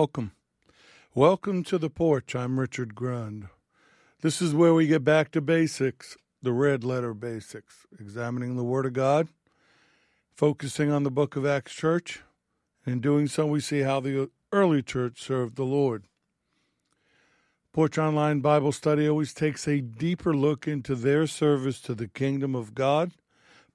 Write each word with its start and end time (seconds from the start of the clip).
Welcome. 0.00 0.32
Welcome 1.14 1.62
to 1.64 1.76
the 1.76 1.90
porch. 1.90 2.34
I'm 2.34 2.58
Richard 2.58 2.94
Grund. 2.94 3.50
This 4.22 4.40
is 4.40 4.54
where 4.54 4.72
we 4.72 4.86
get 4.86 5.04
back 5.04 5.30
to 5.32 5.42
basics, 5.42 6.16
the 6.40 6.54
red 6.54 6.84
letter 6.84 7.12
basics, 7.12 7.86
examining 7.98 8.56
the 8.56 8.64
Word 8.64 8.86
of 8.86 8.94
God, 8.94 9.28
focusing 10.34 10.90
on 10.90 11.02
the 11.02 11.10
book 11.10 11.36
of 11.36 11.44
Acts 11.44 11.74
Church, 11.74 12.22
and 12.86 12.94
in 12.94 13.00
doing 13.02 13.26
so, 13.26 13.44
we 13.44 13.60
see 13.60 13.80
how 13.80 14.00
the 14.00 14.30
early 14.52 14.82
church 14.82 15.20
served 15.20 15.56
the 15.56 15.64
Lord. 15.64 16.04
Porch 17.74 17.98
Online 17.98 18.40
Bible 18.40 18.72
Study 18.72 19.06
always 19.06 19.34
takes 19.34 19.68
a 19.68 19.82
deeper 19.82 20.34
look 20.34 20.66
into 20.66 20.94
their 20.94 21.26
service 21.26 21.78
to 21.82 21.94
the 21.94 22.08
kingdom 22.08 22.54
of 22.54 22.74
God 22.74 23.12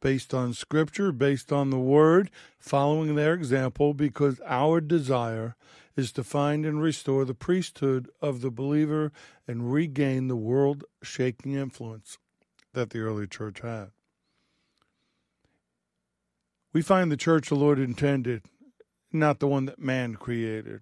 based 0.01 0.33
on 0.33 0.53
Scripture, 0.55 1.11
based 1.11 1.51
on 1.51 1.69
the 1.69 1.77
Word, 1.77 2.31
following 2.57 3.13
their 3.13 3.35
example, 3.35 3.93
because 3.93 4.41
our 4.47 4.81
desire 4.81 5.55
is 5.95 6.11
to 6.11 6.23
find 6.23 6.65
and 6.65 6.81
restore 6.81 7.25
the 7.25 7.33
priesthood 7.33 8.09
of 8.21 8.41
the 8.41 8.51
believer 8.51 9.11
and 9.47 9.71
regain 9.71 10.27
the 10.27 10.35
world 10.35 10.83
shaking 11.01 11.53
influence 11.53 12.17
that 12.73 12.89
the 12.89 12.99
early 12.99 13.27
church 13.27 13.61
had. 13.61 13.91
We 16.73 16.81
find 16.81 17.09
the 17.09 17.17
church 17.17 17.47
the 17.47 17.55
Lord 17.55 17.79
intended, 17.79 18.43
not 19.11 19.39
the 19.39 19.47
one 19.47 19.65
that 19.65 19.79
man 19.79 20.15
created, 20.15 20.81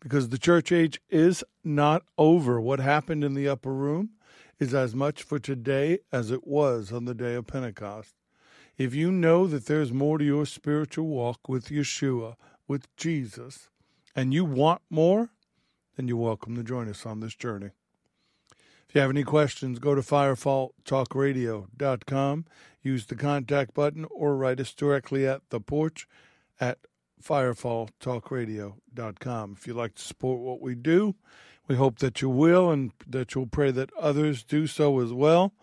because 0.00 0.28
the 0.28 0.38
church 0.38 0.72
age 0.72 1.00
is 1.08 1.44
not 1.62 2.02
over. 2.16 2.60
What 2.60 2.80
happened 2.80 3.22
in 3.22 3.34
the 3.34 3.48
upper 3.48 3.72
room 3.72 4.10
is 4.58 4.74
as 4.74 4.94
much 4.96 5.22
for 5.22 5.38
today 5.38 6.00
as 6.10 6.32
it 6.32 6.46
was 6.46 6.92
on 6.92 7.04
the 7.04 7.14
day 7.14 7.34
of 7.34 7.46
Pentecost. 7.46 8.14
If 8.76 8.94
you 8.94 9.12
know 9.12 9.46
that 9.46 9.66
there's 9.66 9.92
more 9.92 10.18
to 10.18 10.24
your 10.24 10.46
spiritual 10.46 11.06
walk 11.06 11.48
with 11.48 11.68
Yeshua, 11.68 12.34
with 12.66 12.94
Jesus, 12.96 13.68
and 14.18 14.34
you 14.34 14.44
want 14.44 14.82
more, 14.90 15.30
then 15.96 16.08
you're 16.08 16.16
welcome 16.16 16.56
to 16.56 16.64
join 16.64 16.88
us 16.88 17.06
on 17.06 17.20
this 17.20 17.36
journey. 17.36 17.70
If 18.88 18.96
you 18.96 19.00
have 19.00 19.10
any 19.10 19.22
questions, 19.22 19.78
go 19.78 19.94
to 19.94 20.00
firefalltalkradio.com, 20.00 22.44
use 22.82 23.06
the 23.06 23.14
contact 23.14 23.74
button, 23.74 24.06
or 24.10 24.36
write 24.36 24.58
us 24.58 24.74
directly 24.74 25.24
at 25.24 25.42
the 25.50 25.60
porch 25.60 26.08
at 26.58 26.78
firefalltalkradio.com. 27.22 29.56
If 29.56 29.68
you'd 29.68 29.76
like 29.76 29.94
to 29.94 30.02
support 30.02 30.40
what 30.40 30.60
we 30.60 30.74
do, 30.74 31.14
we 31.68 31.76
hope 31.76 32.00
that 32.00 32.20
you 32.20 32.28
will 32.28 32.72
and 32.72 32.90
that 33.06 33.36
you'll 33.36 33.46
pray 33.46 33.70
that 33.70 33.92
others 33.96 34.42
do 34.42 34.66
so 34.66 34.98
as 34.98 35.12
well. 35.12 35.54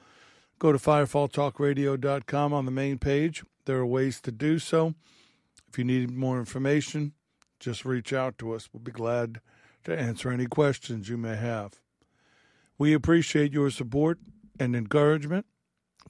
Go 0.59 0.71
to 0.71 0.77
firefalltalkradio.com 0.77 2.53
on 2.53 2.63
the 2.63 2.71
main 2.71 2.99
page. 2.99 3.43
There 3.65 3.79
are 3.79 3.85
ways 3.85 4.21
to 4.21 4.31
do 4.31 4.59
so. 4.59 4.95
If 5.67 5.77
you 5.77 5.83
need 5.83 6.11
more 6.11 6.39
information, 6.39 7.11
just 7.65 7.83
reach 7.83 8.13
out 8.13 8.37
to 8.37 8.53
us. 8.53 8.69
We'll 8.71 8.83
be 8.83 8.91
glad 8.91 9.41
to 9.85 9.99
answer 9.99 10.29
any 10.29 10.45
questions 10.45 11.09
you 11.09 11.17
may 11.17 11.35
have. 11.35 11.79
We 12.77 12.93
appreciate 12.93 13.53
your 13.53 13.71
support 13.71 14.19
and 14.59 14.75
encouragement. 14.75 15.47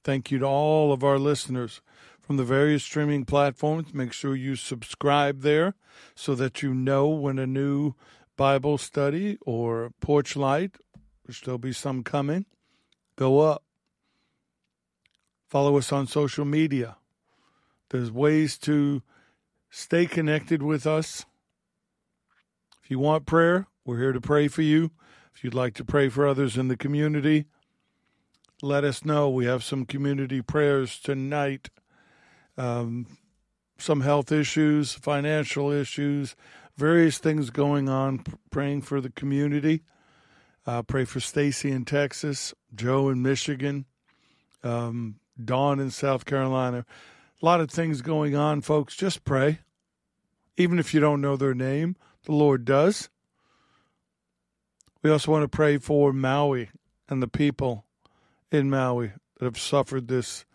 Thank 0.03 0.31
you 0.31 0.39
to 0.39 0.45
all 0.45 0.91
of 0.91 1.01
our 1.01 1.17
listeners 1.17 1.79
from 2.19 2.35
the 2.35 2.43
various 2.43 2.83
streaming 2.83 3.23
platforms. 3.23 3.93
Make 3.93 4.11
sure 4.11 4.35
you 4.35 4.57
subscribe 4.57 5.43
there 5.43 5.75
so 6.13 6.35
that 6.35 6.61
you 6.61 6.73
know 6.73 7.07
when 7.07 7.39
a 7.39 7.47
new 7.47 7.93
Bible 8.35 8.77
study 8.77 9.37
or 9.45 9.91
porch 10.01 10.35
light, 10.35 10.75
which 11.23 11.43
there'll 11.43 11.57
be 11.57 11.71
some 11.71 12.03
coming, 12.03 12.47
go 13.15 13.39
up. 13.39 13.63
Follow 15.47 15.77
us 15.77 15.93
on 15.93 16.05
social 16.05 16.43
media. 16.43 16.97
There's 17.91 18.11
ways 18.11 18.57
to 18.57 19.03
stay 19.69 20.05
connected 20.05 20.61
with 20.61 20.85
us 20.85 21.25
if 22.85 22.91
you 22.91 22.99
want 22.99 23.25
prayer, 23.25 23.65
we're 23.83 23.97
here 23.97 24.11
to 24.11 24.21
pray 24.21 24.47
for 24.47 24.61
you. 24.61 24.91
If 25.33 25.43
you'd 25.43 25.55
like 25.55 25.73
to 25.73 25.83
pray 25.83 26.07
for 26.07 26.27
others 26.27 26.55
in 26.55 26.67
the 26.67 26.77
community, 26.77 27.45
let 28.61 28.83
us 28.83 29.03
know. 29.03 29.27
We 29.27 29.47
have 29.47 29.63
some 29.63 29.87
community 29.87 30.43
prayers 30.43 30.99
tonight. 30.99 31.71
Um, 32.59 33.07
some 33.79 34.01
health 34.01 34.31
issues, 34.31 34.93
financial 34.93 35.71
issues, 35.71 36.35
various 36.77 37.17
things 37.17 37.49
going 37.49 37.89
on. 37.89 38.23
Praying 38.51 38.83
for 38.83 39.01
the 39.01 39.09
community. 39.09 39.81
Uh, 40.67 40.83
pray 40.83 41.05
for 41.05 41.19
Stacy 41.19 41.71
in 41.71 41.85
Texas, 41.85 42.53
Joe 42.75 43.09
in 43.09 43.23
Michigan, 43.23 43.85
um, 44.63 45.15
Dawn 45.43 45.79
in 45.79 45.89
South 45.89 46.25
Carolina. 46.25 46.85
A 47.41 47.45
lot 47.45 47.61
of 47.61 47.71
things 47.71 48.03
going 48.03 48.35
on, 48.35 48.61
folks. 48.61 48.95
Just 48.95 49.23
pray. 49.23 49.61
Even 50.55 50.77
if 50.77 50.93
you 50.93 50.99
don't 50.99 51.19
know 51.19 51.35
their 51.35 51.55
name, 51.55 51.95
the 52.25 52.33
Lord 52.33 52.65
does. 52.65 53.09
We 55.01 55.11
also 55.11 55.31
want 55.31 55.43
to 55.43 55.47
pray 55.47 55.77
for 55.77 56.11
Maui 56.11 56.69
and 57.07 57.21
the 57.21 57.27
people 57.27 57.85
in 58.51 58.69
Maui 58.69 59.13
that 59.37 59.45
have 59.45 59.59
suffered 59.59 60.07
this 60.07 60.45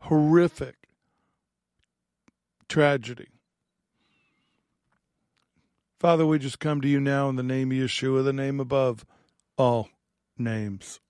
horrific 0.00 0.88
tragedy. 2.68 3.28
Father, 5.98 6.26
we 6.26 6.38
just 6.38 6.60
come 6.60 6.80
to 6.82 6.88
you 6.88 7.00
now 7.00 7.28
in 7.28 7.36
the 7.36 7.42
name 7.42 7.72
of 7.72 7.78
Yeshua, 7.78 8.22
the 8.22 8.32
name 8.32 8.60
above 8.60 9.06
all 9.56 9.88
names. 10.36 11.00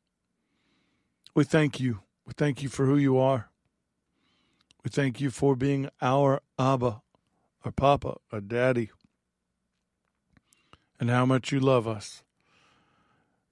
We 1.34 1.44
thank 1.44 1.80
you. 1.80 2.00
We 2.24 2.32
thank 2.36 2.62
you 2.62 2.68
for 2.68 2.86
who 2.86 2.96
you 2.96 3.18
are. 3.18 3.50
We 4.84 4.90
thank 4.90 5.20
you 5.20 5.30
for 5.30 5.56
being 5.56 5.90
our 6.00 6.40
Abba, 6.58 7.02
our 7.64 7.72
Papa, 7.72 8.18
our 8.30 8.40
Daddy 8.40 8.90
and 10.98 11.10
how 11.10 11.26
much 11.26 11.52
you 11.52 11.60
love 11.60 11.86
us. 11.86 12.22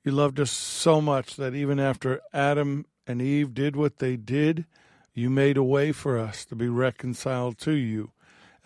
You 0.05 0.12
loved 0.12 0.38
us 0.38 0.50
so 0.50 1.00
much 1.00 1.37
that 1.37 1.55
even 1.55 1.81
after 1.81 2.21
Adam 2.32 2.87
and 3.06 3.22
Eve 3.22 3.55
did 3.55 3.77
what 3.77 3.99
they 3.99 4.16
did, 4.16 4.66
you 5.15 5.31
made 5.31 5.56
a 5.56 5.62
way 5.62 5.93
for 5.93 6.19
us 6.19 6.44
to 6.47 6.55
be 6.55 6.69
reconciled 6.69 7.59
to 7.59 7.72
you. 7.72 8.12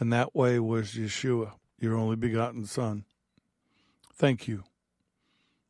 And 0.01 0.13
that 0.13 0.35
way 0.35 0.59
was 0.59 0.93
Yeshua, 0.93 1.53
your 1.79 1.95
only 1.95 2.17
begotten 2.17 2.65
Son. 2.65 3.05
Thank 4.15 4.49
you. 4.49 4.65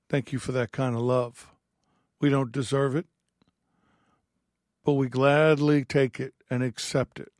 Thank 0.09 0.33
you 0.33 0.39
for 0.39 0.53
that 0.53 0.73
kind 0.73 0.95
of 0.95 1.03
love. 1.03 1.51
We 2.21 2.31
don't 2.31 2.51
deserve 2.53 2.97
it, 2.97 3.07
but 4.85 4.95
we 4.95 5.09
gladly 5.09 5.85
take 5.85 6.19
it 6.19 6.35
and 6.49 6.63
accept 6.63 7.21
it. 7.21 7.31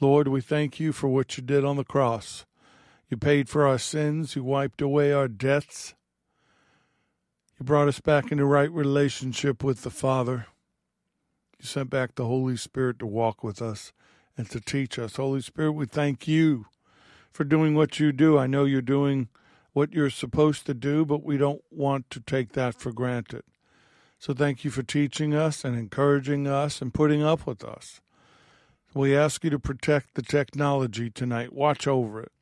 Lord, 0.00 0.28
we 0.28 0.40
thank 0.40 0.80
you 0.80 0.92
for 0.92 1.08
what 1.08 1.36
you 1.36 1.44
did 1.44 1.64
on 1.64 1.76
the 1.76 1.84
cross. 1.84 2.44
You 3.08 3.16
paid 3.16 3.48
for 3.48 3.66
our 3.66 3.78
sins. 3.78 4.36
You 4.36 4.44
wiped 4.44 4.82
away 4.82 5.12
our 5.12 5.28
debts. 5.28 5.94
You 7.58 7.64
brought 7.64 7.88
us 7.88 8.00
back 8.00 8.30
into 8.30 8.44
right 8.44 8.70
relationship 8.70 9.64
with 9.64 9.82
the 9.82 9.90
Father. 9.90 10.46
You 11.58 11.66
sent 11.66 11.90
back 11.90 12.14
the 12.14 12.26
Holy 12.26 12.56
Spirit 12.56 12.98
to 13.00 13.06
walk 13.06 13.42
with 13.42 13.60
us 13.62 13.92
and 14.36 14.48
to 14.50 14.60
teach 14.60 14.98
us. 14.98 15.16
Holy 15.16 15.40
Spirit, 15.40 15.72
we 15.72 15.86
thank 15.86 16.28
you 16.28 16.66
for 17.32 17.44
doing 17.44 17.74
what 17.74 17.98
you 17.98 18.12
do. 18.12 18.38
I 18.38 18.46
know 18.46 18.64
you're 18.64 18.82
doing 18.82 19.28
what 19.72 19.92
you're 19.92 20.10
supposed 20.10 20.66
to 20.66 20.74
do, 20.74 21.04
but 21.04 21.24
we 21.24 21.36
don't 21.36 21.62
want 21.70 22.10
to 22.10 22.20
take 22.20 22.52
that 22.52 22.74
for 22.74 22.92
granted. 22.92 23.42
So 24.18 24.34
thank 24.34 24.64
you 24.64 24.70
for 24.70 24.82
teaching 24.82 25.34
us 25.34 25.64
and 25.64 25.76
encouraging 25.76 26.46
us 26.46 26.82
and 26.82 26.92
putting 26.92 27.22
up 27.22 27.46
with 27.46 27.64
us. 27.64 28.00
We 28.94 29.16
ask 29.16 29.44
you 29.44 29.50
to 29.50 29.58
protect 29.58 30.14
the 30.14 30.22
technology 30.22 31.10
tonight. 31.10 31.52
Watch 31.52 31.86
over 31.86 32.20
it. 32.22 32.32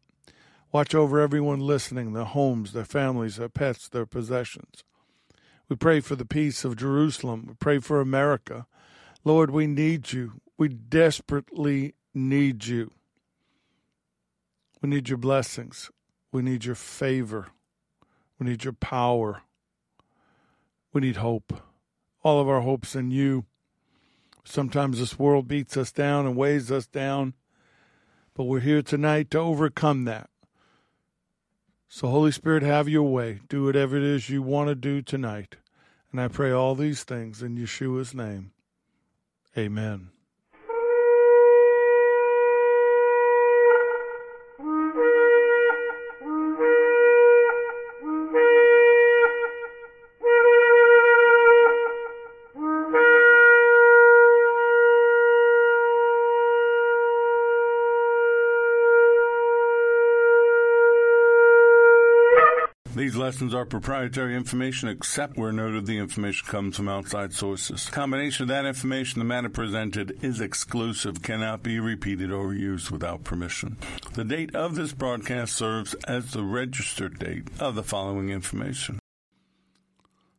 Watch 0.76 0.94
over 0.94 1.18
everyone 1.18 1.60
listening, 1.60 2.12
their 2.12 2.24
homes, 2.24 2.72
their 2.74 2.84
families, 2.84 3.36
their 3.36 3.48
pets, 3.48 3.88
their 3.88 4.04
possessions. 4.04 4.84
We 5.70 5.76
pray 5.76 6.00
for 6.00 6.16
the 6.16 6.26
peace 6.26 6.66
of 6.66 6.76
Jerusalem. 6.76 7.46
We 7.48 7.54
pray 7.54 7.78
for 7.78 7.98
America. 7.98 8.66
Lord, 9.24 9.50
we 9.50 9.66
need 9.66 10.12
you. 10.12 10.34
We 10.58 10.68
desperately 10.68 11.94
need 12.12 12.66
you. 12.66 12.90
We 14.82 14.90
need 14.90 15.08
your 15.08 15.16
blessings. 15.16 15.90
We 16.30 16.42
need 16.42 16.66
your 16.66 16.74
favor. 16.74 17.46
We 18.38 18.46
need 18.46 18.62
your 18.62 18.74
power. 18.74 19.44
We 20.92 21.00
need 21.00 21.16
hope. 21.16 21.54
All 22.22 22.38
of 22.38 22.50
our 22.50 22.60
hopes 22.60 22.94
in 22.94 23.10
you. 23.10 23.46
Sometimes 24.44 24.98
this 24.98 25.18
world 25.18 25.48
beats 25.48 25.78
us 25.78 25.90
down 25.90 26.26
and 26.26 26.36
weighs 26.36 26.70
us 26.70 26.86
down, 26.86 27.32
but 28.34 28.44
we're 28.44 28.60
here 28.60 28.82
tonight 28.82 29.30
to 29.30 29.38
overcome 29.38 30.04
that. 30.04 30.28
So, 31.96 32.08
Holy 32.08 32.30
Spirit, 32.30 32.62
have 32.62 32.90
your 32.90 33.04
way. 33.04 33.40
Do 33.48 33.64
whatever 33.64 33.96
it 33.96 34.02
is 34.02 34.28
you 34.28 34.42
want 34.42 34.68
to 34.68 34.74
do 34.74 35.00
tonight. 35.00 35.56
And 36.12 36.20
I 36.20 36.28
pray 36.28 36.50
all 36.50 36.74
these 36.74 37.04
things 37.04 37.42
in 37.42 37.56
Yeshua's 37.56 38.12
name. 38.12 38.50
Amen. 39.56 40.10
These 62.96 63.14
lessons 63.14 63.52
are 63.52 63.66
proprietary 63.66 64.34
information 64.34 64.88
except 64.88 65.36
where 65.36 65.52
noted 65.52 65.84
the 65.84 65.98
information 65.98 66.48
comes 66.48 66.76
from 66.76 66.88
outside 66.88 67.34
sources. 67.34 67.90
combination 67.90 68.44
of 68.44 68.48
that 68.48 68.64
information 68.64 69.18
the 69.18 69.26
matter 69.26 69.50
presented 69.50 70.16
is 70.24 70.40
exclusive, 70.40 71.22
cannot 71.22 71.62
be 71.62 71.78
repeated 71.78 72.32
or 72.32 72.54
used 72.54 72.90
without 72.90 73.22
permission. 73.22 73.76
The 74.14 74.24
date 74.24 74.54
of 74.54 74.76
this 74.76 74.94
broadcast 74.94 75.54
serves 75.54 75.92
as 76.08 76.30
the 76.30 76.42
registered 76.42 77.18
date 77.18 77.48
of 77.60 77.74
the 77.74 77.82
following 77.82 78.30
information. 78.30 78.98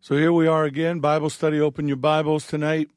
So 0.02 0.18
here 0.18 0.34
we 0.34 0.48
are 0.48 0.64
again, 0.64 1.00
Bible 1.00 1.30
study. 1.30 1.62
Open 1.62 1.88
your 1.88 1.98
Bibles 1.98 2.48
tonight. 2.48 2.90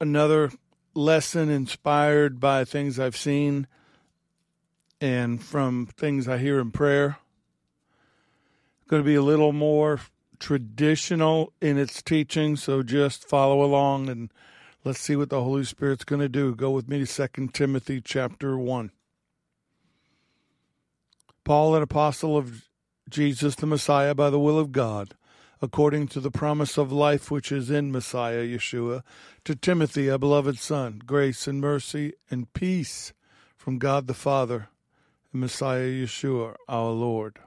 Another 0.00 0.52
lesson 0.94 1.50
inspired 1.50 2.38
by 2.38 2.64
things 2.64 3.00
I've 3.00 3.16
seen 3.16 3.66
and 5.00 5.42
from 5.42 5.86
things 5.86 6.28
I 6.28 6.38
hear 6.38 6.60
in 6.60 6.70
prayer. 6.70 7.18
Going 8.90 9.04
to 9.04 9.06
be 9.06 9.14
a 9.14 9.22
little 9.22 9.52
more 9.52 10.00
traditional 10.40 11.52
in 11.60 11.78
its 11.78 12.02
teaching, 12.02 12.56
so 12.56 12.82
just 12.82 13.28
follow 13.28 13.62
along 13.62 14.08
and 14.08 14.32
let's 14.82 14.98
see 14.98 15.14
what 15.14 15.30
the 15.30 15.44
Holy 15.44 15.62
Spirit's 15.62 16.02
going 16.02 16.18
to 16.18 16.28
do. 16.28 16.56
Go 16.56 16.72
with 16.72 16.88
me 16.88 17.06
to 17.06 17.28
2 17.28 17.46
Timothy 17.52 18.00
chapter 18.00 18.58
1. 18.58 18.90
Paul, 21.44 21.76
an 21.76 21.82
apostle 21.82 22.36
of 22.36 22.68
Jesus 23.08 23.54
the 23.54 23.66
Messiah 23.66 24.12
by 24.12 24.28
the 24.28 24.40
will 24.40 24.58
of 24.58 24.72
God, 24.72 25.14
according 25.62 26.08
to 26.08 26.18
the 26.18 26.32
promise 26.32 26.76
of 26.76 26.90
life 26.90 27.30
which 27.30 27.52
is 27.52 27.70
in 27.70 27.92
Messiah 27.92 28.44
Yeshua, 28.44 29.04
to 29.44 29.54
Timothy, 29.54 30.08
a 30.08 30.18
beloved 30.18 30.58
son, 30.58 31.00
grace 31.06 31.46
and 31.46 31.60
mercy 31.60 32.14
and 32.28 32.52
peace 32.54 33.12
from 33.56 33.78
God 33.78 34.08
the 34.08 34.14
Father 34.14 34.68
and 35.30 35.42
Messiah 35.42 35.86
Yeshua, 35.86 36.56
our 36.68 36.90
Lord. 36.90 37.38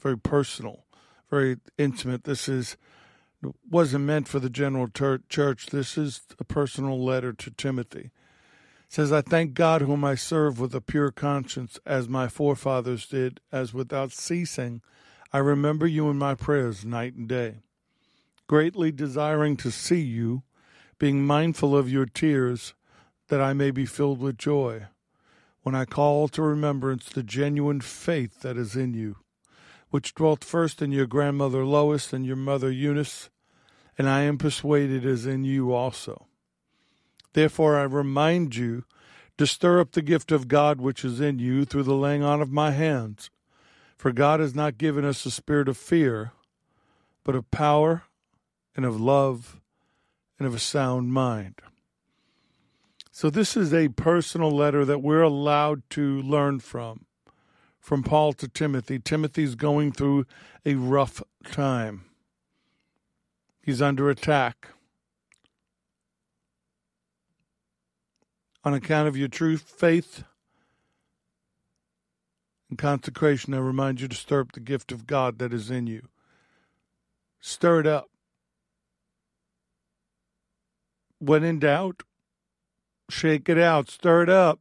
Very 0.00 0.18
personal, 0.18 0.84
very 1.30 1.58
intimate. 1.78 2.24
This 2.24 2.48
is 2.48 2.76
wasn't 3.70 4.04
meant 4.04 4.28
for 4.28 4.38
the 4.38 4.50
general 4.50 4.88
ter- 4.88 5.22
church. 5.28 5.66
This 5.66 5.96
is 5.96 6.22
a 6.38 6.44
personal 6.44 7.02
letter 7.02 7.32
to 7.32 7.50
Timothy. 7.50 8.10
It 8.10 8.92
says, 8.92 9.12
I 9.12 9.22
thank 9.22 9.54
God 9.54 9.80
whom 9.82 10.04
I 10.04 10.14
serve 10.14 10.60
with 10.60 10.74
a 10.74 10.80
pure 10.80 11.10
conscience, 11.10 11.78
as 11.86 12.08
my 12.08 12.28
forefathers 12.28 13.06
did, 13.06 13.40
as 13.50 13.72
without 13.72 14.12
ceasing 14.12 14.82
I 15.32 15.38
remember 15.38 15.86
you 15.86 16.10
in 16.10 16.18
my 16.18 16.34
prayers 16.34 16.84
night 16.84 17.14
and 17.14 17.28
day, 17.28 17.60
greatly 18.48 18.90
desiring 18.90 19.56
to 19.58 19.70
see 19.70 20.00
you, 20.00 20.42
being 20.98 21.24
mindful 21.24 21.76
of 21.76 21.88
your 21.88 22.04
tears, 22.04 22.74
that 23.28 23.40
I 23.40 23.52
may 23.52 23.70
be 23.70 23.86
filled 23.86 24.20
with 24.20 24.36
joy 24.36 24.88
when 25.62 25.74
I 25.74 25.84
call 25.84 26.26
to 26.28 26.42
remembrance 26.42 27.08
the 27.08 27.22
genuine 27.22 27.80
faith 27.80 28.40
that 28.40 28.56
is 28.56 28.74
in 28.74 28.94
you, 28.94 29.16
which 29.90 30.14
dwelt 30.14 30.42
first 30.44 30.80
in 30.80 30.92
your 30.92 31.06
grandmother 31.06 31.64
Lois 31.64 32.12
and 32.12 32.24
your 32.24 32.36
mother 32.36 32.70
Eunice, 32.70 33.28
and 33.98 34.08
I 34.08 34.22
am 34.22 34.38
persuaded 34.38 35.04
is 35.04 35.26
in 35.26 35.44
you 35.44 35.72
also. 35.72 36.26
Therefore 37.32 37.76
I 37.76 37.82
remind 37.82 38.56
you 38.56 38.84
to 39.38 39.46
stir 39.46 39.80
up 39.80 39.92
the 39.92 40.02
gift 40.02 40.32
of 40.32 40.48
God 40.48 40.80
which 40.80 41.04
is 41.04 41.20
in 41.20 41.38
you 41.38 41.64
through 41.64 41.84
the 41.84 41.94
laying 41.94 42.22
on 42.22 42.40
of 42.40 42.50
my 42.50 42.72
hands. 42.72 43.30
For 43.96 44.12
God 44.12 44.40
has 44.40 44.54
not 44.54 44.78
given 44.78 45.04
us 45.04 45.26
a 45.26 45.30
spirit 45.30 45.68
of 45.68 45.76
fear, 45.76 46.32
but 47.24 47.34
of 47.34 47.50
power 47.50 48.04
and 48.74 48.84
of 48.84 49.00
love 49.00 49.60
and 50.38 50.46
of 50.46 50.54
a 50.54 50.58
sound 50.58 51.12
mind. 51.12 51.60
So, 53.12 53.28
this 53.28 53.56
is 53.56 53.74
a 53.74 53.88
personal 53.88 54.50
letter 54.50 54.84
that 54.86 55.02
we're 55.02 55.20
allowed 55.20 55.82
to 55.90 56.22
learn 56.22 56.60
from, 56.60 57.04
from 57.80 58.02
Paul 58.02 58.34
to 58.34 58.46
Timothy. 58.46 58.98
Timothy's 58.98 59.54
going 59.54 59.92
through 59.92 60.26
a 60.64 60.74
rough 60.74 61.22
time, 61.44 62.04
he's 63.62 63.82
under 63.82 64.10
attack. 64.10 64.68
On 68.62 68.74
account 68.74 69.08
of 69.08 69.16
your 69.16 69.28
true 69.28 69.56
faith 69.56 70.22
and 72.68 72.78
consecration, 72.78 73.54
I 73.54 73.58
remind 73.58 74.02
you 74.02 74.08
to 74.08 74.14
stir 74.14 74.42
up 74.42 74.52
the 74.52 74.60
gift 74.60 74.92
of 74.92 75.06
God 75.06 75.38
that 75.38 75.54
is 75.54 75.70
in 75.70 75.86
you. 75.86 76.08
Stir 77.40 77.80
it 77.80 77.86
up. 77.86 78.10
When 81.18 81.42
in 81.42 81.58
doubt, 81.58 82.02
shake 83.08 83.48
it 83.48 83.58
out, 83.58 83.88
stir 83.88 84.24
it 84.24 84.28
up. 84.28 84.60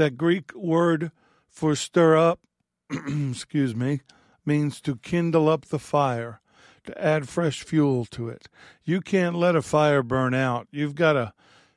That 0.00 0.16
Greek 0.16 0.54
word 0.54 1.12
for 1.46 1.76
stir 1.76 2.16
up, 2.16 2.40
excuse 2.90 3.76
me, 3.76 4.00
means 4.46 4.80
to 4.80 4.96
kindle 4.96 5.46
up 5.46 5.66
the 5.66 5.78
fire, 5.78 6.40
to 6.84 6.98
add 6.98 7.28
fresh 7.28 7.62
fuel 7.62 8.06
to 8.06 8.30
it. 8.30 8.48
You 8.82 9.02
can't 9.02 9.36
let 9.36 9.56
a 9.56 9.60
fire 9.60 10.02
burn 10.02 10.32
out. 10.32 10.68
You've 10.70 10.94
got 10.94 11.12
to 11.12 11.34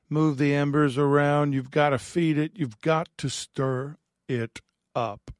move 0.08 0.38
the 0.38 0.56
embers 0.56 0.98
around. 0.98 1.52
You've 1.52 1.70
got 1.70 1.90
to 1.90 1.98
feed 1.98 2.38
it. 2.38 2.54
You've 2.56 2.80
got 2.80 3.10
to 3.18 3.28
stir 3.30 3.98
it 4.30 4.62
up. 4.96 5.32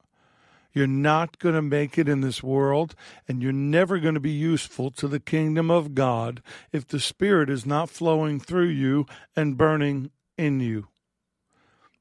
You're 0.74 0.86
not 0.86 1.40
going 1.40 1.56
to 1.56 1.62
make 1.62 1.98
it 1.98 2.10
in 2.10 2.20
this 2.20 2.44
world, 2.44 2.96
and 3.30 3.42
you're 3.42 3.54
never 3.54 3.98
going 3.98 4.16
to 4.16 4.20
be 4.20 4.30
useful 4.30 4.92
to 4.92 5.08
the 5.08 5.22
kingdom 5.22 5.72
of 5.72 5.96
God 5.96 6.42
if 6.74 6.86
the 6.86 7.00
Spirit 7.00 7.50
is 7.50 7.66
not 7.66 7.90
flowing 7.90 8.42
through 8.42 8.68
you 8.68 9.06
and 9.38 9.56
burning 9.56 10.12
in 10.38 10.60
you. 10.60 10.90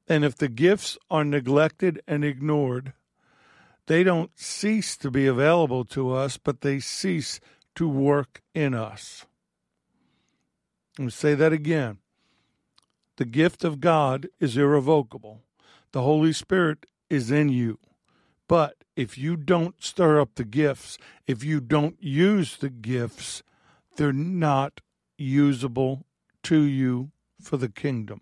And 0.07 0.25
if 0.25 0.35
the 0.35 0.49
gifts 0.49 0.97
are 1.09 1.23
neglected 1.23 2.01
and 2.07 2.25
ignored, 2.25 2.93
they 3.87 4.03
don't 4.03 4.31
cease 4.35 4.97
to 4.97 5.11
be 5.11 5.27
available 5.27 5.85
to 5.85 6.11
us, 6.11 6.37
but 6.37 6.61
they 6.61 6.79
cease 6.79 7.39
to 7.75 7.87
work 7.87 8.41
in 8.53 8.73
us. 8.73 9.25
Me 10.97 11.09
say 11.09 11.33
that 11.35 11.53
again. 11.53 11.97
The 13.17 13.25
gift 13.25 13.63
of 13.63 13.79
God 13.79 14.27
is 14.39 14.57
irrevocable. 14.57 15.41
The 15.91 16.01
Holy 16.01 16.33
Spirit 16.33 16.85
is 17.09 17.31
in 17.31 17.49
you. 17.49 17.79
But 18.47 18.83
if 18.95 19.17
you 19.17 19.35
don't 19.35 19.81
stir 19.83 20.19
up 20.19 20.35
the 20.35 20.43
gifts, 20.43 20.97
if 21.27 21.43
you 21.43 21.59
don't 21.59 22.01
use 22.01 22.57
the 22.57 22.69
gifts, 22.69 23.43
they're 23.95 24.13
not 24.13 24.81
usable 25.17 26.05
to 26.43 26.61
you 26.61 27.11
for 27.41 27.57
the 27.57 27.69
kingdom. 27.69 28.21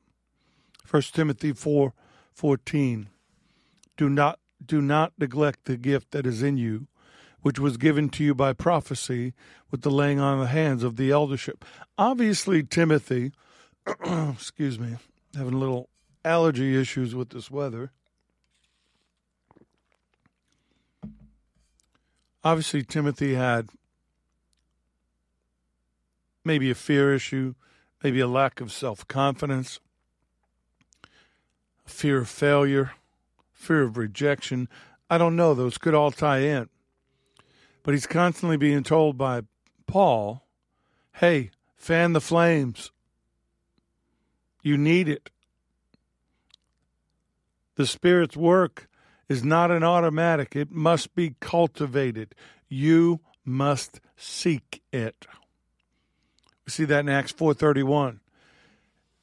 1 0.91 1.01
Timothy 1.13 1.53
4 1.53 1.93
14. 2.33 3.09
Do 3.97 4.09
not, 4.09 4.39
do 4.63 4.81
not 4.81 5.13
neglect 5.17 5.65
the 5.65 5.77
gift 5.77 6.11
that 6.11 6.25
is 6.25 6.43
in 6.43 6.57
you, 6.57 6.87
which 7.41 7.59
was 7.59 7.77
given 7.77 8.09
to 8.09 8.23
you 8.23 8.35
by 8.35 8.53
prophecy 8.53 9.33
with 9.69 9.81
the 9.81 9.89
laying 9.91 10.19
on 10.19 10.35
of 10.35 10.39
the 10.41 10.47
hands 10.47 10.83
of 10.83 10.97
the 10.97 11.11
eldership. 11.11 11.63
Obviously, 11.97 12.63
Timothy 12.63 13.31
excuse 14.33 14.79
me, 14.79 14.97
having 15.35 15.53
a 15.53 15.57
little 15.57 15.89
allergy 16.23 16.79
issues 16.79 17.15
with 17.15 17.29
this 17.29 17.49
weather. 17.49 17.91
Obviously, 22.43 22.83
Timothy 22.83 23.35
had 23.35 23.69
maybe 26.43 26.71
a 26.71 26.75
fear 26.75 27.13
issue, 27.13 27.53
maybe 28.03 28.19
a 28.19 28.27
lack 28.27 28.61
of 28.61 28.71
self 28.71 29.07
confidence, 29.07 29.79
fear 31.91 32.19
of 32.19 32.29
failure, 32.29 32.91
fear 33.53 33.83
of 33.83 33.97
rejection. 33.97 34.67
I 35.09 35.17
don't 35.17 35.35
know. 35.35 35.53
Those 35.53 35.77
could 35.77 35.93
all 35.93 36.11
tie 36.11 36.39
in. 36.39 36.69
But 37.83 37.93
he's 37.93 38.07
constantly 38.07 38.57
being 38.57 38.83
told 38.83 39.17
by 39.17 39.41
Paul, 39.87 40.45
hey, 41.13 41.51
fan 41.75 42.13
the 42.13 42.21
flames. 42.21 42.91
You 44.63 44.77
need 44.77 45.09
it. 45.09 45.29
The 47.75 47.87
Spirit's 47.87 48.37
work 48.37 48.87
is 49.27 49.43
not 49.43 49.71
an 49.71 49.83
automatic, 49.83 50.55
it 50.55 50.71
must 50.71 51.15
be 51.15 51.35
cultivated. 51.39 52.35
You 52.67 53.21
must 53.45 54.01
seek 54.15 54.83
it. 54.91 55.25
We 56.65 56.71
see 56.71 56.85
that 56.85 56.99
in 56.99 57.09
Acts 57.09 57.31
4:31. 57.31 58.19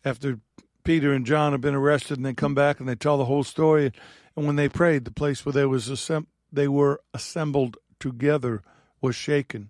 After 0.05 0.41
Peter 0.88 1.12
and 1.12 1.26
John 1.26 1.52
have 1.52 1.61
been 1.61 1.75
arrested 1.75 2.16
and 2.16 2.25
they 2.25 2.33
come 2.33 2.54
back 2.54 2.80
and 2.80 2.88
they 2.88 2.95
tell 2.95 3.18
the 3.18 3.26
whole 3.26 3.45
story 3.45 3.92
and 4.35 4.47
when 4.47 4.57
they 4.57 4.71
prayed 4.71 5.04
the 5.04 5.11
place 5.11 5.45
where 5.45 5.52
they 5.52 5.66
was 5.66 5.90
assemb- 5.90 6.28
they 6.50 6.66
were 6.66 7.02
assembled 7.12 7.76
together 8.00 8.62
was 9.02 9.14
shaken 9.14 9.68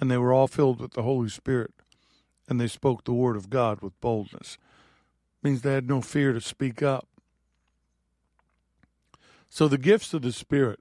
and 0.00 0.10
they 0.10 0.16
were 0.16 0.32
all 0.32 0.46
filled 0.46 0.80
with 0.80 0.92
the 0.92 1.02
Holy 1.02 1.28
Spirit 1.28 1.74
and 2.48 2.58
they 2.58 2.68
spoke 2.68 3.04
the 3.04 3.12
word 3.12 3.36
of 3.36 3.50
God 3.50 3.82
with 3.82 4.00
boldness 4.00 4.56
means 5.42 5.60
they 5.60 5.74
had 5.74 5.90
no 5.90 6.00
fear 6.00 6.32
to 6.32 6.40
speak 6.40 6.82
up. 6.82 7.06
So 9.50 9.68
the 9.68 9.76
gifts 9.76 10.14
of 10.14 10.22
the 10.22 10.32
Spirit, 10.32 10.80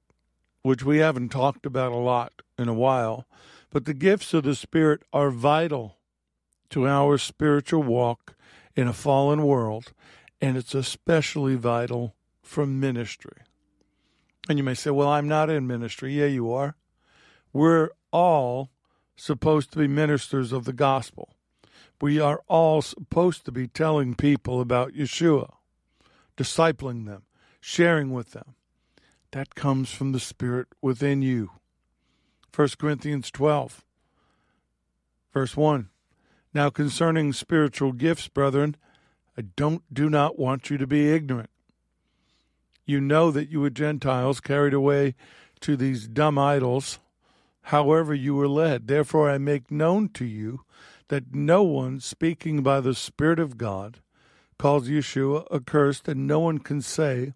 which 0.62 0.86
we 0.86 1.00
haven't 1.00 1.34
talked 1.34 1.66
about 1.66 1.92
a 1.92 1.98
lot 1.98 2.32
in 2.58 2.70
a 2.70 2.74
while, 2.74 3.28
but 3.72 3.84
the 3.84 3.94
gifts 3.94 4.34
of 4.34 4.44
the 4.44 4.56
Spirit 4.56 5.02
are 5.12 5.32
vital 5.32 5.98
to 6.70 6.88
our 6.88 7.18
spiritual 7.18 7.84
walk 7.84 8.36
in 8.76 8.88
a 8.88 8.94
fallen 8.94 9.44
world, 9.44 9.94
and 10.42 10.58
it's 10.58 10.76
especially 10.76 11.56
vital 11.56 12.16
for 12.42 12.66
ministry. 12.66 13.42
And 14.48 14.58
you 14.58 14.64
may 14.64 14.74
say, 14.74 14.92
well, 14.92 15.10
I'm 15.10 15.28
not 15.28 15.50
in 15.50 15.66
ministry. 15.66 16.14
Yeah, 16.14 16.28
you 16.28 16.52
are. 16.52 16.76
We're 17.52 17.90
all 18.12 18.70
supposed 19.16 19.72
to 19.72 19.80
be 19.80 19.88
ministers 19.88 20.52
of 20.52 20.66
the 20.66 20.74
gospel. 20.74 21.36
We 22.02 22.20
are 22.20 22.44
all 22.48 22.82
supposed 22.82 23.46
to 23.46 23.52
be 23.52 23.68
telling 23.68 24.16
people 24.16 24.60
about 24.60 24.94
Yeshua, 24.94 25.54
discipling 26.38 27.06
them, 27.06 27.24
sharing 27.62 28.12
with 28.12 28.32
them. 28.32 28.56
That 29.32 29.56
comes 29.56 29.92
from 29.92 30.12
the 30.12 30.20
Spirit 30.20 30.68
within 30.82 31.22
you. 31.22 31.52
1 32.54 32.70
Corinthians 32.78 33.32
12, 33.32 33.84
verse 35.34 35.58
1. 35.58 35.90
Now 36.56 36.70
concerning 36.70 37.34
spiritual 37.34 37.92
gifts, 37.92 38.30
brethren, 38.30 38.78
I 39.38 39.42
don't 39.42 39.84
do 39.94 40.10
not 40.10 40.40
want 40.40 40.70
you 40.70 40.78
to 40.78 40.88
be 40.88 41.12
ignorant. 41.12 41.50
You 42.86 43.02
know 43.02 43.30
that 43.30 43.50
you 43.50 43.60
were 43.60 43.70
Gentiles 43.70 44.40
carried 44.40 44.74
away 44.74 45.16
to 45.60 45.76
these 45.76 46.08
dumb 46.08 46.40
idols, 46.40 47.00
however 47.64 48.14
you 48.14 48.36
were 48.36 48.48
led. 48.48 48.88
Therefore 48.88 49.30
I 49.30 49.38
make 49.38 49.70
known 49.70 50.08
to 50.14 50.24
you 50.24 50.62
that 51.10 51.36
no 51.36 51.62
one 51.62 52.00
speaking 52.00 52.64
by 52.64 52.80
the 52.80 52.96
Spirit 52.96 53.40
of 53.40 53.58
God 53.58 54.00
calls 54.58 54.88
Yeshua 54.88 55.46
accursed, 55.54 56.08
and 56.08 56.26
no 56.26 56.40
one 56.40 56.60
can 56.60 56.82
say 56.82 57.34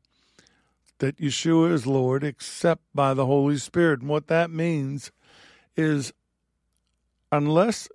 that 1.00 1.18
Yeshua 1.18 1.74
is 1.74 1.86
Lord 1.86 2.24
except 2.24 2.84
by 2.96 3.14
the 3.14 3.26
Holy 3.26 3.58
Spirit. 3.58 4.00
And 4.00 4.08
what 4.08 4.28
that 4.28 4.50
means 4.50 5.12
is 5.76 6.14
unless 7.34 7.90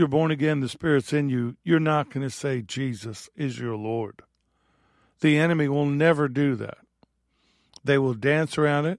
you're 0.00 0.08
born 0.08 0.30
again, 0.30 0.60
the 0.60 0.68
Spirit's 0.68 1.12
in 1.12 1.28
you, 1.28 1.56
you're 1.62 1.78
not 1.78 2.10
going 2.10 2.26
to 2.26 2.34
say 2.34 2.62
Jesus 2.62 3.28
is 3.36 3.58
your 3.58 3.76
Lord. 3.76 4.22
The 5.20 5.36
enemy 5.36 5.68
will 5.68 5.86
never 5.86 6.26
do 6.26 6.56
that. 6.56 6.78
They 7.84 7.98
will 7.98 8.14
dance 8.14 8.56
around 8.56 8.86
it. 8.86 8.98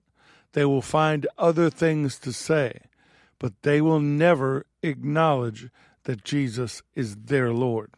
They 0.54 0.64
will 0.64 0.84
find 0.84 1.26
other 1.40 1.72
things 1.72 2.20
to 2.20 2.32
say, 2.32 2.82
but 3.40 3.64
they 3.64 3.82
will 3.82 4.00
never 4.00 4.68
acknowledge 4.84 5.70
that 6.04 6.24
Jesus 6.24 6.84
is 6.94 7.16
their 7.16 7.52
Lord. 7.52 7.92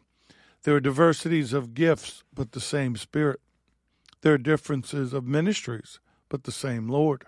There 0.62 0.74
are 0.74 0.80
diversities 0.80 1.52
of 1.52 1.74
gifts, 1.74 2.24
but 2.32 2.52
the 2.52 2.60
same 2.60 2.96
Spirit. 2.96 3.40
There 4.22 4.32
are 4.32 4.38
differences 4.38 5.12
of 5.12 5.26
ministries, 5.26 6.00
but 6.30 6.44
the 6.44 6.52
same 6.52 6.88
Lord. 6.88 7.26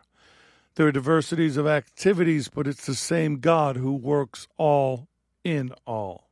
There 0.77 0.87
are 0.87 0.93
diversities 0.93 1.59
of 1.59 1.67
activities, 1.67 2.49
but 2.49 2.67
it's 2.67 2.87
the 2.87 2.95
same 2.95 3.41
God 3.41 3.77
who 3.77 3.93
works 3.93 4.49
all 4.57 5.09
in 5.47 5.73
all. 5.87 6.25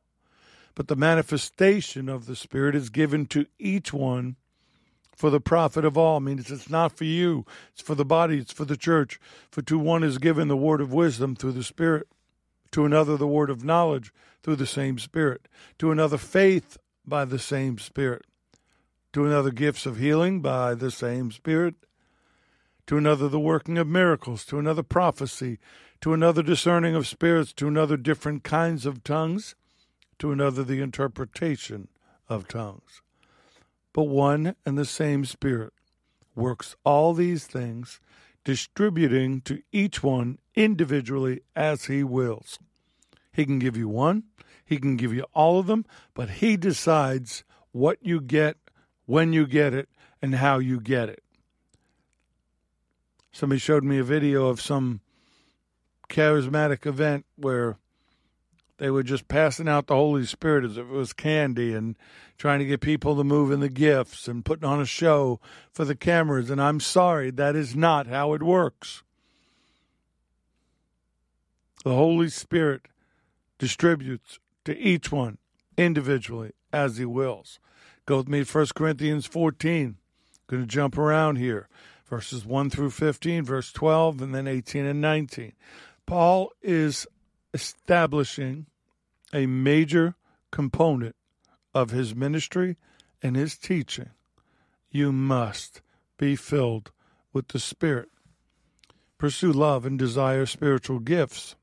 But 0.75 0.89
the 0.89 0.97
manifestation 0.97 2.09
of 2.09 2.25
the 2.25 2.35
Spirit 2.35 2.75
is 2.75 2.89
given 2.89 3.27
to 3.27 3.45
each 3.57 3.93
one 3.93 4.35
for 5.15 5.29
the 5.29 5.39
profit 5.39 5.85
of 5.85 5.97
all. 5.97 6.17
I 6.17 6.19
mean, 6.19 6.37
it's 6.37 6.69
not 6.69 6.97
for 6.97 7.05
you, 7.05 7.45
it's 7.71 7.81
for 7.81 7.95
the 7.95 8.03
body, 8.03 8.39
it's 8.39 8.51
for 8.51 8.65
the 8.65 8.75
church. 8.75 9.17
For 9.49 9.61
to 9.61 9.79
one 9.79 10.03
is 10.03 10.17
given 10.17 10.49
the 10.49 10.57
word 10.57 10.81
of 10.81 10.91
wisdom 10.91 11.33
through 11.33 11.53
the 11.53 11.63
Spirit, 11.63 12.07
to 12.71 12.83
another 12.83 13.15
the 13.15 13.25
word 13.25 13.49
of 13.49 13.63
knowledge 13.63 14.11
through 14.43 14.57
the 14.57 14.67
same 14.67 14.99
Spirit, 14.99 15.47
to 15.79 15.91
another 15.91 16.17
faith 16.17 16.77
by 17.07 17.23
the 17.23 17.39
same 17.39 17.77
Spirit, 17.77 18.25
to 19.13 19.25
another 19.25 19.51
gifts 19.51 19.85
of 19.85 19.97
healing 19.97 20.41
by 20.41 20.73
the 20.73 20.91
same 20.91 21.31
Spirit, 21.31 21.75
to 22.87 22.97
another 22.97 23.29
the 23.29 23.39
working 23.39 23.77
of 23.77 23.87
miracles, 23.87 24.43
to 24.43 24.59
another 24.59 24.83
prophecy, 24.83 25.57
to 26.05 26.13
another 26.13 26.43
discerning 26.43 26.93
of 26.93 27.07
spirits, 27.07 27.51
to 27.51 27.67
another 27.67 27.97
different 27.97 28.43
kinds 28.43 28.85
of 28.85 29.03
tongues, 29.03 29.55
to 30.19 30.31
another 30.31 30.63
the 30.63 30.79
interpretation 30.79 31.87
of 32.29 32.47
tongues. 32.47 33.01
But 33.91 34.03
one 34.03 34.55
and 34.67 34.77
the 34.77 34.85
same 34.85 35.25
Spirit 35.25 35.73
works 36.35 36.75
all 36.83 37.15
these 37.15 37.47
things, 37.47 37.99
distributing 38.43 39.41
to 39.45 39.63
each 39.71 40.03
one 40.03 40.37
individually 40.53 41.41
as 41.55 41.85
He 41.85 42.03
wills. 42.03 42.59
He 43.33 43.43
can 43.43 43.57
give 43.57 43.75
you 43.75 43.89
one, 43.89 44.25
He 44.63 44.77
can 44.77 44.97
give 44.97 45.11
you 45.11 45.25
all 45.33 45.57
of 45.57 45.65
them, 45.65 45.85
but 46.13 46.29
He 46.29 46.55
decides 46.55 47.43
what 47.71 47.97
you 48.03 48.21
get, 48.21 48.57
when 49.07 49.33
you 49.33 49.47
get 49.47 49.73
it, 49.73 49.89
and 50.21 50.35
how 50.35 50.59
you 50.59 50.79
get 50.79 51.09
it. 51.09 51.23
Somebody 53.31 53.57
showed 53.57 53.83
me 53.83 53.97
a 53.97 54.03
video 54.03 54.49
of 54.49 54.61
some 54.61 55.01
charismatic 56.09 56.85
event 56.85 57.25
where 57.35 57.77
they 58.77 58.89
were 58.89 59.03
just 59.03 59.27
passing 59.27 59.69
out 59.69 59.87
the 59.87 59.95
Holy 59.95 60.25
Spirit 60.25 60.65
as 60.65 60.77
if 60.77 60.85
it 60.85 60.91
was 60.91 61.13
candy 61.13 61.73
and 61.73 61.95
trying 62.37 62.59
to 62.59 62.65
get 62.65 62.81
people 62.81 63.15
to 63.15 63.23
move 63.23 63.51
in 63.51 63.61
the 63.61 63.69
gifts 63.69 64.27
and 64.27 64.43
putting 64.43 64.67
on 64.67 64.81
a 64.81 64.85
show 64.85 65.39
for 65.71 65.85
the 65.85 65.95
cameras. 65.95 66.49
And 66.49 66.61
I'm 66.61 66.79
sorry, 66.79 67.31
that 67.31 67.55
is 67.55 67.75
not 67.75 68.07
how 68.07 68.33
it 68.33 68.43
works. 68.43 69.03
The 71.83 71.93
Holy 71.93 72.29
Spirit 72.29 72.81
distributes 73.57 74.39
to 74.65 74.77
each 74.77 75.11
one 75.11 75.37
individually 75.77 76.51
as 76.73 76.97
he 76.97 77.05
wills. 77.05 77.59
Go 78.05 78.17
with 78.17 78.27
me 78.27 78.43
to 78.43 78.57
1 78.57 78.67
Corinthians 78.75 79.25
14. 79.25 79.95
Going 80.47 80.63
to 80.63 80.67
jump 80.67 80.97
around 80.97 81.37
here. 81.37 81.69
Verses 82.07 82.45
1 82.45 82.69
through 82.69 82.91
15, 82.91 83.43
verse 83.43 83.71
12, 83.71 84.21
and 84.21 84.35
then 84.35 84.47
18 84.47 84.85
and 84.85 85.01
19. 85.01 85.53
Paul 86.05 86.51
is 86.61 87.07
establishing 87.53 88.67
a 89.33 89.45
major 89.45 90.15
component 90.51 91.15
of 91.73 91.89
his 91.89 92.15
ministry 92.15 92.77
and 93.21 93.35
his 93.35 93.57
teaching. 93.57 94.11
You 94.91 95.11
must 95.11 95.81
be 96.17 96.35
filled 96.35 96.91
with 97.33 97.49
the 97.49 97.59
Spirit. 97.59 98.09
Pursue 99.17 99.51
love 99.51 99.85
and 99.85 99.97
desire 99.97 100.45
spiritual 100.45 100.99
gifts, 100.99 101.55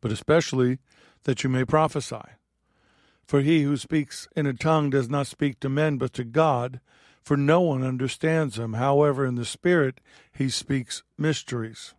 but 0.00 0.10
especially 0.10 0.78
that 1.24 1.44
you 1.44 1.50
may 1.50 1.64
prophesy. 1.64 2.22
For 3.26 3.42
he 3.42 3.62
who 3.62 3.76
speaks 3.76 4.26
in 4.34 4.46
a 4.46 4.52
tongue 4.52 4.90
does 4.90 5.08
not 5.08 5.26
speak 5.26 5.60
to 5.60 5.68
men, 5.68 5.98
but 5.98 6.12
to 6.14 6.24
God, 6.24 6.80
for 7.22 7.36
no 7.36 7.60
one 7.60 7.84
understands 7.84 8.58
him. 8.58 8.72
However, 8.72 9.24
in 9.24 9.36
the 9.36 9.44
Spirit 9.44 10.00
he 10.32 10.48
speaks 10.48 11.02
mysteries. 11.16 11.94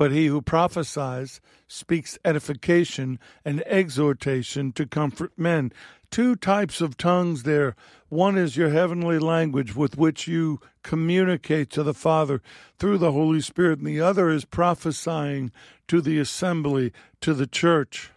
But 0.00 0.12
he 0.12 0.28
who 0.28 0.40
prophesies 0.40 1.42
speaks 1.68 2.18
edification 2.24 3.18
and 3.44 3.62
exhortation 3.66 4.72
to 4.72 4.86
comfort 4.86 5.30
men. 5.36 5.72
Two 6.10 6.36
types 6.36 6.80
of 6.80 6.96
tongues 6.96 7.42
there. 7.42 7.76
One 8.08 8.38
is 8.38 8.56
your 8.56 8.70
heavenly 8.70 9.18
language 9.18 9.76
with 9.76 9.98
which 9.98 10.26
you 10.26 10.58
communicate 10.82 11.68
to 11.72 11.82
the 11.82 11.92
Father 11.92 12.40
through 12.78 12.96
the 12.96 13.12
Holy 13.12 13.42
Spirit, 13.42 13.80
and 13.80 13.88
the 13.88 14.00
other 14.00 14.30
is 14.30 14.46
prophesying 14.46 15.52
to 15.88 16.00
the 16.00 16.18
assembly, 16.18 16.94
to 17.20 17.34
the 17.34 17.46
church. 17.46 18.10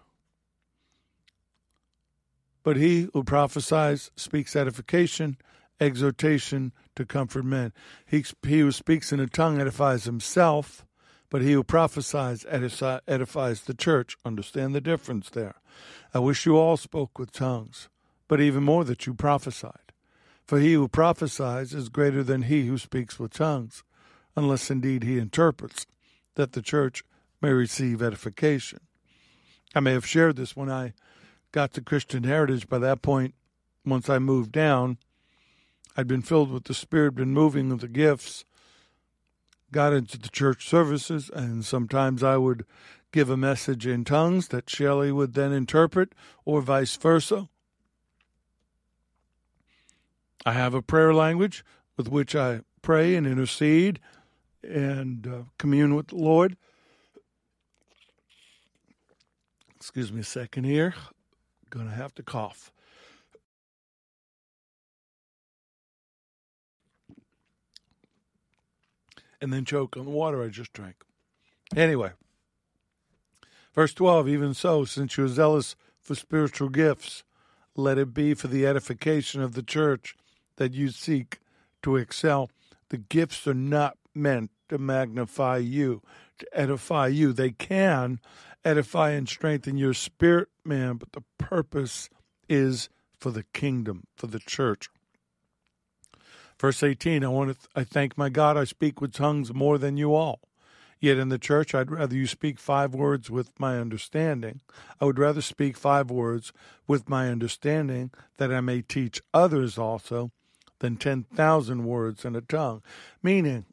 But 2.64 2.78
he 2.78 3.10
who 3.12 3.26
prophesies 3.26 4.10
speaks 4.16 4.56
edification, 4.56 5.36
exhortation 5.82 6.72
to 6.96 7.06
comfort 7.06 7.44
men. 7.44 7.74
He, 8.06 8.24
he 8.42 8.62
who 8.62 8.72
speaks 8.72 9.12
in 9.12 9.20
a 9.20 9.28
tongue 9.28 9.60
edifies 9.60 10.06
himself 10.06 10.86
but 11.34 11.42
he 11.42 11.54
who 11.54 11.64
prophesies 11.64 12.46
edifies 12.48 13.62
the 13.62 13.74
church. 13.74 14.16
Understand 14.24 14.76
the 14.76 14.80
difference 14.80 15.32
there. 15.32 15.56
I 16.14 16.20
wish 16.20 16.46
you 16.46 16.56
all 16.56 16.78
spoke 16.78 17.18
with 17.18 17.32
tongues, 17.32 17.90
but 18.28 18.40
even 18.40 18.62
more 18.62 18.84
that 18.84 19.08
you 19.08 19.16
prophesied. 19.16 19.94
For 20.46 20.60
he 20.60 20.74
who 20.74 20.88
prophesies 20.88 21.74
is 21.74 21.90
greater 21.90 22.22
than 22.22 22.44
he 22.44 22.68
who 22.68 22.78
speaks 22.78 23.18
with 23.18 23.34
tongues, 23.34 23.84
unless 24.36 24.70
indeed 24.70 25.02
he 25.02 25.18
interprets, 25.18 25.88
that 26.36 26.52
the 26.52 26.62
church 26.62 27.04
may 27.42 27.52
receive 27.52 28.04
edification. 28.04 28.82
I 29.74 29.80
may 29.80 29.94
have 29.94 30.06
shared 30.06 30.36
this 30.36 30.56
when 30.56 30.70
I 30.70 30.94
got 31.52 31.74
to 31.74 31.82
Christian 31.82 32.26
Heritage. 32.26 32.70
By 32.70 32.78
that 32.78 33.02
point, 33.02 33.34
once 33.84 34.08
I 34.08 34.20
moved 34.20 34.52
down, 34.52 35.00
I'd 35.98 36.08
been 36.08 36.22
filled 36.22 36.52
with 36.52 36.66
the 36.66 36.76
Spirit, 36.76 37.16
been 37.16 37.34
moving 37.34 37.70
with 37.70 37.82
the 37.82 37.88
gifts, 37.88 38.46
got 39.74 39.92
into 39.92 40.18
the 40.18 40.30
church 40.30 40.70
services, 40.70 41.30
and 41.34 41.66
sometimes 41.66 42.24
I 42.24 42.38
would 42.38 42.66
give 43.12 43.30
a 43.30 43.36
message 43.36 43.86
in 43.86 44.06
tongues 44.06 44.48
that 44.48 44.70
Shelley 44.70 45.12
would 45.12 45.34
then 45.34 45.52
interpret, 45.52 46.14
or 46.46 46.62
vice 46.62 46.96
versa. 46.96 47.50
I 50.46 50.54
have 50.54 50.74
a 50.74 50.82
prayer 50.82 51.14
language 51.14 51.66
with 51.98 52.08
which 52.08 52.36
I 52.36 52.62
pray 52.82 53.16
and 53.16 53.28
intercede 53.28 54.00
and 54.64 55.28
uh, 55.28 55.44
commune 55.58 55.96
with 55.96 56.08
the 56.08 56.16
Lord. 56.16 56.56
Excuse 59.76 60.12
me 60.12 60.22
a 60.22 60.24
second 60.24 60.64
here. 60.64 60.94
To 61.72 61.80
have 61.80 62.14
to 62.16 62.24
cough. 62.24 62.72
And 69.44 69.52
then 69.52 69.66
choke 69.66 69.98
on 69.98 70.06
the 70.06 70.12
water 70.12 70.42
I 70.42 70.48
just 70.48 70.72
drank. 70.72 70.96
Anyway, 71.76 72.12
verse 73.76 73.94
12 73.94 74.30
Even 74.30 74.54
so, 74.54 74.86
since 74.86 75.18
you 75.18 75.26
are 75.26 75.28
zealous 75.28 75.76
for 76.02 76.16
spiritual 76.16 76.70
gifts, 76.70 77.24
let 77.76 77.98
it 77.98 78.14
be 78.14 78.34
for 78.34 78.48
the 78.48 78.66
edification 78.66 79.42
of 79.42 79.54
the 79.54 79.62
church 79.62 80.16
that 80.56 80.74
you 80.74 80.90
seek 80.90 81.40
to 81.82 81.98
excel. 81.98 82.50
The 82.88 82.98
gifts 82.98 83.46
are 83.46 83.54
not 83.54 83.98
meant 84.16 84.52
to 84.70 84.78
magnify 84.78 85.58
you, 85.58 86.02
to 86.40 86.48
edify 86.58 87.08
you. 87.08 87.34
They 87.34 87.52
can 87.52 88.22
edify 88.64 89.12
and 89.12 89.28
strengthen 89.28 89.76
your 89.76 89.94
spirit, 89.94 90.48
man, 90.64 90.96
but 90.96 91.12
the 91.12 91.24
purpose 91.38 92.10
is 92.48 92.88
for 93.20 93.32
the 93.32 93.44
kingdom, 93.54 94.06
for 94.16 94.28
the 94.28 94.40
church. 94.40 94.90
Verse 96.64 96.82
18, 96.82 97.26
I 97.26 97.28
want 97.28 97.60
to, 97.60 97.68
I 97.76 97.84
thank 97.84 98.18
my 98.18 98.30
God 98.30 98.56
I 98.56 98.64
speak 98.64 99.02
with 99.02 99.12
tongues 99.12 99.54
more 99.54 99.78
than 99.78 99.98
you 99.98 100.16
all. 100.16 100.40
Yet 100.98 101.18
in 101.18 101.28
the 101.28 101.38
church, 101.38 101.76
I'd 101.76 101.92
rather 101.92 102.16
you 102.16 102.26
speak 102.26 102.58
five 102.58 102.96
words 102.96 103.30
with 103.30 103.52
my 103.60 103.78
understanding. 103.78 104.62
I 105.02 105.04
would 105.04 105.20
rather 105.20 105.42
speak 105.42 105.76
five 105.76 106.10
words 106.10 106.54
with 106.88 107.10
my 107.10 107.28
understanding 107.28 108.12
that 108.38 108.54
I 108.54 108.62
may 108.62 108.82
teach 108.82 109.22
others 109.34 109.78
also 109.78 110.32
than 110.80 110.96
10,000 110.96 111.84
words 111.84 112.24
in 112.24 112.34
a 112.34 112.40
tongue. 112.40 112.82
Meaning, 113.22 113.66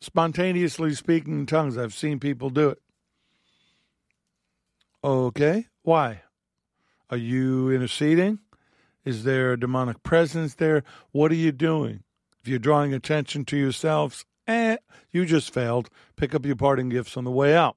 spontaneously 0.00 0.96
speaking 0.96 1.38
in 1.38 1.46
tongues, 1.46 1.78
I've 1.78 1.94
seen 1.94 2.18
people 2.18 2.50
do 2.50 2.70
it. 2.70 2.82
Okay, 5.04 5.66
why? 5.84 6.22
Are 7.08 7.16
you 7.16 7.70
interceding? 7.70 8.40
Is 9.04 9.24
there 9.24 9.52
a 9.52 9.60
demonic 9.60 10.02
presence 10.02 10.54
there? 10.54 10.82
What 11.12 11.32
are 11.32 11.36
you 11.36 11.52
doing? 11.52 12.02
If 12.40 12.48
you're 12.48 12.58
drawing 12.58 12.92
attention 12.94 13.44
to 13.46 13.56
yourselves, 13.56 14.24
eh, 14.46 14.76
you 15.10 15.24
just 15.24 15.52
failed. 15.52 15.90
Pick 16.16 16.34
up 16.34 16.44
your 16.44 16.56
parting 16.56 16.88
gifts 16.88 17.16
on 17.16 17.24
the 17.24 17.30
way 17.30 17.54
out. 17.54 17.76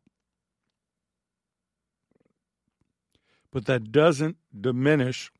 But 3.51 3.65
that 3.65 3.91
doesn't 3.91 4.37
diminish 4.59 5.31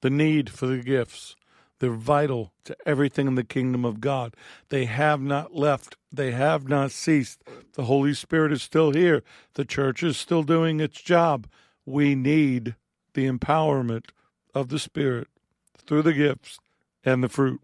the 0.00 0.10
need 0.10 0.50
for 0.50 0.66
the 0.66 0.78
gifts. 0.78 1.36
They're 1.78 1.90
vital 1.90 2.52
to 2.64 2.76
everything 2.86 3.26
in 3.26 3.34
the 3.34 3.44
kingdom 3.44 3.84
of 3.84 4.00
God. 4.00 4.34
They 4.68 4.84
have 4.84 5.20
not 5.20 5.54
left. 5.54 5.96
They 6.12 6.30
have 6.32 6.68
not 6.68 6.90
ceased. 6.90 7.42
The 7.74 7.84
Holy 7.84 8.14
Spirit 8.14 8.52
is 8.52 8.62
still 8.62 8.92
here. 8.92 9.22
The 9.54 9.64
church 9.64 10.02
is 10.02 10.16
still 10.16 10.42
doing 10.42 10.80
its 10.80 11.00
job. 11.00 11.46
We 11.86 12.14
need 12.14 12.76
the 13.14 13.26
empowerment 13.26 14.10
of 14.54 14.68
the 14.68 14.78
Spirit 14.78 15.28
through 15.76 16.02
the 16.02 16.12
gifts 16.12 16.58
and 17.04 17.22
the 17.22 17.28
fruit. 17.28 17.60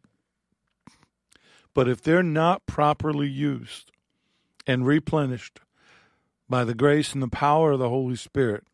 But 1.74 1.88
if 1.88 2.00
they're 2.00 2.22
not 2.22 2.66
properly 2.66 3.28
used 3.28 3.92
and 4.66 4.86
replenished 4.86 5.60
by 6.48 6.64
the 6.64 6.74
grace 6.74 7.12
and 7.12 7.22
the 7.22 7.28
power 7.28 7.72
of 7.72 7.78
the 7.78 7.88
Holy 7.88 8.16
Spirit, 8.16 8.64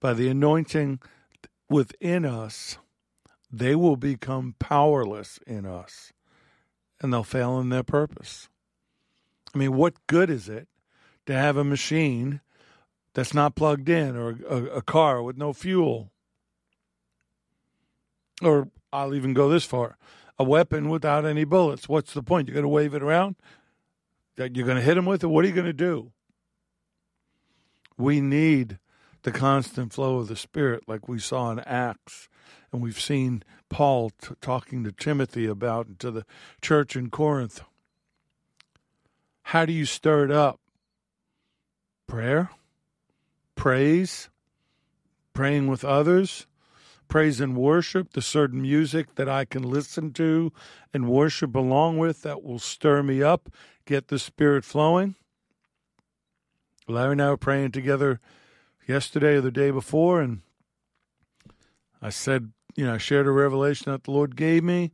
by 0.00 0.12
the 0.12 0.28
anointing 0.28 1.00
within 1.68 2.24
us, 2.24 2.78
they 3.50 3.74
will 3.74 3.96
become 3.96 4.54
powerless 4.58 5.38
in 5.46 5.66
us 5.66 6.12
and 7.00 7.12
they'll 7.12 7.22
fail 7.22 7.58
in 7.60 7.68
their 7.68 7.82
purpose. 7.82 8.48
I 9.54 9.58
mean, 9.58 9.74
what 9.74 10.06
good 10.06 10.30
is 10.30 10.48
it 10.48 10.68
to 11.26 11.32
have 11.32 11.56
a 11.56 11.64
machine 11.64 12.40
that's 13.14 13.34
not 13.34 13.54
plugged 13.54 13.88
in 13.88 14.16
or 14.16 14.38
a, 14.48 14.64
a 14.76 14.82
car 14.82 15.22
with 15.22 15.36
no 15.36 15.52
fuel? 15.52 16.10
Or 18.42 18.68
I'll 18.92 19.14
even 19.14 19.34
go 19.34 19.48
this 19.48 19.64
far 19.64 19.96
a 20.38 20.44
weapon 20.44 20.88
without 20.88 21.24
any 21.24 21.44
bullets. 21.44 21.88
What's 21.88 22.14
the 22.14 22.22
point? 22.22 22.48
You're 22.48 22.54
going 22.54 22.62
to 22.62 22.68
wave 22.68 22.94
it 22.94 23.02
around? 23.02 23.36
That 24.36 24.54
you're 24.54 24.66
going 24.66 24.78
to 24.78 24.82
hit 24.82 24.94
them 24.94 25.06
with 25.06 25.24
it? 25.24 25.26
What 25.26 25.44
are 25.44 25.48
you 25.48 25.54
going 25.54 25.66
to 25.66 25.72
do? 25.72 26.12
We 27.96 28.20
need 28.20 28.78
the 29.24 29.32
constant 29.32 29.92
flow 29.92 30.18
of 30.18 30.28
the 30.28 30.36
Spirit, 30.36 30.84
like 30.86 31.08
we 31.08 31.18
saw 31.18 31.50
in 31.50 31.58
Acts, 31.60 32.28
and 32.72 32.80
we've 32.80 33.00
seen 33.00 33.42
Paul 33.68 34.10
t- 34.10 34.34
talking 34.40 34.84
to 34.84 34.92
Timothy 34.92 35.46
about 35.46 35.88
and 35.88 35.98
to 35.98 36.12
the 36.12 36.24
church 36.62 36.94
in 36.94 37.10
Corinth. 37.10 37.62
How 39.42 39.64
do 39.64 39.72
you 39.72 39.84
stir 39.84 40.26
it 40.26 40.30
up? 40.30 40.60
Prayer, 42.06 42.50
praise, 43.56 44.28
praying 45.34 45.66
with 45.66 45.84
others, 45.84 46.46
praise 47.08 47.40
and 47.40 47.56
worship, 47.56 48.12
the 48.12 48.22
certain 48.22 48.62
music 48.62 49.14
that 49.16 49.28
I 49.28 49.44
can 49.44 49.62
listen 49.62 50.12
to 50.14 50.52
and 50.92 51.08
worship 51.08 51.54
along 51.54 51.98
with 51.98 52.22
that 52.22 52.42
will 52.42 52.58
stir 52.58 53.02
me 53.02 53.22
up, 53.22 53.50
get 53.84 54.08
the 54.08 54.18
spirit 54.18 54.64
flowing. 54.64 55.14
Larry 56.86 57.12
and 57.12 57.22
I 57.22 57.30
were 57.30 57.36
praying 57.36 57.72
together 57.72 58.20
yesterday 58.86 59.36
or 59.36 59.40
the 59.40 59.50
day 59.50 59.70
before, 59.70 60.20
and 60.20 60.40
I 62.00 62.10
said, 62.10 62.52
you 62.76 62.86
know, 62.86 62.94
I 62.94 62.98
shared 62.98 63.26
a 63.26 63.30
revelation 63.30 63.92
that 63.92 64.04
the 64.04 64.10
Lord 64.10 64.36
gave 64.36 64.64
me, 64.64 64.92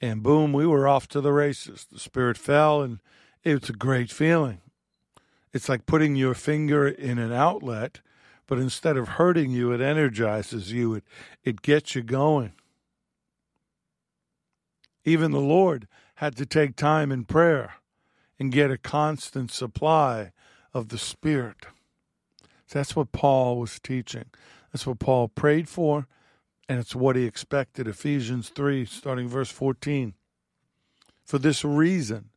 and 0.00 0.22
boom, 0.22 0.52
we 0.52 0.66
were 0.66 0.88
off 0.88 1.08
to 1.08 1.20
the 1.20 1.32
races. 1.32 1.86
The 1.90 1.98
Spirit 1.98 2.36
fell, 2.36 2.82
and 2.82 2.98
it's 3.44 3.70
a 3.70 3.74
great 3.74 4.10
feeling. 4.10 4.60
It's 5.52 5.68
like 5.68 5.86
putting 5.86 6.16
your 6.16 6.34
finger 6.34 6.86
in 6.86 7.18
an 7.18 7.32
outlet 7.32 8.00
but 8.50 8.58
instead 8.58 8.96
of 8.96 9.10
hurting 9.10 9.52
you, 9.52 9.70
it 9.70 9.80
energizes 9.80 10.72
you, 10.72 10.94
it, 10.96 11.04
it 11.44 11.62
gets 11.62 11.94
you 11.94 12.02
going. 12.02 12.52
Even 15.04 15.30
the 15.30 15.38
Lord 15.38 15.86
had 16.16 16.34
to 16.34 16.44
take 16.44 16.74
time 16.74 17.12
in 17.12 17.24
prayer 17.24 17.74
and 18.40 18.50
get 18.50 18.72
a 18.72 18.76
constant 18.76 19.52
supply 19.52 20.32
of 20.74 20.88
the 20.88 20.98
Spirit. 20.98 21.66
So 22.66 22.80
that's 22.80 22.96
what 22.96 23.12
Paul 23.12 23.60
was 23.60 23.78
teaching. 23.78 24.24
That's 24.72 24.84
what 24.84 24.98
Paul 24.98 25.28
prayed 25.28 25.68
for, 25.68 26.08
and 26.68 26.80
it's 26.80 26.96
what 26.96 27.14
he 27.14 27.26
expected. 27.26 27.86
Ephesians 27.86 28.48
3, 28.48 28.84
starting 28.84 29.28
verse 29.28 29.52
14. 29.52 30.14
For 31.24 31.38
this 31.38 31.64
reason, 31.64 32.30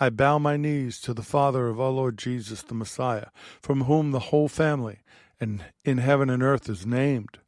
I 0.00 0.10
bow 0.10 0.40
my 0.40 0.56
knees 0.56 1.00
to 1.02 1.14
the 1.14 1.22
Father 1.22 1.68
of 1.68 1.80
our 1.80 1.90
Lord 1.90 2.18
Jesus 2.18 2.62
the 2.62 2.74
Messiah, 2.74 3.28
from 3.62 3.82
whom 3.82 4.10
the 4.10 4.18
whole 4.18 4.48
family 4.48 4.98
and 5.40 5.64
in 5.84 5.98
heaven 5.98 6.30
and 6.30 6.42
earth 6.42 6.68
is 6.68 6.86
named, 6.86 7.38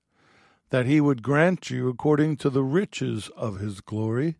that 0.70 0.86
he 0.86 1.00
would 1.00 1.22
grant 1.22 1.70
you, 1.70 1.88
according 1.88 2.36
to 2.36 2.50
the 2.50 2.62
riches 2.62 3.30
of 3.36 3.58
his 3.58 3.80
glory, 3.80 4.36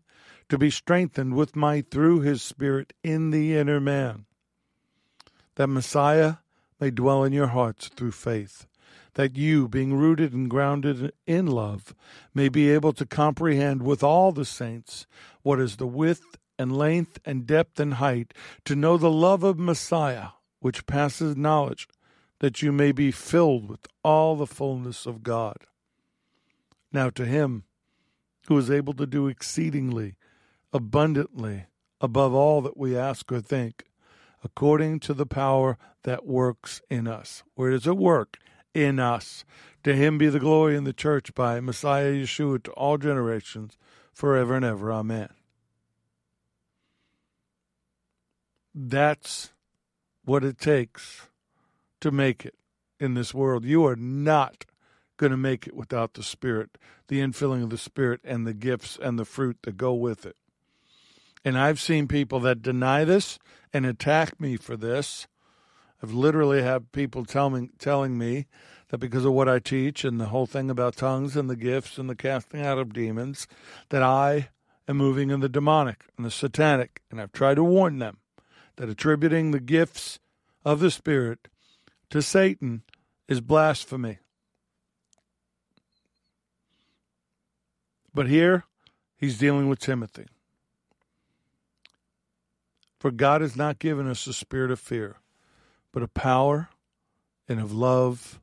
to 0.49 0.57
be 0.57 0.69
strengthened 0.69 1.35
with 1.35 1.55
might 1.55 1.89
through 1.91 2.21
his 2.21 2.41
Spirit 2.41 2.93
in 3.03 3.31
the 3.31 3.57
inner 3.57 3.79
man, 3.79 4.25
that 5.55 5.67
Messiah 5.67 6.35
may 6.79 6.91
dwell 6.91 7.23
in 7.23 7.33
your 7.33 7.47
hearts 7.47 7.89
through 7.89 8.11
faith, 8.11 8.67
that 9.15 9.35
you, 9.35 9.67
being 9.67 9.95
rooted 9.95 10.33
and 10.33 10.49
grounded 10.49 11.11
in 11.25 11.47
love, 11.47 11.95
may 12.33 12.49
be 12.49 12.69
able 12.69 12.93
to 12.93 13.05
comprehend 13.05 13.81
with 13.81 14.03
all 14.03 14.31
the 14.31 14.45
saints 14.45 15.07
what 15.41 15.59
is 15.59 15.77
the 15.77 15.87
width 15.87 16.37
and 16.59 16.77
length 16.77 17.19
and 17.25 17.47
depth 17.47 17.79
and 17.79 17.95
height, 17.95 18.33
to 18.65 18.75
know 18.75 18.97
the 18.97 19.11
love 19.11 19.43
of 19.43 19.59
Messiah, 19.59 20.29
which 20.59 20.85
passes 20.85 21.35
knowledge 21.35 21.87
that 22.39 22.61
you 22.61 22.71
may 22.71 22.91
be 22.91 23.11
filled 23.11 23.69
with 23.69 23.87
all 24.03 24.35
the 24.35 24.47
fullness 24.47 25.05
of 25.05 25.23
God. 25.23 25.57
Now, 26.91 27.09
to 27.11 27.25
him 27.25 27.63
who 28.47 28.57
is 28.57 28.71
able 28.71 28.93
to 28.93 29.05
do 29.05 29.27
exceedingly, 29.27 30.15
abundantly, 30.71 31.65
above 31.99 32.33
all 32.33 32.61
that 32.61 32.77
we 32.77 32.97
ask 32.97 33.31
or 33.31 33.41
think, 33.41 33.85
according 34.43 34.99
to 35.01 35.13
the 35.13 35.25
power 35.25 35.77
that 36.03 36.25
works 36.25 36.81
in 36.89 37.07
us. 37.07 37.43
Where 37.55 37.71
does 37.71 37.87
it 37.87 37.97
work? 37.97 38.37
In 38.73 38.99
us. 38.99 39.43
To 39.83 39.95
him 39.95 40.17
be 40.17 40.29
the 40.29 40.39
glory 40.39 40.75
in 40.75 40.83
the 40.83 40.93
church 40.93 41.33
by 41.33 41.59
Messiah 41.59 42.13
Yeshua 42.13 42.63
to 42.63 42.71
all 42.71 42.97
generations, 42.97 43.77
forever 44.13 44.55
and 44.55 44.63
ever. 44.63 44.91
Amen. 44.91 45.29
That's 48.73 49.51
what 50.23 50.43
it 50.43 50.59
takes 50.59 51.27
to 52.01 52.11
make 52.11 52.45
it 52.45 52.55
in 52.99 53.13
this 53.13 53.33
world. 53.33 53.65
You 53.65 53.85
are 53.85 53.95
not 53.95 54.65
going 55.17 55.31
to 55.31 55.37
make 55.37 55.67
it 55.67 55.75
without 55.75 56.13
the 56.13 56.23
Spirit, 56.23 56.77
the 57.07 57.19
infilling 57.19 57.63
of 57.63 57.69
the 57.69 57.77
Spirit, 57.77 58.21
and 58.23 58.45
the 58.45 58.53
gifts 58.53 58.97
and 59.01 59.17
the 59.17 59.25
fruit 59.25 59.57
that 59.63 59.77
go 59.77 59.93
with 59.93 60.25
it. 60.25 60.35
And 61.43 61.57
I've 61.57 61.79
seen 61.79 62.07
people 62.07 62.39
that 62.41 62.61
deny 62.61 63.03
this 63.03 63.39
and 63.73 63.85
attack 63.85 64.39
me 64.39 64.57
for 64.57 64.77
this. 64.77 65.27
I've 66.01 66.13
literally 66.13 66.61
had 66.61 66.91
people 66.91 67.25
tell 67.25 67.49
me, 67.49 67.69
telling 67.79 68.17
me 68.17 68.45
that 68.89 68.99
because 68.99 69.25
of 69.25 69.33
what 69.33 69.49
I 69.49 69.59
teach 69.59 70.03
and 70.03 70.19
the 70.19 70.27
whole 70.27 70.45
thing 70.45 70.69
about 70.69 70.95
tongues 70.95 71.35
and 71.35 71.49
the 71.49 71.55
gifts 71.55 71.97
and 71.97 72.09
the 72.09 72.15
casting 72.15 72.61
out 72.61 72.77
of 72.77 72.93
demons, 72.93 73.47
that 73.89 74.03
I 74.03 74.49
am 74.87 74.97
moving 74.97 75.29
in 75.29 75.39
the 75.39 75.49
demonic 75.49 76.05
and 76.15 76.25
the 76.25 76.31
satanic. 76.31 77.01
And 77.09 77.19
I've 77.19 77.31
tried 77.31 77.55
to 77.55 77.63
warn 77.63 77.99
them 77.99 78.17
that 78.75 78.89
attributing 78.89 79.51
the 79.51 79.59
gifts 79.59 80.19
of 80.63 80.79
the 80.79 80.91
Spirit 80.91 81.47
to 82.09 82.21
Satan 82.21 82.83
is 83.27 83.41
blasphemy. 83.41 84.19
But 88.13 88.27
here, 88.27 88.63
he's 89.17 89.37
dealing 89.37 89.69
with 89.69 89.79
Timothy. 89.79 90.25
For 92.99 93.11
God 93.11 93.41
has 93.41 93.55
not 93.55 93.79
given 93.79 94.07
us 94.07 94.25
a 94.25 94.33
spirit 94.33 94.71
of 94.71 94.79
fear, 94.79 95.17
but 95.91 96.01
of 96.01 96.13
power 96.13 96.69
and 97.47 97.59
of 97.59 97.71
love 97.71 98.39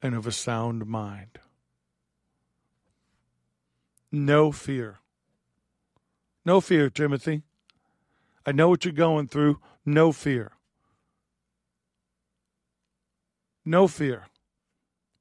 and 0.00 0.14
of 0.14 0.26
a 0.26 0.32
sound 0.32 0.86
mind. 0.86 1.38
No 4.10 4.52
fear 4.52 5.02
No 6.44 6.60
fear, 6.60 6.90
Timothy. 6.90 7.42
I 8.44 8.52
know 8.52 8.68
what 8.68 8.84
you're 8.84 8.92
going 8.92 9.28
through. 9.28 9.60
No 9.86 10.12
fear. 10.12 10.52
No 13.64 13.86
fear, 13.86 14.26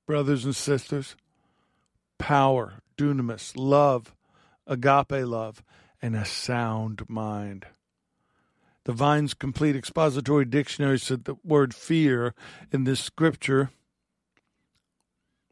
brothers 0.08 0.46
and 0.46 0.56
sisters. 0.56 1.16
Power, 2.18 2.82
dunamis, 2.98 3.54
love, 3.56 4.16
agape 4.68 5.26
love, 5.26 5.64
and 6.02 6.16
a 6.16 6.26
sound 6.26 7.08
mind. 7.08 7.66
The 8.86 8.94
Vine's 8.94 9.36
Complete 9.36 9.76
Expository 9.76 10.46
Dictionary 10.46 10.98
said 10.98 11.26
the 11.26 11.36
word 11.44 11.76
fear 11.76 12.34
in 12.72 12.84
this 12.84 13.00
scripture 13.00 13.70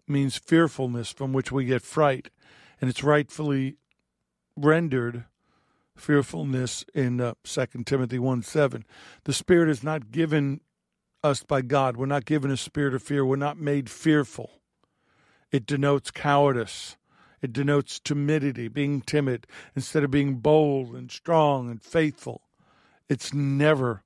means 0.08 0.38
fearfulness 0.38 1.12
from 1.12 1.32
which 1.32 1.52
we 1.52 1.65
get 1.65 1.84
fright, 1.84 2.30
and 2.82 2.89
it's 2.89 3.04
rightfully 3.04 3.78
rendered 4.56 5.25
fearfulness 5.95 6.84
in 6.95 7.21
uh, 7.21 7.34
2 7.43 7.65
Timothy 7.86 8.17
1 8.17 8.41
7. 8.41 8.84
The 9.25 9.34
Spirit 9.34 9.69
is 9.69 9.84
not 9.84 10.12
given 10.12 10.62
us 11.23 11.43
by 11.43 11.62
God. 11.62 11.97
We're 11.97 12.05
not 12.05 12.25
given 12.25 12.51
a 12.51 12.58
spirit 12.58 12.93
of 12.93 13.03
fear. 13.03 13.25
We're 13.25 13.36
not 13.36 13.58
made 13.58 13.89
fearful. 13.89 14.62
It 15.51 15.65
denotes 15.65 16.12
cowardice. 16.12 16.97
It 17.41 17.53
denotes 17.53 17.99
timidity, 17.99 18.67
being 18.67 19.01
timid, 19.01 19.47
instead 19.75 20.03
of 20.03 20.12
being 20.12 20.36
bold 20.36 20.93
and 20.93 21.10
strong 21.10 21.69
and 21.69 21.82
faithful. 21.82 22.41
It's 23.08 23.34
never 23.34 24.03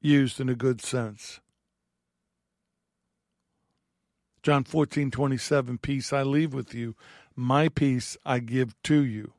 used 0.00 0.40
in 0.40 0.48
a 0.48 0.54
good 0.54 0.80
sense. 0.80 1.40
John 4.42 4.64
14, 4.64 5.10
27, 5.10 5.78
peace 5.78 6.12
I 6.12 6.22
leave 6.22 6.54
with 6.54 6.72
you, 6.72 6.94
my 7.36 7.68
peace 7.68 8.16
I 8.24 8.38
give 8.38 8.74
to 8.84 9.04
you. 9.04 9.34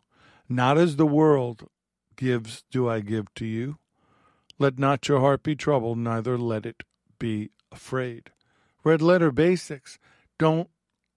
Not 0.48 0.78
as 0.78 0.98
the 0.98 1.08
world 1.08 1.68
gives, 2.16 2.64
do 2.70 2.88
I 2.88 3.00
give 3.00 3.34
to 3.36 3.46
you. 3.46 3.78
Let 4.60 4.78
not 4.78 5.08
your 5.08 5.22
heart 5.22 5.42
be 5.42 5.56
troubled, 5.56 5.98
neither 5.98 6.38
let 6.38 6.66
it 6.66 6.84
be 7.18 7.52
afraid. 7.72 8.32
Red 8.84 9.02
letter 9.02 9.32
basics. 9.32 9.98
Don't 10.38 10.70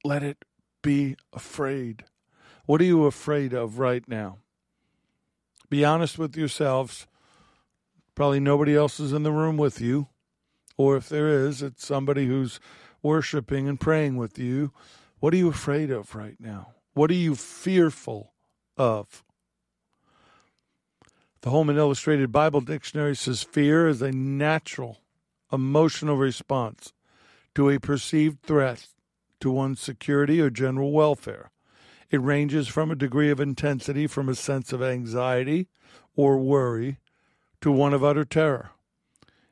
let 0.04 0.22
it 0.22 0.44
be 0.80 1.16
afraid. 1.32 2.04
What 2.66 2.80
are 2.80 2.84
you 2.84 3.04
afraid 3.04 3.52
of 3.52 3.80
right 3.80 4.08
now? 4.08 4.38
Be 5.68 5.84
honest 5.84 6.18
with 6.18 6.36
yourselves. 6.36 7.06
Probably 8.14 8.38
nobody 8.40 8.76
else 8.76 9.00
is 9.00 9.12
in 9.12 9.24
the 9.24 9.32
room 9.32 9.56
with 9.56 9.80
you. 9.80 10.08
Or 10.76 10.96
if 10.96 11.08
there 11.08 11.28
is, 11.28 11.62
it's 11.62 11.84
somebody 11.84 12.26
who's 12.26 12.60
worshiping 13.02 13.68
and 13.68 13.80
praying 13.80 14.16
with 14.16 14.38
you. 14.38 14.72
What 15.18 15.34
are 15.34 15.38
you 15.38 15.48
afraid 15.48 15.90
of 15.90 16.14
right 16.14 16.36
now? 16.38 16.74
What 16.94 17.10
are 17.10 17.14
you 17.14 17.34
fearful 17.34 18.32
of? 18.76 19.24
The 21.42 21.50
Holman 21.50 21.76
Illustrated 21.76 22.30
Bible 22.30 22.60
Dictionary 22.60 23.16
says 23.16 23.42
fear 23.42 23.88
is 23.88 24.00
a 24.00 24.12
natural 24.12 25.00
emotional 25.52 26.16
response 26.16 26.92
to 27.56 27.68
a 27.68 27.80
perceived 27.80 28.42
threat 28.44 28.86
to 29.40 29.50
one's 29.50 29.80
security 29.80 30.40
or 30.40 30.50
general 30.50 30.92
welfare. 30.92 31.50
It 32.12 32.22
ranges 32.22 32.68
from 32.68 32.92
a 32.92 32.96
degree 32.96 33.28
of 33.28 33.40
intensity 33.40 34.06
from 34.06 34.28
a 34.28 34.36
sense 34.36 34.72
of 34.72 34.84
anxiety 34.84 35.66
or 36.14 36.38
worry 36.38 36.98
to 37.60 37.72
one 37.72 37.92
of 37.92 38.04
utter 38.04 38.24
terror. 38.24 38.70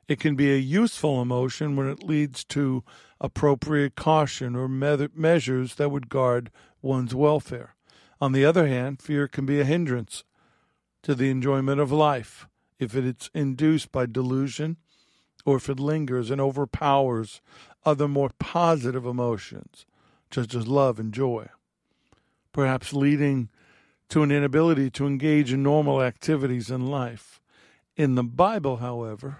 It 0.07 0.17
can 0.17 0.37
be 0.37 0.53
a 0.53 0.57
useful 0.57 1.21
emotion 1.21 1.75
when 1.75 1.89
it 1.89 2.03
leads 2.03 2.45
to 2.45 2.85
appropriate 3.19 3.97
caution 3.97 4.55
or 4.55 4.69
me- 4.69 5.09
measures 5.13 5.75
that 5.75 5.89
would 5.89 6.07
guard 6.07 6.51
one's 6.81 7.13
welfare. 7.13 7.75
On 8.21 8.31
the 8.31 8.45
other 8.45 8.67
hand, 8.67 9.01
fear 9.01 9.27
can 9.27 9.45
be 9.45 9.59
a 9.59 9.65
hindrance 9.65 10.23
to 11.03 11.15
the 11.15 11.29
enjoyment 11.29 11.79
of 11.79 11.91
life. 11.91 12.47
If 12.79 12.95
it's 12.95 13.29
induced 13.33 13.91
by 13.91 14.05
delusion 14.05 14.77
or 15.45 15.57
if 15.57 15.69
it 15.69 15.79
lingers 15.79 16.29
and 16.29 16.39
overpowers 16.39 17.41
other 17.85 18.07
more 18.07 18.31
positive 18.39 19.05
emotions, 19.05 19.85
such 20.31 20.55
as 20.55 20.67
love 20.67 20.99
and 20.99 21.13
joy, 21.13 21.47
perhaps 22.53 22.93
leading 22.93 23.49
to 24.09 24.23
an 24.23 24.31
inability 24.31 24.89
to 24.91 25.07
engage 25.07 25.53
in 25.53 25.63
normal 25.63 26.01
activities 26.01 26.69
in 26.69 26.87
life. 26.87 27.39
In 27.95 28.15
the 28.15 28.23
Bible, 28.23 28.77
however, 28.77 29.39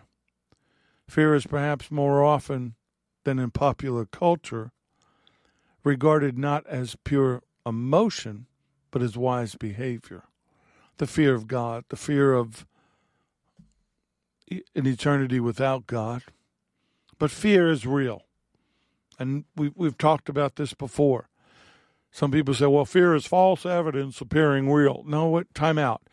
fear 1.08 1.36
is 1.36 1.45
perhaps 1.45 1.91
more 1.91 2.24
often 2.24 2.76
than 3.24 3.38
in 3.38 3.52
popular 3.52 4.06
culture 4.06 4.71
regarded 5.84 6.38
not 6.38 6.65
as 6.67 6.95
pure 7.04 7.41
emotion, 7.65 8.47
but 8.91 9.02
as 9.02 9.17
wise 9.17 9.56
behavior 9.56 10.24
the 11.02 11.08
fear 11.08 11.34
of 11.34 11.48
God, 11.48 11.84
the 11.90 11.96
fear 11.96 12.32
of 12.32 12.64
an 14.52 14.86
eternity 14.86 15.40
without 15.40 15.88
God. 15.88 16.22
But 17.18 17.32
fear 17.32 17.72
is 17.72 17.88
real. 17.88 18.26
And 19.18 19.46
we, 19.56 19.72
we've 19.76 19.98
talked 19.98 20.30
about 20.30 20.58
this 20.58 20.76
before. 20.76 21.28
Some 22.12 22.30
people 22.30 22.54
say, 22.54 22.68
well, 22.68 22.86
fear 22.86 23.16
is 23.16 23.26
false 23.26 23.66
evidence 23.66 24.22
appearing 24.22 24.72
real. 24.72 25.04
No, 25.08 25.26
what? 25.26 25.52
Time 25.56 25.80
out. 25.80 26.04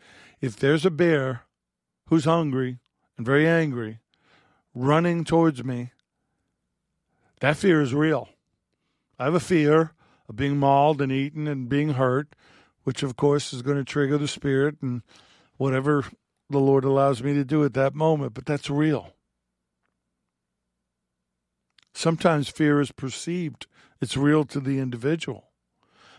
If 0.41 0.55
there's 0.55 0.87
a 0.87 0.89
bear 0.89 1.43
who's 2.07 2.25
hungry 2.25 2.79
and 3.15 3.27
very 3.27 3.47
angry 3.47 3.99
running 4.73 5.23
towards 5.23 5.63
me, 5.63 5.91
that 7.41 7.57
fear 7.57 7.79
is 7.79 7.93
real. 7.93 8.29
I 9.19 9.25
have 9.25 9.35
a 9.35 9.39
fear 9.39 9.93
of 10.27 10.35
being 10.35 10.57
mauled 10.57 10.99
and 10.99 11.11
eaten 11.11 11.47
and 11.47 11.69
being 11.69 11.89
hurt 11.89 12.33
which 12.89 13.03
of 13.03 13.15
course 13.15 13.53
is 13.53 13.61
going 13.61 13.77
to 13.77 13.83
trigger 13.83 14.17
the 14.17 14.27
spirit 14.27 14.75
and 14.81 15.03
whatever 15.57 16.03
the 16.49 16.57
Lord 16.57 16.83
allows 16.83 17.21
me 17.21 17.35
to 17.35 17.45
do 17.45 17.63
at 17.63 17.75
that 17.75 17.93
moment, 17.93 18.33
but 18.33 18.47
that's 18.47 18.67
real. 18.67 19.13
Sometimes 21.93 22.49
fear 22.49 22.81
is 22.81 22.91
perceived, 22.91 23.67
it's 24.01 24.17
real 24.17 24.43
to 24.45 24.59
the 24.59 24.79
individual. 24.79 25.51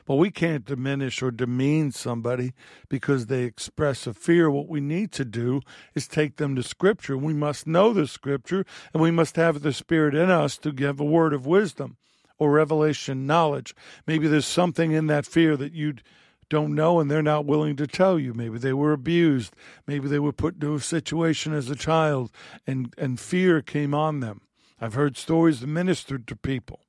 But 0.06 0.14
we 0.14 0.30
can't 0.30 0.64
diminish 0.64 1.20
or 1.22 1.32
demean 1.32 1.90
somebody 1.90 2.52
because 2.88 3.26
they 3.26 3.42
express 3.42 4.06
a 4.06 4.14
fear. 4.14 4.48
What 4.48 4.68
we 4.68 4.80
need 4.80 5.10
to 5.10 5.24
do 5.24 5.62
is 5.96 6.06
take 6.06 6.36
them 6.36 6.54
to 6.54 6.62
Scripture. 6.62 7.18
We 7.18 7.34
must 7.34 7.66
know 7.66 7.92
the 7.92 8.06
Scripture, 8.06 8.64
and 8.94 9.02
we 9.02 9.10
must 9.10 9.34
have 9.34 9.62
the 9.62 9.72
Spirit 9.72 10.14
in 10.14 10.30
us 10.30 10.56
to 10.58 10.70
give 10.70 11.00
a 11.00 11.04
word 11.04 11.32
of 11.32 11.46
wisdom 11.46 11.96
or 12.38 12.52
revelation 12.52 13.26
knowledge. 13.26 13.74
Maybe 14.06 14.28
there's 14.28 14.46
something 14.46 14.92
in 14.92 15.08
that 15.08 15.26
fear 15.26 15.56
that 15.56 15.72
you'd 15.72 16.04
don't 16.50 16.74
know 16.74 17.00
and 17.00 17.10
they're 17.10 17.22
not 17.22 17.46
willing 17.46 17.76
to 17.76 17.86
tell 17.86 18.18
you. 18.18 18.34
Maybe 18.34 18.58
they 18.58 18.74
were 18.74 18.92
abused. 18.92 19.54
Maybe 19.86 20.08
they 20.08 20.18
were 20.18 20.32
put 20.32 20.54
into 20.54 20.74
a 20.74 20.80
situation 20.80 21.54
as 21.54 21.70
a 21.70 21.76
child 21.76 22.30
and, 22.66 22.92
and 22.98 23.18
fear 23.18 23.62
came 23.62 23.94
on 23.94 24.20
them. 24.20 24.42
I've 24.80 24.94
heard 24.94 25.16
stories 25.16 25.64
ministered 25.66 26.26
to 26.26 26.36
people 26.36 26.80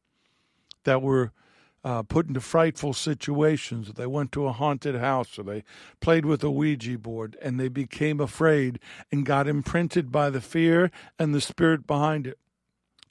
that 0.83 1.01
were 1.01 1.31
uh, 1.83 2.03
put 2.03 2.27
into 2.27 2.41
frightful 2.41 2.93
situations. 2.93 3.93
They 3.93 4.05
went 4.05 4.31
to 4.33 4.45
a 4.45 4.51
haunted 4.51 4.95
house 4.95 5.37
or 5.37 5.43
they 5.43 5.63
played 5.99 6.25
with 6.25 6.43
a 6.43 6.51
Ouija 6.51 6.97
board 6.97 7.37
and 7.41 7.59
they 7.59 7.69
became 7.69 8.19
afraid 8.19 8.79
and 9.11 9.25
got 9.25 9.47
imprinted 9.47 10.11
by 10.11 10.29
the 10.29 10.41
fear 10.41 10.91
and 11.17 11.33
the 11.33 11.41
spirit 11.41 11.87
behind 11.87 12.27
it. 12.27 12.37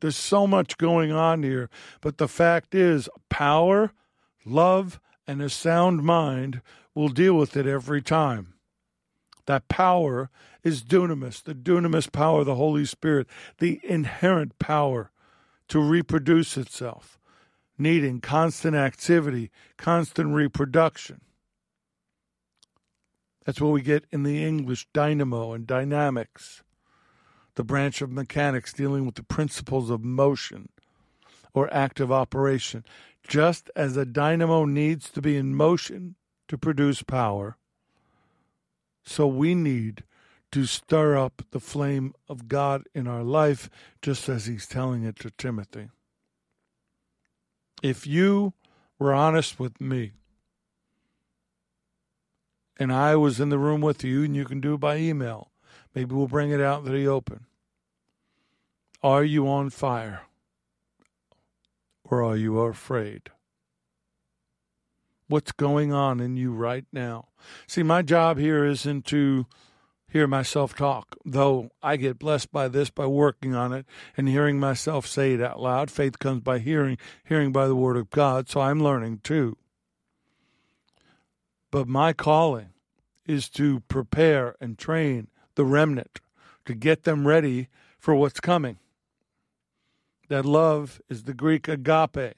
There's 0.00 0.16
so 0.16 0.46
much 0.46 0.78
going 0.78 1.12
on 1.12 1.42
here, 1.42 1.68
but 2.00 2.18
the 2.18 2.28
fact 2.28 2.74
is 2.74 3.08
power, 3.28 3.92
love, 4.44 4.98
and 5.30 5.40
a 5.40 5.48
sound 5.48 6.02
mind 6.02 6.60
will 6.92 7.08
deal 7.08 7.34
with 7.34 7.56
it 7.56 7.64
every 7.64 8.02
time. 8.02 8.54
That 9.46 9.68
power 9.68 10.28
is 10.64 10.82
dunamis, 10.82 11.40
the 11.40 11.54
dunamis 11.54 12.10
power 12.10 12.40
of 12.40 12.46
the 12.46 12.56
Holy 12.56 12.84
Spirit, 12.84 13.28
the 13.60 13.78
inherent 13.84 14.58
power 14.58 15.12
to 15.68 15.78
reproduce 15.78 16.56
itself, 16.56 17.16
needing 17.78 18.20
constant 18.20 18.74
activity, 18.74 19.52
constant 19.76 20.34
reproduction. 20.34 21.20
That's 23.46 23.60
what 23.60 23.70
we 23.70 23.82
get 23.82 24.06
in 24.10 24.24
the 24.24 24.44
English 24.44 24.88
dynamo 24.92 25.52
and 25.52 25.64
dynamics, 25.64 26.64
the 27.54 27.62
branch 27.62 28.02
of 28.02 28.10
mechanics 28.10 28.72
dealing 28.72 29.06
with 29.06 29.14
the 29.14 29.22
principles 29.22 29.90
of 29.90 30.02
motion 30.02 30.70
or 31.54 31.72
active 31.72 32.10
operation. 32.10 32.84
Just 33.26 33.70
as 33.76 33.96
a 33.96 34.04
dynamo 34.04 34.64
needs 34.64 35.10
to 35.10 35.22
be 35.22 35.36
in 35.36 35.54
motion 35.54 36.16
to 36.48 36.58
produce 36.58 37.02
power, 37.02 37.56
so 39.04 39.26
we 39.26 39.54
need 39.54 40.04
to 40.52 40.66
stir 40.66 41.16
up 41.16 41.42
the 41.52 41.60
flame 41.60 42.12
of 42.28 42.48
God 42.48 42.82
in 42.94 43.06
our 43.06 43.22
life, 43.22 43.70
just 44.02 44.28
as 44.28 44.46
he's 44.46 44.66
telling 44.66 45.04
it 45.04 45.16
to 45.20 45.30
Timothy. 45.30 45.88
If 47.82 48.06
you 48.06 48.54
were 48.98 49.14
honest 49.14 49.60
with 49.60 49.80
me, 49.80 50.12
and 52.78 52.92
I 52.92 53.14
was 53.14 53.38
in 53.38 53.50
the 53.50 53.58
room 53.58 53.80
with 53.80 54.02
you, 54.02 54.24
and 54.24 54.34
you 54.34 54.44
can 54.44 54.60
do 54.60 54.74
it 54.74 54.80
by 54.80 54.96
email, 54.96 55.50
maybe 55.94 56.14
we'll 56.14 56.26
bring 56.26 56.50
it 56.50 56.60
out 56.60 56.84
to 56.84 56.90
the 56.90 57.06
open. 57.06 57.46
Are 59.02 59.24
you 59.24 59.48
on 59.48 59.70
fire? 59.70 60.22
Or 62.10 62.22
are 62.22 62.36
you 62.36 62.58
afraid? 62.60 63.30
what's 65.30 65.52
going 65.52 65.92
on 65.92 66.20
in 66.20 66.36
you 66.36 66.52
right 66.52 66.84
now. 66.92 67.28
See, 67.66 67.84
my 67.84 68.02
job 68.02 68.36
here 68.36 68.64
isn't 68.64 69.06
to 69.06 69.46
hear 70.08 70.26
myself 70.26 70.74
talk, 70.74 71.16
though 71.24 71.70
I 71.80 71.96
get 71.96 72.18
blessed 72.18 72.50
by 72.50 72.66
this 72.66 72.90
by 72.90 73.06
working 73.06 73.54
on 73.54 73.72
it 73.72 73.86
and 74.16 74.28
hearing 74.28 74.58
myself 74.58 75.06
say 75.06 75.34
it 75.34 75.40
out 75.40 75.60
loud. 75.60 75.88
Faith 75.88 76.18
comes 76.18 76.40
by 76.40 76.58
hearing, 76.58 76.98
hearing 77.24 77.52
by 77.52 77.68
the 77.68 77.76
word 77.76 77.96
of 77.96 78.10
God, 78.10 78.48
so 78.48 78.60
I'm 78.60 78.82
learning 78.82 79.20
too. 79.22 79.56
But 81.70 81.86
my 81.86 82.12
calling 82.12 82.70
is 83.24 83.48
to 83.50 83.80
prepare 83.86 84.56
and 84.60 84.76
train 84.76 85.28
the 85.54 85.64
remnant 85.64 86.20
to 86.64 86.74
get 86.74 87.04
them 87.04 87.28
ready 87.28 87.68
for 88.00 88.16
what's 88.16 88.40
coming. 88.40 88.78
That 90.30 90.46
love 90.46 91.02
is 91.08 91.24
the 91.24 91.34
Greek 91.34 91.66
agape, 91.66 92.36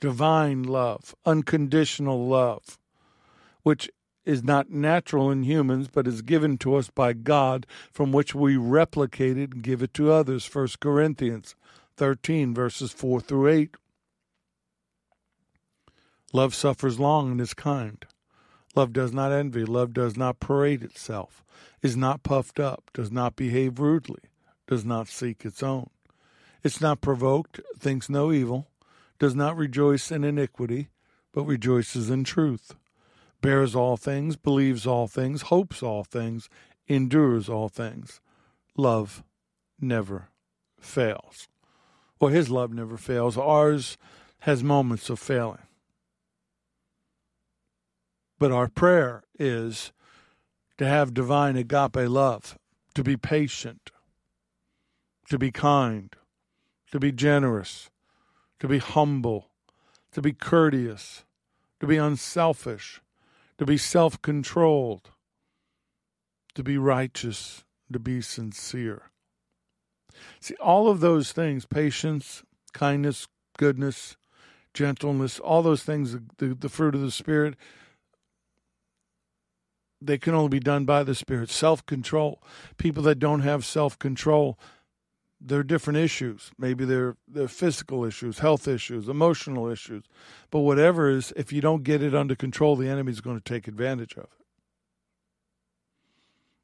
divine 0.00 0.62
love, 0.62 1.12
unconditional 1.26 2.28
love, 2.28 2.78
which 3.64 3.90
is 4.24 4.44
not 4.44 4.70
natural 4.70 5.28
in 5.28 5.42
humans, 5.42 5.88
but 5.92 6.06
is 6.06 6.22
given 6.22 6.56
to 6.58 6.76
us 6.76 6.88
by 6.88 7.14
God, 7.14 7.66
from 7.90 8.12
which 8.12 8.32
we 8.32 8.56
replicate 8.56 9.36
it 9.36 9.54
and 9.54 9.62
give 9.64 9.82
it 9.82 9.92
to 9.94 10.12
others. 10.12 10.48
1 10.54 10.68
Corinthians 10.78 11.56
13, 11.96 12.54
verses 12.54 12.92
4 12.92 13.20
through 13.20 13.48
8. 13.48 13.74
Love 16.32 16.54
suffers 16.54 17.00
long 17.00 17.32
and 17.32 17.40
is 17.40 17.54
kind. 17.54 18.06
Love 18.76 18.92
does 18.92 19.12
not 19.12 19.32
envy. 19.32 19.64
Love 19.64 19.92
does 19.92 20.16
not 20.16 20.38
parade 20.38 20.84
itself, 20.84 21.42
is 21.82 21.96
not 21.96 22.22
puffed 22.22 22.60
up, 22.60 22.88
does 22.94 23.10
not 23.10 23.34
behave 23.34 23.80
rudely, 23.80 24.22
does 24.68 24.84
not 24.84 25.08
seek 25.08 25.44
its 25.44 25.60
own. 25.60 25.90
It's 26.62 26.80
not 26.80 27.00
provoked, 27.00 27.60
thinks 27.78 28.08
no 28.08 28.32
evil, 28.32 28.68
does 29.18 29.34
not 29.34 29.56
rejoice 29.56 30.10
in 30.10 30.24
iniquity, 30.24 30.88
but 31.32 31.44
rejoices 31.44 32.10
in 32.10 32.24
truth, 32.24 32.74
bears 33.40 33.74
all 33.74 33.96
things, 33.96 34.36
believes 34.36 34.86
all 34.86 35.06
things, 35.06 35.42
hopes 35.42 35.82
all 35.82 36.04
things, 36.04 36.48
endures 36.88 37.48
all 37.48 37.68
things. 37.68 38.20
Love 38.76 39.22
never 39.80 40.28
fails. 40.78 41.48
Well, 42.20 42.30
his 42.30 42.50
love 42.50 42.72
never 42.72 42.96
fails. 42.96 43.38
Ours 43.38 43.96
has 44.40 44.62
moments 44.62 45.08
of 45.08 45.18
failing. 45.18 45.66
But 48.38 48.52
our 48.52 48.68
prayer 48.68 49.22
is 49.38 49.92
to 50.78 50.86
have 50.86 51.14
divine 51.14 51.56
agape 51.56 52.08
love, 52.08 52.58
to 52.94 53.04
be 53.04 53.16
patient, 53.16 53.90
to 55.28 55.38
be 55.38 55.50
kind, 55.50 56.14
to 56.90 56.98
be 56.98 57.12
generous, 57.12 57.90
to 58.58 58.68
be 58.68 58.78
humble, 58.78 59.48
to 60.12 60.20
be 60.20 60.32
courteous, 60.32 61.24
to 61.80 61.86
be 61.86 61.96
unselfish, 61.96 63.00
to 63.58 63.64
be 63.64 63.76
self 63.76 64.20
controlled, 64.22 65.10
to 66.54 66.62
be 66.62 66.78
righteous, 66.78 67.64
to 67.92 67.98
be 67.98 68.20
sincere. 68.20 69.10
See, 70.40 70.54
all 70.56 70.88
of 70.88 71.00
those 71.00 71.32
things 71.32 71.64
patience, 71.66 72.42
kindness, 72.72 73.28
goodness, 73.56 74.16
gentleness, 74.74 75.38
all 75.38 75.62
those 75.62 75.82
things, 75.82 76.16
the, 76.38 76.54
the 76.54 76.68
fruit 76.68 76.94
of 76.94 77.00
the 77.00 77.10
Spirit 77.10 77.56
they 80.00 80.18
can 80.18 80.34
only 80.34 80.48
be 80.48 80.60
done 80.60 80.84
by 80.84 81.02
the 81.02 81.14
Spirit. 81.14 81.50
Self 81.50 81.84
control. 81.86 82.42
People 82.78 83.02
that 83.04 83.18
don't 83.18 83.40
have 83.40 83.64
self 83.64 83.98
control, 83.98 84.58
they're 85.40 85.62
different 85.62 85.98
issues. 85.98 86.50
Maybe 86.58 86.84
they're 86.84 87.16
they're 87.26 87.48
physical 87.48 88.04
issues, 88.04 88.38
health 88.40 88.68
issues, 88.68 89.08
emotional 89.08 89.68
issues. 89.68 90.04
But 90.50 90.60
whatever 90.60 91.08
is, 91.08 91.32
if 91.36 91.52
you 91.52 91.60
don't 91.60 91.82
get 91.82 92.02
it 92.02 92.14
under 92.14 92.34
control, 92.34 92.76
the 92.76 92.88
enemy's 92.88 93.20
going 93.20 93.40
to 93.40 93.42
take 93.42 93.66
advantage 93.66 94.12
of 94.16 94.24
it. 94.24 94.46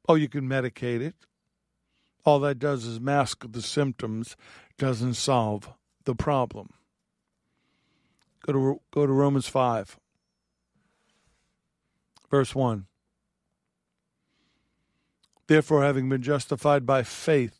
Oh, 0.07 0.15
you 0.15 0.29
can 0.29 0.47
medicate 0.47 1.01
it. 1.01 1.15
All 2.23 2.39
that 2.39 2.59
does 2.59 2.85
is 2.85 2.99
mask 2.99 3.45
the 3.49 3.61
symptoms, 3.61 4.35
doesn't 4.77 5.15
solve 5.15 5.69
the 6.05 6.15
problem. 6.15 6.69
Go 8.45 8.53
to 8.53 8.81
go 8.91 9.05
to 9.05 9.11
Romans 9.11 9.47
5. 9.47 9.97
Verse 12.29 12.53
1. 12.53 12.85
Therefore, 15.47 15.83
having 15.83 16.09
been 16.09 16.21
justified 16.21 16.85
by 16.85 17.03
faith, 17.03 17.56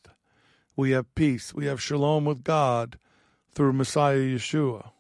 we 0.77 0.91
have 0.91 1.13
peace. 1.15 1.53
We 1.53 1.65
have 1.65 1.81
shalom 1.81 2.23
with 2.23 2.43
God 2.43 2.97
through 3.53 3.73
Messiah 3.73 4.17
Yeshua, 4.17 4.91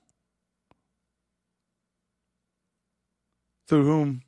through 3.67 3.85
whom 3.85 4.21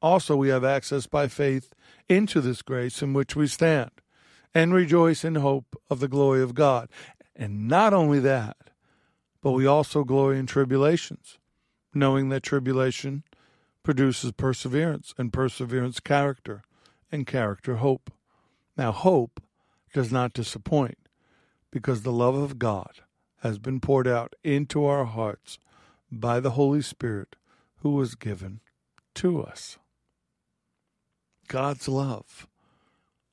also 0.00 0.34
we 0.34 0.48
have 0.48 0.64
access 0.64 1.06
by 1.06 1.28
faith 1.28 1.72
into 2.08 2.40
this 2.40 2.62
grace 2.62 3.02
in 3.02 3.12
which 3.12 3.36
we 3.36 3.46
stand, 3.46 3.90
and 4.54 4.74
rejoice 4.74 5.24
in 5.24 5.36
hope 5.36 5.76
of 5.90 6.00
the 6.00 6.08
glory 6.08 6.42
of 6.42 6.54
God. 6.54 6.88
And 7.36 7.68
not 7.68 7.92
only 7.92 8.18
that, 8.20 8.56
but 9.42 9.52
we 9.52 9.66
also 9.66 10.04
glory 10.04 10.38
in 10.38 10.46
tribulations, 10.46 11.38
knowing 11.94 12.30
that 12.30 12.42
tribulation 12.42 13.24
produces 13.82 14.32
perseverance, 14.32 15.12
and 15.18 15.32
perseverance, 15.32 16.00
character 16.00 16.62
and 17.10 17.26
character 17.26 17.76
hope. 17.76 18.10
Now, 18.76 18.92
hope 18.92 19.42
does 19.92 20.12
not 20.12 20.32
disappoint 20.32 20.98
because 21.70 22.02
the 22.02 22.12
love 22.12 22.34
of 22.34 22.58
God 22.58 23.00
has 23.40 23.58
been 23.58 23.80
poured 23.80 24.06
out 24.06 24.34
into 24.44 24.84
our 24.84 25.04
hearts 25.04 25.58
by 26.10 26.40
the 26.40 26.50
Holy 26.52 26.82
Spirit 26.82 27.36
who 27.78 27.90
was 27.90 28.14
given 28.14 28.60
to 29.14 29.42
us. 29.42 29.78
God's 31.48 31.88
love, 31.88 32.46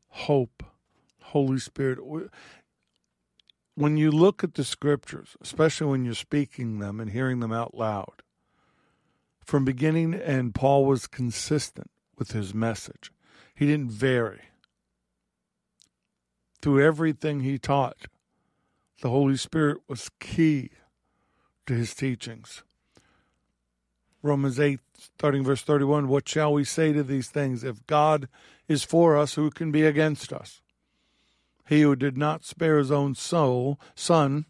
hope, 0.08 0.63
Holy 1.22 1.60
Spirit. 1.60 2.00
When 3.76 3.98
you 3.98 4.12
look 4.12 4.43
at 4.43 4.56
the 4.56 4.63
scriptures, 4.63 5.38
especially 5.41 5.88
when 5.88 6.06
you're 6.06 6.15
speaking 6.15 6.80
them 6.80 7.00
and 7.00 7.12
hearing 7.12 7.39
them 7.39 7.54
out 7.54 7.76
loud, 7.76 8.24
from 9.45 9.65
beginning 9.65 10.13
and 10.13 10.54
Paul 10.54 10.86
was 10.86 11.08
consistent 11.08 11.89
with 12.17 12.34
his 12.34 12.54
message. 12.54 13.12
He 13.56 13.65
didn't 13.65 13.91
vary. 13.91 14.48
Through 16.62 16.86
everything 16.86 17.41
he 17.41 17.58
taught, 17.58 18.08
the 19.02 19.10
Holy 19.10 19.38
Spirit 19.38 19.80
was 19.88 20.10
key 20.19 20.72
to 21.65 21.74
his 21.74 21.93
teachings. 21.93 22.63
Romans 24.22 24.60
8, 24.60 24.80
starting 24.98 25.43
verse 25.43 25.62
31 25.62 26.10
What 26.10 26.28
shall 26.28 26.54
we 26.54 26.65
say 26.65 26.91
to 26.91 27.04
these 27.04 27.30
things? 27.30 27.63
If 27.63 27.86
God 27.88 28.28
is 28.67 28.84
for 28.84 29.17
us, 29.17 29.36
who 29.36 29.50
can 29.50 29.72
be 29.72 29.84
against 29.86 30.34
us? 30.34 30.62
He 31.67 31.82
who 31.82 31.95
did 31.95 32.17
not 32.17 32.43
spare 32.43 32.80
his 32.80 32.91
own 32.91 33.15
soul, 33.15 33.80
son, 33.95 34.45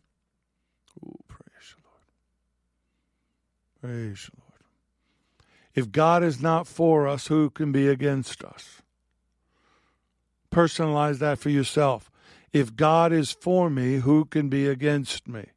praise 1.28 1.76
the 1.76 1.84
Lord. 1.84 2.02
Praise 3.82 4.30
the 4.34 4.42
Lord. 4.42 4.50
If 5.76 5.92
God 5.92 6.24
is 6.24 6.42
not 6.42 6.66
for 6.66 7.08
us, 7.08 7.28
who 7.28 7.50
can 7.50 7.72
be 7.72 7.88
against 7.88 8.44
us? 8.44 8.82
Personalize 10.52 11.20
that 11.20 11.40
for 11.40 11.50
yourself. 11.50 12.10
If 12.52 12.76
God 12.76 13.14
is 13.14 13.32
for 13.32 13.70
me, 13.70 13.98
who 13.98 14.26
can 14.26 14.50
be 14.50 14.68
against 14.68 15.28
me? 15.28 15.48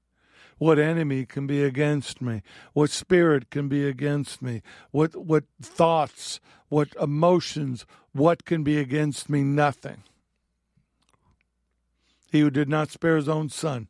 What 0.58 0.78
enemy 0.78 1.24
can 1.24 1.46
be 1.46 1.64
against 1.64 2.20
me? 2.20 2.42
What 2.72 2.90
spirit 2.90 3.50
can 3.50 3.68
be 3.68 3.86
against 3.86 4.42
me? 4.42 4.62
What 4.90 5.16
what 5.16 5.44
thoughts, 5.60 6.38
what 6.68 6.88
emotions, 7.00 7.84
what 8.12 8.44
can 8.44 8.62
be 8.62 8.78
against 8.78 9.28
me? 9.28 9.42
Nothing. 9.42 10.04
He 12.30 12.40
who 12.40 12.50
did 12.50 12.68
not 12.68 12.90
spare 12.90 13.16
his 13.16 13.28
own 13.28 13.48
son, 13.48 13.88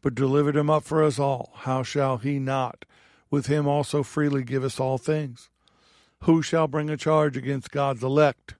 but 0.00 0.14
delivered 0.14 0.56
him 0.56 0.70
up 0.70 0.84
for 0.84 1.02
us 1.02 1.18
all, 1.18 1.50
how 1.54 1.82
shall 1.82 2.18
he 2.18 2.38
not 2.38 2.84
with 3.30 3.46
him 3.46 3.66
also 3.66 4.02
freely 4.02 4.44
give 4.44 4.62
us 4.62 4.78
all 4.78 4.98
things? 4.98 5.50
Who 6.22 6.40
shall 6.40 6.68
bring 6.68 6.88
a 6.88 6.96
charge 6.96 7.36
against 7.36 7.70
God's 7.70 8.04
elect? 8.04 8.54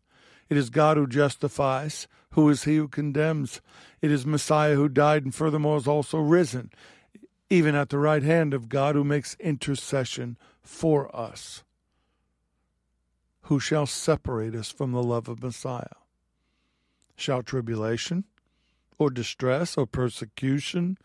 It 0.48 0.56
is 0.56 0.70
God 0.70 0.96
who 0.96 1.06
justifies. 1.06 2.06
Who 2.32 2.48
is 2.48 2.64
he 2.64 2.76
who 2.76 2.88
condemns? 2.88 3.60
It 4.00 4.10
is 4.10 4.26
Messiah 4.26 4.74
who 4.74 4.88
died 4.88 5.24
and 5.24 5.34
furthermore 5.34 5.76
is 5.76 5.86
also 5.86 6.18
risen, 6.18 6.70
even 7.50 7.74
at 7.74 7.90
the 7.90 7.98
right 7.98 8.22
hand 8.22 8.54
of 8.54 8.68
God 8.68 8.94
who 8.94 9.04
makes 9.04 9.36
intercession 9.38 10.38
for 10.62 11.14
us. 11.14 11.62
Who 13.42 13.60
shall 13.60 13.86
separate 13.86 14.54
us 14.54 14.70
from 14.70 14.92
the 14.92 15.02
love 15.02 15.28
of 15.28 15.42
Messiah? 15.42 15.96
Shall 17.16 17.42
tribulation, 17.42 18.24
or 18.98 19.10
distress, 19.10 19.76
or 19.76 19.86
persecution, 19.86 20.96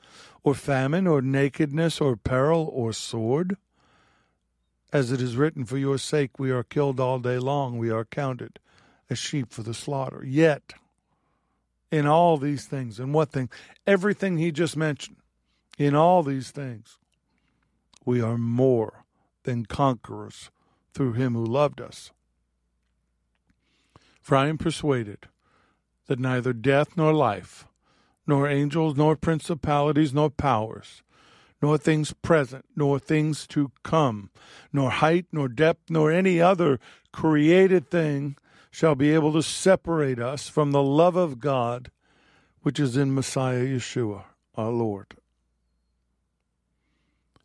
or 0.43 0.53
famine, 0.53 1.07
or 1.07 1.21
nakedness, 1.21 1.99
or 1.99 2.15
peril, 2.15 2.69
or 2.71 2.93
sword? 2.93 3.57
As 4.93 5.11
it 5.11 5.21
is 5.21 5.35
written, 5.35 5.65
For 5.65 5.77
your 5.77 5.97
sake 5.97 6.39
we 6.39 6.51
are 6.51 6.63
killed 6.63 6.99
all 6.99 7.19
day 7.19 7.37
long, 7.37 7.77
we 7.77 7.89
are 7.89 8.05
counted 8.05 8.59
as 9.09 9.17
sheep 9.17 9.51
for 9.51 9.63
the 9.63 9.73
slaughter. 9.73 10.23
Yet, 10.25 10.73
in 11.91 12.05
all 12.05 12.37
these 12.37 12.65
things, 12.65 12.99
and 12.99 13.13
what 13.13 13.31
thing? 13.31 13.49
Everything 13.85 14.37
he 14.37 14.51
just 14.51 14.75
mentioned, 14.75 15.17
in 15.77 15.95
all 15.95 16.23
these 16.23 16.51
things, 16.51 16.97
we 18.05 18.21
are 18.21 18.37
more 18.37 19.05
than 19.43 19.65
conquerors 19.65 20.49
through 20.93 21.13
him 21.13 21.33
who 21.33 21.45
loved 21.45 21.79
us. 21.79 22.11
For 24.21 24.35
I 24.35 24.47
am 24.47 24.57
persuaded 24.57 25.27
that 26.07 26.19
neither 26.19 26.53
death 26.53 26.97
nor 26.97 27.13
life, 27.13 27.65
nor 28.25 28.47
angels, 28.47 28.97
nor 28.97 29.15
principalities, 29.15 30.13
nor 30.13 30.29
powers, 30.29 31.01
nor 31.61 31.77
things 31.77 32.13
present, 32.13 32.65
nor 32.75 32.99
things 32.99 33.47
to 33.47 33.71
come, 33.83 34.29
nor 34.73 34.89
height, 34.89 35.25
nor 35.31 35.47
depth, 35.47 35.89
nor 35.89 36.11
any 36.11 36.41
other 36.41 36.79
created 37.13 37.89
thing 37.89 38.35
shall 38.71 38.95
be 38.95 39.13
able 39.13 39.33
to 39.33 39.43
separate 39.43 40.19
us 40.19 40.47
from 40.47 40.71
the 40.71 40.83
love 40.83 41.15
of 41.15 41.39
God 41.39 41.91
which 42.61 42.79
is 42.79 42.97
in 42.97 43.15
Messiah 43.15 43.63
Yeshua, 43.63 44.23
our 44.55 44.71
Lord. 44.71 45.15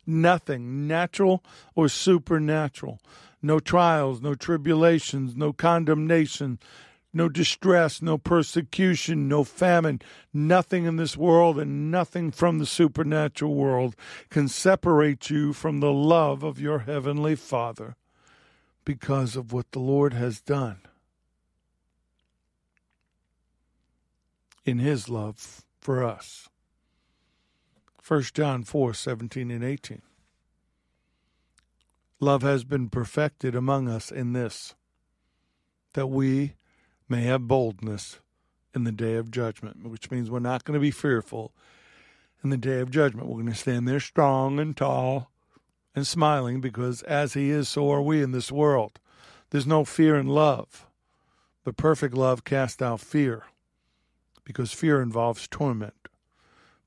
Nothing, 0.05 0.85
natural 0.85 1.41
or 1.75 1.87
supernatural, 1.87 2.99
no 3.41 3.59
trials, 3.59 4.21
no 4.21 4.35
tribulations, 4.35 5.35
no 5.35 5.53
condemnation, 5.53 6.59
no 7.13 7.29
distress, 7.29 8.01
no 8.01 8.17
persecution, 8.17 9.29
no 9.29 9.45
famine, 9.45 10.01
nothing 10.33 10.83
in 10.83 10.97
this 10.97 11.15
world 11.15 11.57
and 11.57 11.89
nothing 11.89 12.31
from 12.31 12.59
the 12.59 12.65
supernatural 12.65 13.53
world 13.53 13.95
can 14.29 14.49
separate 14.49 15.29
you 15.29 15.53
from 15.53 15.79
the 15.79 15.93
love 15.93 16.43
of 16.43 16.59
your 16.59 16.79
heavenly 16.79 17.35
Father 17.35 17.95
because 18.83 19.37
of 19.37 19.53
what 19.53 19.71
the 19.71 19.79
Lord 19.79 20.13
has 20.13 20.41
done 20.41 20.79
in 24.65 24.79
his 24.79 25.09
love 25.09 25.63
for 25.79 26.03
us. 26.03 26.49
1 28.05 28.21
John 28.33 28.63
4 28.63 28.93
17 28.93 29.51
and 29.51 29.63
18. 29.63 30.01
Love 32.19 32.41
has 32.41 32.63
been 32.63 32.89
perfected 32.89 33.55
among 33.55 33.89
us 33.89 34.11
in 34.11 34.33
this, 34.33 34.75
that 35.93 36.07
we 36.07 36.53
may 37.09 37.23
have 37.23 37.47
boldness 37.47 38.19
in 38.73 38.85
the 38.85 38.91
day 38.91 39.15
of 39.15 39.29
judgment, 39.29 39.87
which 39.87 40.09
means 40.09 40.29
we're 40.29 40.39
not 40.39 40.63
going 40.63 40.73
to 40.73 40.81
be 40.81 40.91
fearful 40.91 41.53
in 42.43 42.49
the 42.49 42.57
day 42.57 42.79
of 42.79 42.91
judgment. 42.91 43.27
We're 43.27 43.41
going 43.41 43.47
to 43.47 43.55
stand 43.55 43.87
there 43.87 43.99
strong 43.99 44.59
and 44.59 44.75
tall 44.75 45.29
and 45.95 46.07
smiling 46.07 46.61
because 46.61 47.03
as 47.03 47.33
He 47.33 47.49
is, 47.49 47.69
so 47.69 47.91
are 47.91 48.01
we 48.01 48.23
in 48.23 48.31
this 48.31 48.51
world. 48.51 48.99
There's 49.49 49.67
no 49.67 49.85
fear 49.85 50.15
in 50.15 50.27
love, 50.27 50.87
but 51.63 51.77
perfect 51.77 52.15
love 52.15 52.43
casts 52.43 52.81
out 52.81 52.99
fear 52.99 53.43
because 54.45 54.73
fear 54.73 55.01
involves 55.01 55.47
torment. 55.47 55.93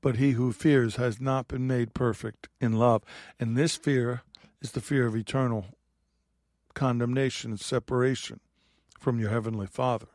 But 0.01 0.17
he 0.17 0.31
who 0.31 0.53
fears 0.53 0.95
has 0.95 1.19
not 1.19 1.47
been 1.47 1.67
made 1.67 1.93
perfect 1.93 2.49
in 2.61 2.73
love. 2.73 3.03
And 3.39 3.57
this 3.57 3.75
fear 3.75 4.21
is 4.61 4.71
the 4.71 4.81
fear 4.81 5.07
of 5.07 5.15
eternal 5.15 5.65
condemnation 6.73 7.51
and 7.51 7.59
separation 7.59 8.39
from 8.99 9.19
your 9.19 9.31
heavenly 9.31 9.67
Father. 9.67 10.07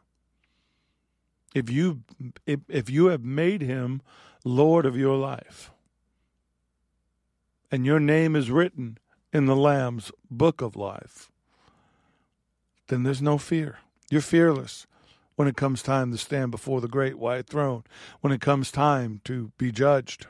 If 1.55 1.69
you 1.69 2.03
if, 2.47 2.61
if 2.69 2.89
you 2.89 3.07
have 3.07 3.25
made 3.25 3.61
him 3.61 4.01
Lord 4.45 4.87
of 4.87 4.97
your 4.97 5.17
life, 5.17 5.71
and 7.71 7.85
your 7.85 8.01
name 8.01 8.37
is 8.37 8.51
written 8.51 8.99
in 9.33 9.47
the 9.47 9.57
Lamb's 9.57 10.13
book 10.31 10.61
of 10.61 10.77
life, 10.77 11.31
then 12.89 13.03
there's 13.03 13.23
no 13.23 13.39
fear. 13.39 13.79
You're 14.11 14.21
fearless 14.21 14.87
when 15.37 15.49
it 15.49 15.57
comes 15.57 15.83
time 15.83 16.13
to 16.13 16.19
stand 16.19 16.51
before 16.51 16.81
the 16.81 16.89
great 16.89 17.19
white 17.19 17.47
throne, 17.47 17.85
when 18.21 18.33
it 18.33 18.41
comes 18.41 18.71
time 18.71 19.21
to 19.25 19.53
be 19.59 19.73
judged. 19.73 20.27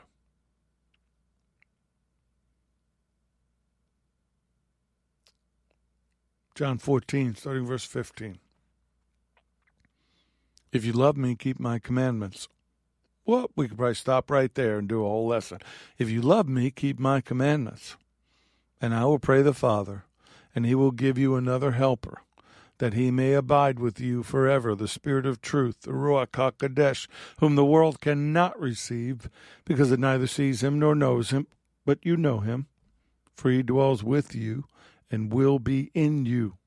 John 6.55 6.77
14, 6.77 7.35
starting 7.35 7.65
verse 7.65 7.85
15. 7.85 8.37
If 10.71 10.85
you 10.85 10.93
love 10.93 11.17
me, 11.17 11.35
keep 11.35 11.59
my 11.59 11.79
commandments. 11.79 12.47
Well, 13.25 13.49
we 13.55 13.67
could 13.67 13.77
probably 13.77 13.95
stop 13.95 14.29
right 14.29 14.53
there 14.53 14.77
and 14.77 14.87
do 14.87 15.03
a 15.03 15.07
whole 15.07 15.27
lesson. 15.27 15.59
If 15.97 16.09
you 16.09 16.21
love 16.21 16.47
me, 16.47 16.71
keep 16.71 16.99
my 16.99 17.21
commandments. 17.21 17.95
And 18.81 18.93
I 18.93 19.05
will 19.05 19.19
pray 19.19 19.41
the 19.41 19.53
Father, 19.53 20.05
and 20.53 20.65
he 20.65 20.75
will 20.75 20.91
give 20.91 21.17
you 21.17 21.35
another 21.35 21.71
helper, 21.71 22.21
that 22.83 22.95
he 22.95 23.09
may 23.11 23.31
abide 23.31 23.79
with 23.79 24.01
you 24.01 24.21
forever, 24.23 24.75
the 24.75 24.89
Spirit 24.89 25.25
of 25.25 25.39
truth, 25.39 25.83
the 25.83 25.91
Ruach 25.91 26.31
HaKodesh, 26.31 27.07
whom 27.39 27.55
the 27.55 27.63
world 27.63 28.01
cannot 28.01 28.59
receive, 28.59 29.29
because 29.63 29.89
it 29.89 30.01
neither 30.01 30.27
sees 30.27 30.61
him 30.61 30.79
nor 30.79 30.93
knows 30.93 31.29
him, 31.29 31.47
but 31.85 32.05
you 32.05 32.17
know 32.17 32.41
him, 32.41 32.67
for 33.37 33.49
he 33.49 33.63
dwells 33.63 34.03
with 34.03 34.35
you 34.35 34.65
and 35.09 35.31
will 35.31 35.59
be 35.59 35.91
in 35.93 36.25
you. 36.25 36.57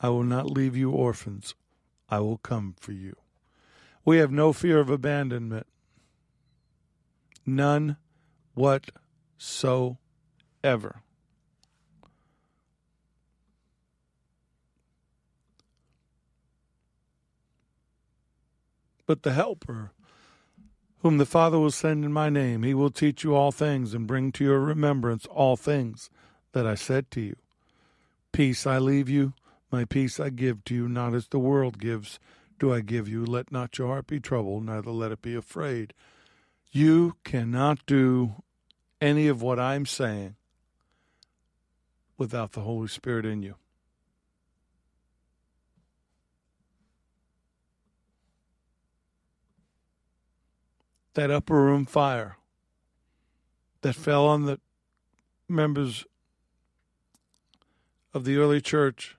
I 0.00 0.08
will 0.08 0.24
not 0.24 0.50
leave 0.50 0.76
you 0.76 0.90
orphans. 0.90 1.54
I 2.08 2.18
will 2.18 2.38
come 2.38 2.74
for 2.76 2.90
you. 2.90 3.14
We 4.04 4.16
have 4.16 4.32
no 4.32 4.52
fear 4.52 4.80
of 4.80 4.90
abandonment. 4.90 5.68
None 7.46 7.96
whatsoever. 8.54 10.00
But 19.06 19.22
the 19.22 19.32
Helper, 19.32 19.92
whom 21.00 21.18
the 21.18 21.26
Father 21.26 21.58
will 21.58 21.70
send 21.70 22.04
in 22.04 22.12
my 22.12 22.28
name, 22.28 22.64
he 22.64 22.74
will 22.74 22.90
teach 22.90 23.22
you 23.22 23.34
all 23.34 23.52
things 23.52 23.94
and 23.94 24.06
bring 24.06 24.32
to 24.32 24.44
your 24.44 24.60
remembrance 24.60 25.26
all 25.26 25.56
things 25.56 26.10
that 26.52 26.66
I 26.66 26.74
said 26.74 27.10
to 27.12 27.20
you. 27.20 27.36
Peace 28.32 28.66
I 28.66 28.78
leave 28.78 29.08
you, 29.08 29.32
my 29.70 29.84
peace 29.84 30.18
I 30.18 30.30
give 30.30 30.64
to 30.64 30.74
you, 30.74 30.88
not 30.88 31.14
as 31.14 31.28
the 31.28 31.38
world 31.38 31.78
gives, 31.78 32.18
do 32.58 32.72
I 32.72 32.80
give 32.80 33.08
you. 33.08 33.24
Let 33.24 33.52
not 33.52 33.78
your 33.78 33.88
heart 33.88 34.06
be 34.06 34.20
troubled, 34.20 34.64
neither 34.64 34.90
let 34.90 35.12
it 35.12 35.22
be 35.22 35.34
afraid. 35.34 35.92
You 36.72 37.16
cannot 37.24 37.86
do 37.86 38.42
any 39.00 39.28
of 39.28 39.42
what 39.42 39.58
I'm 39.58 39.86
saying 39.86 40.36
without 42.18 42.52
the 42.52 42.62
Holy 42.62 42.88
Spirit 42.88 43.26
in 43.26 43.42
you. 43.42 43.54
That 51.16 51.30
upper 51.30 51.54
room 51.54 51.86
fire 51.86 52.36
that 53.80 53.94
fell 53.94 54.26
on 54.26 54.44
the 54.44 54.60
members 55.48 56.04
of 58.12 58.26
the 58.26 58.36
early 58.36 58.60
church 58.60 59.16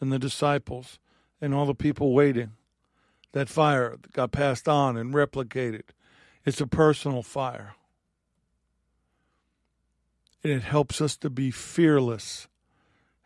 and 0.00 0.12
the 0.12 0.20
disciples 0.20 1.00
and 1.40 1.52
all 1.52 1.66
the 1.66 1.74
people 1.74 2.12
waiting. 2.12 2.52
That 3.32 3.48
fire 3.48 3.96
got 4.12 4.30
passed 4.30 4.68
on 4.68 4.96
and 4.96 5.12
replicated. 5.12 5.82
It's 6.44 6.60
a 6.60 6.66
personal 6.68 7.24
fire. 7.24 7.74
And 10.44 10.52
it 10.52 10.62
helps 10.62 11.00
us 11.00 11.16
to 11.16 11.28
be 11.28 11.50
fearless 11.50 12.46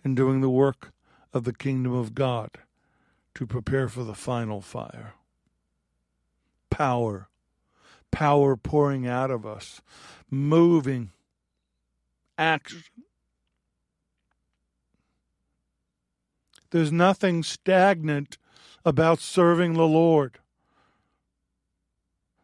in 0.02 0.14
doing 0.14 0.40
the 0.40 0.48
work 0.48 0.90
of 1.34 1.44
the 1.44 1.52
kingdom 1.52 1.92
of 1.92 2.14
God 2.14 2.52
to 3.34 3.46
prepare 3.46 3.90
for 3.90 4.04
the 4.04 4.14
final 4.14 4.62
fire. 4.62 5.12
Power, 6.70 7.28
power 8.16 8.56
pouring 8.56 9.06
out 9.06 9.30
of 9.30 9.44
us, 9.44 9.82
moving, 10.30 11.10
action, 12.38 12.82
There's 16.70 16.90
nothing 16.90 17.42
stagnant 17.42 18.38
about 18.84 19.20
serving 19.20 19.74
the 19.74 19.86
Lord. 19.86 20.38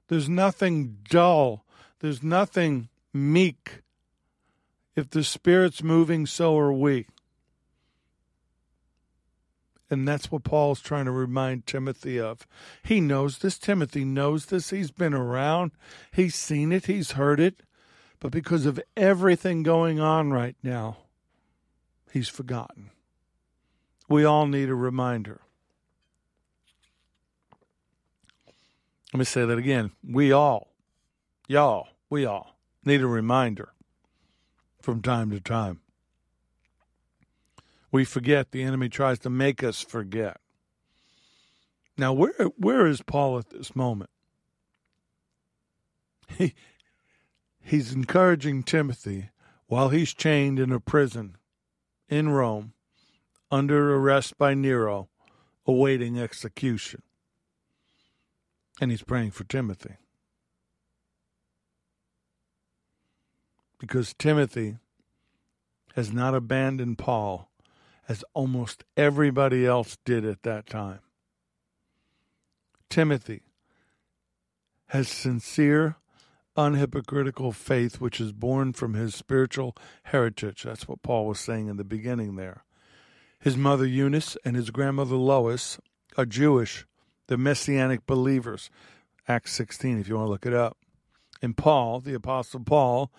There's 0.09 0.29
nothing 0.29 0.99
dull. 1.09 1.65
There's 2.01 2.23
nothing 2.23 2.89
meek. 3.13 3.83
If 4.95 5.09
the 5.11 5.25
Spirit's 5.25 5.83
moving, 5.83 6.27
so 6.27 6.57
are 6.59 6.73
we. 6.73 7.07
And 9.93 10.09
that's 10.09 10.33
what 10.33 10.43
Paul's 10.43 10.81
trying 10.81 11.05
to 11.05 11.11
remind 11.11 11.67
Timothy 11.67 12.19
of. 12.19 12.47
He 12.83 12.99
knows 12.99 13.39
this. 13.39 13.59
Timothy 13.59 14.07
knows 14.07 14.47
this. 14.47 14.71
He's 14.71 14.91
been 14.91 15.13
around, 15.13 15.73
he's 16.13 16.35
seen 16.35 16.73
it, 16.73 16.87
he's 16.87 17.13
heard 17.13 17.39
it. 17.39 17.63
But 18.19 18.33
because 18.33 18.65
of 18.65 18.81
everything 18.97 19.63
going 19.63 20.01
on 20.01 20.33
right 20.33 20.57
now, 20.63 20.97
he's 22.11 22.29
forgotten. 22.29 22.91
We 24.09 24.25
all 24.25 24.47
need 24.47 24.71
a 24.71 24.75
reminder. 24.75 25.43
Let 29.13 29.19
me 29.19 29.25
say 29.27 29.45
that 29.45 29.59
again. 29.59 29.91
We 30.03 30.33
all, 30.33 30.73
y'all, 31.49 31.89
we 32.09 32.25
all 32.25 32.57
need 32.83 33.03
a 33.03 33.07
reminder 33.07 33.75
from 34.81 35.03
time 35.03 35.31
to 35.33 35.41
time. 35.41 35.81
We 37.93 38.05
forget. 38.07 38.51
The 38.51 38.63
enemy 38.63 38.89
tries 38.89 39.19
to 39.21 39.31
make 39.31 39.63
us 39.63 39.83
forget. 39.83 40.41
Now, 41.97 42.15
where 42.15 42.33
where 42.57 42.87
is 42.87 43.03
Paul 43.03 43.39
at 43.39 43.51
this 43.51 43.77
moment? 43.77 44.11
He 46.27 46.55
he's 47.61 47.93
encouraging 47.93 48.63
Timothy 48.63 49.29
while 49.67 49.91
he's 49.91 50.15
chained 50.15 50.59
in 50.59 50.73
a 50.73 50.81
prison 50.81 51.37
in 52.09 52.31
Rome 52.31 52.73
under 53.51 53.95
arrest 53.95 54.39
by 54.39 54.55
Nero, 54.55 55.11
awaiting 55.67 56.19
execution. 56.19 57.03
And 58.81 58.91
he's 58.91 59.03
praying 59.03 59.33
for 59.33 59.45
Timothy. 59.45 59.97
Because 63.79 64.15
Timothy 64.15 64.79
has 65.95 66.11
not 66.11 66.35
abandoned 66.35 66.97
Paul 66.97 67.52
as 68.13 68.23
almost 68.35 68.85
everybody 68.95 69.65
else 69.65 69.97
did 70.05 70.23
at 70.23 70.43
that 70.43 70.67
time. 70.67 70.99
Timothy 72.91 73.41
has 74.89 75.09
sincere, 75.09 75.97
unhypocritical 76.55 77.55
faith 77.55 78.03
which 78.03 78.21
is 78.21 78.33
born 78.33 78.75
from 78.75 78.93
his 78.93 79.15
spiritual 79.15 79.75
heritage. 80.05 80.63
That's 80.63 80.87
what 80.87 81.01
Paul 81.01 81.25
was 81.25 81.41
saying 81.41 81.69
in 81.69 81.79
the 81.79 81.85
beginning 81.85 82.37
there. 82.37 82.65
His 83.41 83.57
mother 83.57 83.87
Eunice 83.87 84.37
and 84.45 84.57
his 84.57 84.69
grandmother 84.69 85.17
Lois 85.17 85.81
are 86.19 86.27
Jewish. 86.27 86.85
They're 87.29 87.39
messianic 87.39 88.05
believers. 88.05 88.69
Acts 89.27 89.53
16, 89.53 90.01
if 90.01 90.09
you 90.09 90.17
want 90.17 90.27
to 90.27 90.31
look 90.31 90.45
it 90.45 90.53
up. 90.53 90.77
And 91.41 91.57
Paul, 91.57 92.01
the 92.01 92.13
Apostle 92.13 92.61
Paul, 92.61 93.11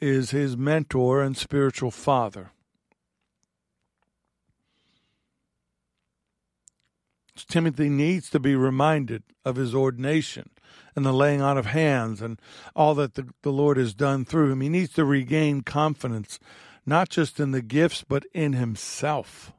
is 0.00 0.30
his 0.30 0.56
mentor 0.56 1.22
and 1.22 1.36
spiritual 1.36 1.90
father. 1.90 2.52
Timothy 7.46 7.88
needs 7.88 8.30
to 8.30 8.40
be 8.40 8.54
reminded 8.54 9.22
of 9.44 9.56
his 9.56 9.74
ordination 9.74 10.50
and 10.96 11.04
the 11.04 11.12
laying 11.12 11.40
on 11.40 11.58
of 11.58 11.66
hands 11.66 12.20
and 12.20 12.40
all 12.74 12.94
that 12.96 13.14
the, 13.14 13.28
the 13.42 13.52
Lord 13.52 13.76
has 13.76 13.94
done 13.94 14.24
through 14.24 14.50
him. 14.50 14.60
He 14.60 14.68
needs 14.68 14.92
to 14.94 15.04
regain 15.04 15.62
confidence, 15.62 16.38
not 16.84 17.08
just 17.08 17.38
in 17.38 17.52
the 17.52 17.62
gifts, 17.62 18.04
but 18.06 18.24
in 18.34 18.54
himself. 18.54 19.52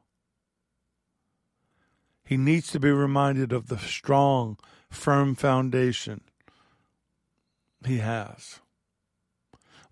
He 2.24 2.36
needs 2.36 2.70
to 2.72 2.80
be 2.80 2.90
reminded 2.90 3.52
of 3.52 3.68
the 3.68 3.78
strong, 3.78 4.56
firm 4.90 5.34
foundation 5.34 6.20
he 7.86 7.98
has, 7.98 8.60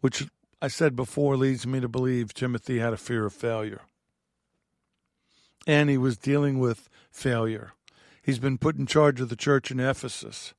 which 0.00 0.26
I 0.60 0.68
said 0.68 0.94
before 0.94 1.36
leads 1.36 1.66
me 1.66 1.80
to 1.80 1.88
believe 1.88 2.34
Timothy 2.34 2.78
had 2.78 2.92
a 2.92 2.96
fear 2.96 3.26
of 3.26 3.32
failure. 3.32 3.82
And 5.66 5.88
he 5.88 5.98
was 5.98 6.16
dealing 6.16 6.58
with 6.58 6.88
failure. 7.10 7.72
He's 8.28 8.38
been 8.38 8.58
put 8.58 8.76
in 8.76 8.84
charge 8.84 9.22
of 9.22 9.30
the 9.30 9.36
church 9.36 9.70
in 9.70 9.80
Ephesus, 9.80 10.52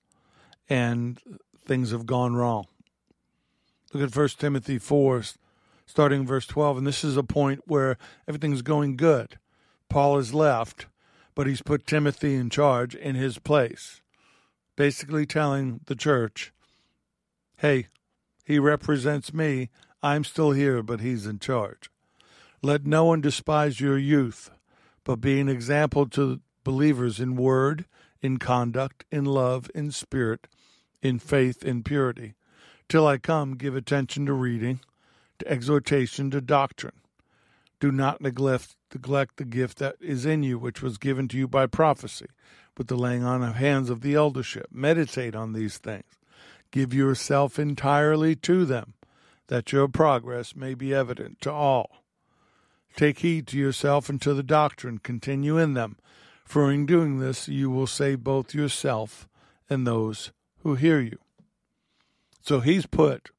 and 0.68 1.22
things 1.64 1.92
have 1.92 2.08
gone 2.08 2.36
wrong. 2.36 2.66
Look 3.94 4.02
at 4.02 4.18
1 4.18 4.30
Timothy 4.40 4.80
4, 4.80 5.22
starting 5.86 6.26
verse 6.26 6.48
12. 6.48 6.80
And 6.80 6.88
this 6.88 7.04
is 7.04 7.16
a 7.16 7.22
point 7.22 7.62
where 7.68 8.00
everything's 8.28 8.64
going 8.64 8.98
good. 8.98 9.38
Paul 9.88 10.18
has 10.18 10.34
left, 10.34 10.88
but 11.36 11.46
he's 11.46 11.62
put 11.62 11.86
Timothy 11.86 12.34
in 12.34 12.50
charge 12.50 12.96
in 12.96 13.14
his 13.14 13.38
place, 13.38 14.02
basically 14.76 15.28
telling 15.28 15.82
the 15.86 15.96
church, 15.96 16.52
hey, 17.58 17.86
he 18.46 18.58
represents 18.58 19.32
me. 19.32 19.70
I'm 20.02 20.24
still 20.24 20.54
here, 20.54 20.82
but 20.82 21.02
he's 21.02 21.28
in 21.28 21.38
charge. 21.38 21.92
Let 22.64 22.88
no 22.88 23.06
one 23.06 23.22
despise 23.22 23.80
your 23.80 24.00
youth, 24.00 24.50
but 25.04 25.22
be 25.22 25.40
an 25.40 25.50
example 25.50 26.08
to 26.08 26.42
believers 26.64 27.20
in 27.20 27.36
word, 27.36 27.86
in 28.22 28.38
conduct, 28.38 29.06
in 29.12 29.26
love, 29.26 29.70
in 29.74 29.92
spirit, 29.92 30.48
in 31.02 31.20
faith, 31.20 31.64
in 31.64 31.84
purity. 31.84 32.34
Till 32.88 33.08
I 33.08 33.18
come, 33.18 33.56
give 33.56 33.76
attention 33.76 34.26
to 34.26 34.34
reading, 34.34 34.80
to 35.40 35.48
exhortation, 35.48 36.32
to 36.32 36.42
doctrine. 36.42 37.00
Do 37.80 37.92
not 37.92 38.20
neglect, 38.20 38.76
neglect 38.94 39.38
the 39.38 39.46
gift 39.46 39.78
that 39.78 39.96
is 40.02 40.26
in 40.26 40.44
you, 40.44 40.58
which 40.58 40.82
was 40.82 40.98
given 40.98 41.28
to 41.30 41.38
you 41.38 41.48
by 41.48 41.66
prophecy, 41.68 42.28
with 42.78 42.88
the 42.88 42.98
laying 42.98 43.24
on 43.24 43.42
of 43.42 43.56
hands 43.56 43.90
of 43.90 44.02
the 44.02 44.16
eldership. 44.16 44.68
Meditate 44.72 45.36
on 45.36 45.54
these 45.54 45.78
things. 45.78 46.04
Give 46.72 46.94
yourself 46.94 47.58
entirely 47.58 48.36
to 48.38 48.66
them, 48.66 48.96
that 49.48 49.72
your 49.72 49.88
progress 49.88 50.56
may 50.56 50.74
be 50.74 50.94
evident 50.94 51.42
to 51.42 51.52
all. 51.52 52.04
Take 52.96 53.20
heed 53.20 53.48
to 53.48 53.58
yourself 53.58 54.10
and 54.10 54.22
to 54.22 54.34
the 54.34 54.44
doctrine, 54.44 54.98
continue 54.98 55.58
in 55.58 55.74
them 55.74 55.96
for 56.50 56.72
in 56.72 56.88
doing 56.88 57.20
this, 57.20 57.48
you 57.48 57.70
will 57.70 57.86
save 57.86 58.24
both 58.24 58.56
yourself 58.56 59.30
and 59.70 59.86
those 59.86 60.32
who 60.64 60.74
hear 60.74 61.00
you. 61.00 61.20
So 62.42 62.60
he's 62.60 62.88
put 62.88 63.30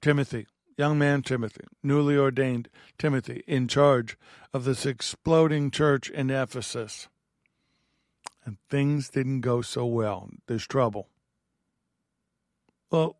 Timothy, 0.00 0.48
young 0.76 0.98
man 0.98 1.22
Timothy, 1.22 1.62
newly 1.80 2.16
ordained 2.16 2.68
Timothy, 2.98 3.44
in 3.46 3.68
charge 3.68 4.18
of 4.52 4.64
this 4.64 4.84
exploding 4.84 5.70
church 5.70 6.10
in 6.10 6.28
Ephesus. 6.28 7.06
And 8.44 8.56
things 8.68 9.08
didn't 9.08 9.42
go 9.42 9.62
so 9.62 9.86
well. 9.86 10.28
There's 10.48 10.66
trouble. 10.66 11.06
Well, 12.90 13.16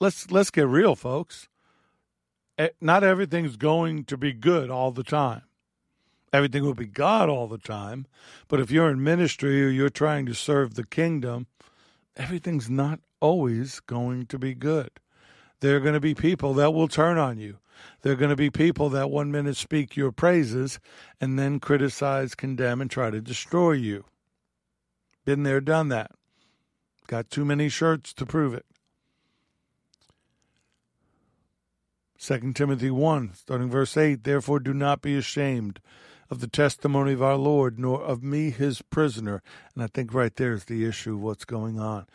let's 0.00 0.30
let's 0.30 0.50
get 0.50 0.68
real, 0.68 0.94
folks. 0.94 1.48
Eh, 2.58 2.68
not 2.78 3.02
everything's 3.02 3.56
going 3.56 4.04
to 4.04 4.18
be 4.18 4.34
good 4.34 4.68
all 4.68 4.90
the 4.90 5.02
time 5.02 5.45
everything 6.36 6.62
will 6.62 6.74
be 6.74 6.86
God 6.86 7.28
all 7.28 7.48
the 7.48 7.58
time. 7.58 8.06
But 8.48 8.60
if 8.60 8.70
you're 8.70 8.90
in 8.90 9.02
ministry 9.02 9.64
or 9.64 9.68
you're 9.68 9.88
trying 9.88 10.26
to 10.26 10.34
serve 10.34 10.74
the 10.74 10.86
kingdom, 10.86 11.46
everything's 12.16 12.68
not 12.68 13.00
always 13.20 13.80
going 13.80 14.26
to 14.26 14.38
be 14.38 14.54
good. 14.54 14.90
There 15.60 15.76
are 15.76 15.80
going 15.80 15.94
to 15.94 16.00
be 16.00 16.14
people 16.14 16.52
that 16.54 16.74
will 16.74 16.88
turn 16.88 17.16
on 17.16 17.38
you. 17.38 17.58
There 18.02 18.12
are 18.12 18.16
going 18.16 18.30
to 18.30 18.36
be 18.36 18.50
people 18.50 18.90
that 18.90 19.10
one 19.10 19.30
minute 19.30 19.56
speak 19.56 19.96
your 19.96 20.12
praises 20.12 20.78
and 21.20 21.38
then 21.38 21.60
criticize, 21.60 22.34
condemn, 22.34 22.80
and 22.80 22.90
try 22.90 23.10
to 23.10 23.20
destroy 23.20 23.72
you. 23.72 24.04
Been 25.24 25.42
there, 25.42 25.60
done 25.60 25.88
that. 25.88 26.12
Got 27.06 27.30
too 27.30 27.44
many 27.44 27.68
shirts 27.68 28.12
to 28.14 28.26
prove 28.26 28.54
it. 28.54 28.66
2 32.18 32.52
Timothy 32.54 32.90
1, 32.90 33.34
starting 33.34 33.70
verse 33.70 33.96
8 33.96 34.24
Therefore 34.24 34.58
do 34.58 34.72
not 34.74 35.02
be 35.02 35.16
ashamed 35.16 35.80
of 36.30 36.40
the 36.40 36.48
testimony 36.48 37.12
of 37.12 37.22
our 37.22 37.36
Lord, 37.36 37.78
nor 37.78 38.02
of 38.02 38.22
me, 38.22 38.50
his 38.50 38.82
prisoner. 38.82 39.42
And 39.74 39.82
I 39.82 39.86
think 39.86 40.12
right 40.12 40.34
there 40.34 40.52
is 40.52 40.64
the 40.64 40.84
issue 40.84 41.14
of 41.14 41.22
what's 41.22 41.44
going 41.44 41.78
on. 41.78 42.06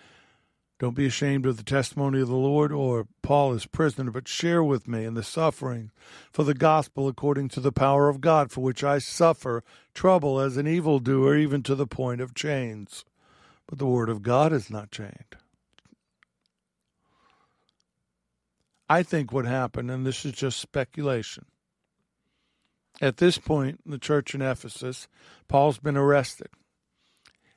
Don't 0.80 0.96
be 0.96 1.06
ashamed 1.06 1.46
of 1.46 1.58
the 1.58 1.64
testimony 1.64 2.22
of 2.22 2.28
the 2.28 2.36
Lord 2.36 2.72
or 2.72 3.06
Paul 3.22 3.54
as 3.54 3.68
prisoner, 3.68 4.10
but 4.10 4.28
share 4.28 4.64
with 4.64 4.88
me 4.88 5.06
in 5.06 5.14
the 5.14 5.22
suffering 5.22 5.92
for 6.34 6.44
the 6.44 6.56
gospel 6.56 7.08
according 7.08 7.50
to 7.50 7.60
the 7.60 7.72
power 7.72 8.10
of 8.10 8.20
God, 8.20 8.52
for 8.52 8.62
which 8.62 8.84
I 8.84 8.98
suffer 8.98 9.64
trouble 9.94 10.40
as 10.40 10.58
an 10.58 10.68
evildoer, 10.68 11.38
even 11.38 11.62
to 11.64 11.76
the 11.76 11.86
point 11.86 12.20
of 12.20 12.34
chains. 12.34 13.06
But 13.68 13.78
the 13.78 13.86
word 13.86 14.10
of 14.10 14.24
God 14.24 14.52
is 14.52 14.72
not 14.72 14.90
chained. 14.90 15.36
I 18.90 19.04
think 19.04 19.32
what 19.32 19.46
happened, 19.46 19.92
and 19.92 20.04
this 20.04 20.26
is 20.26 20.34
just 20.34 20.60
speculation, 20.60 21.46
at 23.02 23.18
this 23.18 23.40
point, 23.40 23.82
the 23.84 23.98
church 23.98 24.36
in 24.36 24.44
Ephesus, 24.44 25.08
Paul's 25.48 25.80
been 25.80 25.98
arrested. 25.98 26.50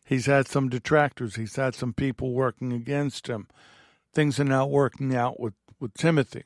He's 0.07 0.27
had 0.27 0.49
some 0.49 0.71
detractors, 0.71 1.37
he's 1.37 1.57
had 1.57 1.75
some 1.75 1.93
people 1.93 2.33
working 2.33 2.73
against 2.73 3.27
him. 3.27 3.47
Things 4.13 4.41
are 4.41 4.45
not 4.45 4.71
working 4.71 5.15
out 5.15 5.39
with, 5.39 5.55
with 5.79 5.93
Timothy. 5.95 6.45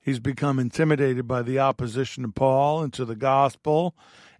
He's 0.00 0.20
become 0.20 0.58
intimidated 0.58 1.26
by 1.26 1.42
the 1.42 1.58
opposition 1.58 2.22
to 2.24 2.28
Paul 2.28 2.82
and 2.82 2.92
to 2.92 3.04
the 3.04 3.16
gospel 3.16 3.94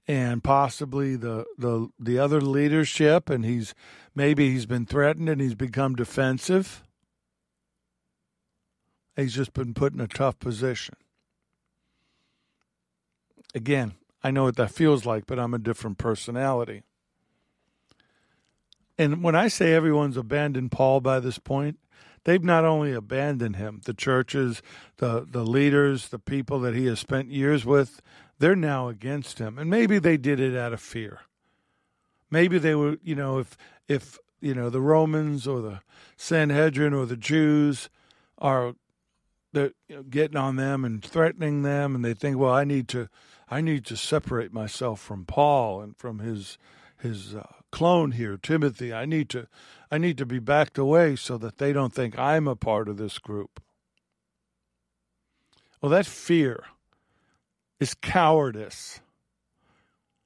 and 0.08 0.42
possibly 0.42 1.14
the, 1.14 1.44
the 1.56 1.88
the 2.00 2.18
other 2.18 2.40
leadership 2.40 3.30
and 3.30 3.44
he's 3.44 3.72
maybe 4.16 4.50
he's 4.50 4.66
been 4.66 4.84
threatened 4.84 5.28
and 5.28 5.40
he's 5.40 5.54
become 5.54 5.94
defensive. 5.94 6.82
He's 9.14 9.34
just 9.34 9.52
been 9.52 9.72
put 9.72 9.92
in 9.92 10.00
a 10.00 10.08
tough 10.08 10.40
position 10.40 10.96
again, 13.54 13.94
I 14.22 14.30
know 14.30 14.44
what 14.44 14.56
that 14.56 14.70
feels 14.70 15.04
like, 15.04 15.26
but 15.26 15.38
I'm 15.38 15.54
a 15.54 15.58
different 15.58 15.98
personality. 15.98 16.82
And 18.98 19.22
when 19.22 19.34
I 19.34 19.48
say 19.48 19.72
everyone's 19.72 20.16
abandoned 20.16 20.70
Paul 20.70 21.00
by 21.00 21.18
this 21.18 21.38
point, 21.38 21.78
they've 22.24 22.42
not 22.42 22.64
only 22.64 22.92
abandoned 22.92 23.56
him, 23.56 23.80
the 23.84 23.94
churches, 23.94 24.62
the, 24.98 25.26
the 25.28 25.44
leaders, 25.44 26.08
the 26.08 26.18
people 26.18 26.60
that 26.60 26.74
he 26.74 26.86
has 26.86 27.00
spent 27.00 27.30
years 27.30 27.64
with, 27.64 28.00
they're 28.38 28.54
now 28.54 28.88
against 28.88 29.38
him. 29.38 29.58
And 29.58 29.68
maybe 29.70 29.98
they 29.98 30.16
did 30.16 30.40
it 30.40 30.56
out 30.56 30.72
of 30.72 30.80
fear. 30.80 31.20
Maybe 32.30 32.58
they 32.58 32.74
were, 32.74 32.96
you 33.02 33.14
know, 33.14 33.38
if 33.38 33.56
if 33.88 34.18
you 34.40 34.54
know 34.54 34.70
the 34.70 34.80
Romans 34.80 35.46
or 35.46 35.60
the 35.60 35.80
Sanhedrin 36.16 36.94
or 36.94 37.04
the 37.04 37.16
Jews 37.16 37.90
are 38.38 38.74
they're 39.52 39.72
you 39.86 39.96
know, 39.96 40.02
getting 40.02 40.38
on 40.38 40.56
them 40.56 40.82
and 40.84 41.04
threatening 41.04 41.62
them, 41.62 41.94
and 41.94 42.02
they 42.02 42.14
think, 42.14 42.38
well, 42.38 42.52
I 42.52 42.64
need 42.64 42.88
to 42.88 43.08
I 43.52 43.60
need 43.60 43.84
to 43.86 43.98
separate 43.98 44.50
myself 44.50 44.98
from 44.98 45.26
Paul 45.26 45.82
and 45.82 45.94
from 45.94 46.20
his 46.20 46.56
his 46.98 47.34
uh, 47.34 47.46
clone 47.70 48.12
here, 48.12 48.38
Timothy. 48.38 48.94
I 48.94 49.04
need 49.04 49.28
to 49.28 49.46
I 49.90 49.98
need 49.98 50.16
to 50.16 50.24
be 50.24 50.38
backed 50.38 50.78
away 50.78 51.16
so 51.16 51.36
that 51.36 51.58
they 51.58 51.74
don't 51.74 51.92
think 51.92 52.18
I'm 52.18 52.48
a 52.48 52.56
part 52.56 52.88
of 52.88 52.96
this 52.96 53.18
group. 53.18 53.62
Well, 55.82 55.90
that 55.90 56.06
fear 56.06 56.64
is 57.78 57.92
cowardice. 57.92 59.00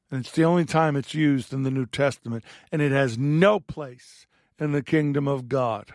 And 0.09 0.21
it's 0.21 0.31
the 0.31 0.45
only 0.45 0.65
time 0.65 0.95
it's 0.95 1.15
used 1.15 1.53
in 1.53 1.65
the 1.65 1.71
New 1.73 1.87
Testament, 1.87 2.45
and 2.71 2.81
it 2.81 2.93
has 2.93 3.19
no 3.19 3.59
place 3.59 4.29
in 4.57 4.71
the 4.71 4.85
kingdom 4.85 5.27
of 5.27 5.49
God. 5.49 5.95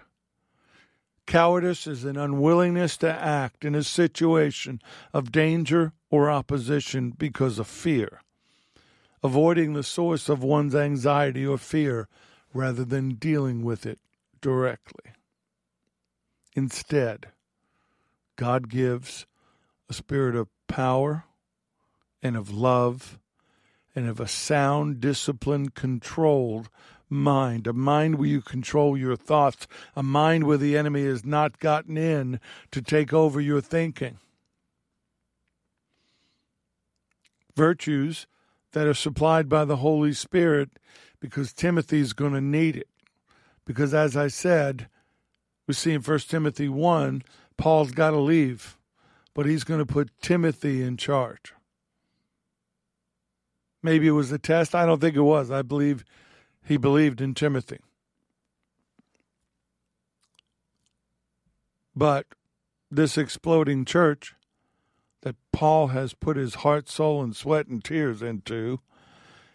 Cowardice 1.28 1.88
is 1.88 2.03
an 2.03 2.17
unwillingness 2.17 2.97
to 2.97 3.11
act 3.11 3.63
in 3.63 3.76
a 3.76 3.84
situation 3.84 4.82
of 5.13 5.32
danger 5.32 5.93
or 6.09 6.30
opposition 6.30 7.11
because 7.11 7.59
of 7.59 7.67
fear, 7.67 8.22
avoiding 9.24 9.74
the 9.74 9.84
source 9.84 10.28
of 10.30 10.43
one's 10.43 10.76
anxiety 10.76 11.45
or 11.45 11.57
fear 11.57 12.07
rather 12.53 12.84
than 12.84 13.15
dealing 13.15 13.63
with 13.63 13.86
it 13.86 13.99
directly. 14.41 15.13
Instead, 16.55 17.28
God 18.36 18.69
gives 18.69 19.26
a 19.89 19.93
spirit 19.93 20.36
of 20.36 20.49
power 20.67 21.26
and 22.22 22.36
of 22.36 22.51
love 22.51 23.19
and 23.95 24.07
of 24.07 24.19
a 24.19 24.28
sound, 24.28 24.99
disciplined, 24.99 25.76
controlled 25.76 26.69
mind, 27.12 27.68
a 27.68 27.74
mind 27.74 28.16
where 28.16 28.30
you 28.30 28.41
control 28.41 28.97
your 28.97 29.16
thoughts, 29.16 29.68
a 29.95 30.01
mind 30.01 30.45
where 30.45 30.57
the 30.57 30.78
enemy 30.78 31.03
has 31.05 31.26
not 31.26 31.59
gotten 31.59 31.97
in 31.97 32.39
to 32.72 32.82
take 32.82 33.14
over 33.14 33.41
your 33.41 33.62
thinking. 33.62 34.18
Virtues 37.55 38.28
that 38.72 38.88
are 38.88 38.93
supplied 38.93 39.49
by 39.49 39.66
the 39.66 39.78
Holy 39.78 40.14
Spirit 40.14 40.70
because 41.20 41.53
Timothy's 41.53 42.14
going 42.14 42.34
to 42.34 42.41
need 42.41 42.76
it. 42.76 42.88
Because 43.66 43.93
as 43.93 44.18
I 44.18 44.28
said, 44.28 44.88
we 45.68 45.74
see 45.74 45.93
in 45.93 46.01
1 46.01 46.20
Timothy 46.20 46.70
1, 46.70 47.24
Paul's 47.57 47.91
got 47.91 48.12
to 48.12 48.20
leave, 48.20 48.78
but 49.34 49.45
he's 49.45 49.64
going 49.64 49.80
to 49.80 49.86
put 49.86 50.09
Timothy 50.22 50.82
in 50.82 50.97
charge. 50.97 51.53
Maybe 53.84 54.07
it 54.07 54.12
was 54.12 54.32
a 54.32 54.39
test. 54.39 54.76
I 54.76 54.86
don't 54.86 54.99
think 54.99 55.16
it 55.16 55.22
was. 55.22 55.51
I 55.51 55.62
believe 55.62 56.05
he 56.64 56.78
believed 56.78 57.22
in 57.22 57.34
Timothy. 57.34 57.80
But 61.95 62.26
this 62.89 63.18
exploding 63.18 63.86
church 63.86 64.34
that 65.22 65.36
Paul 65.51 65.88
has 65.88 66.14
put 66.14 66.38
his 66.38 66.55
heart, 66.55 66.89
soul, 66.89 67.24
and 67.24 67.36
sweat 67.36 67.68
and 67.68 67.84
tears 67.84 68.22
into 68.22 68.80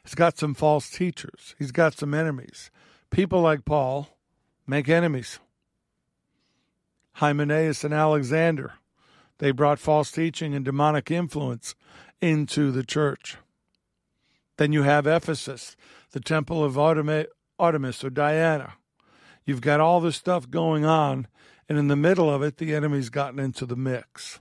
has 0.04 0.14
got 0.14 0.38
some 0.38 0.54
false 0.54 0.88
teachers. 0.90 1.54
He's 1.58 1.72
got 1.72 1.94
some 1.94 2.14
enemies. 2.14 2.70
People 3.10 3.40
like 3.40 3.64
Paul 3.64 4.08
make 4.66 4.88
enemies. 4.88 5.38
Hymenaeus 7.14 7.82
and 7.82 7.94
Alexander, 7.94 8.74
they 9.38 9.50
brought 9.50 9.78
false 9.78 10.12
teaching 10.12 10.54
and 10.54 10.64
demonic 10.64 11.10
influence 11.10 11.74
into 12.20 12.70
the 12.70 12.84
church. 12.84 13.38
Then 14.58 14.72
you 14.72 14.82
have 14.82 15.06
Ephesus, 15.06 15.76
the 16.16 16.20
temple 16.20 16.64
of 16.64 16.78
Artemis 16.78 18.02
or 18.02 18.08
Diana. 18.08 18.72
You've 19.44 19.60
got 19.60 19.80
all 19.80 20.00
this 20.00 20.16
stuff 20.16 20.48
going 20.48 20.82
on, 20.82 21.28
and 21.68 21.76
in 21.76 21.88
the 21.88 21.94
middle 21.94 22.32
of 22.32 22.42
it, 22.42 22.56
the 22.56 22.74
enemy's 22.74 23.10
gotten 23.10 23.38
into 23.38 23.66
the 23.66 23.76
mix. 23.76 24.40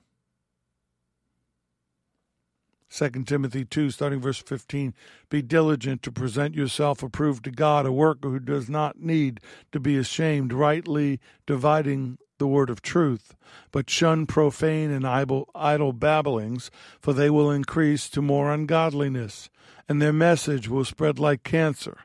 2 2.89 3.09
Timothy 3.25 3.65
2, 3.65 3.89
starting 3.89 4.21
verse 4.21 4.37
15 4.37 4.93
Be 5.29 5.41
diligent 5.41 6.01
to 6.03 6.13
present 6.13 6.55
yourself 6.55 7.03
approved 7.03 7.43
to 7.43 7.51
God, 7.51 7.85
a 7.85 7.91
worker 7.91 8.29
who 8.29 8.39
does 8.39 8.69
not 8.69 9.01
need 9.01 9.41
to 9.73 9.79
be 9.81 9.97
ashamed, 9.97 10.53
rightly 10.53 11.19
dividing 11.45 12.17
the 12.37 12.47
word 12.47 12.69
of 12.69 12.81
truth, 12.81 13.35
but 13.71 13.89
shun 13.89 14.25
profane 14.25 14.91
and 14.91 15.05
idle, 15.05 15.93
babblings, 15.93 16.69
for 16.99 17.13
they 17.13 17.29
will 17.29 17.51
increase 17.51 18.09
to 18.09 18.21
more 18.21 18.51
ungodliness 18.51 19.49
and 19.87 20.01
their 20.01 20.13
message 20.13 20.67
will 20.67 20.85
spread 20.85 21.19
like 21.19 21.43
cancer. 21.43 21.99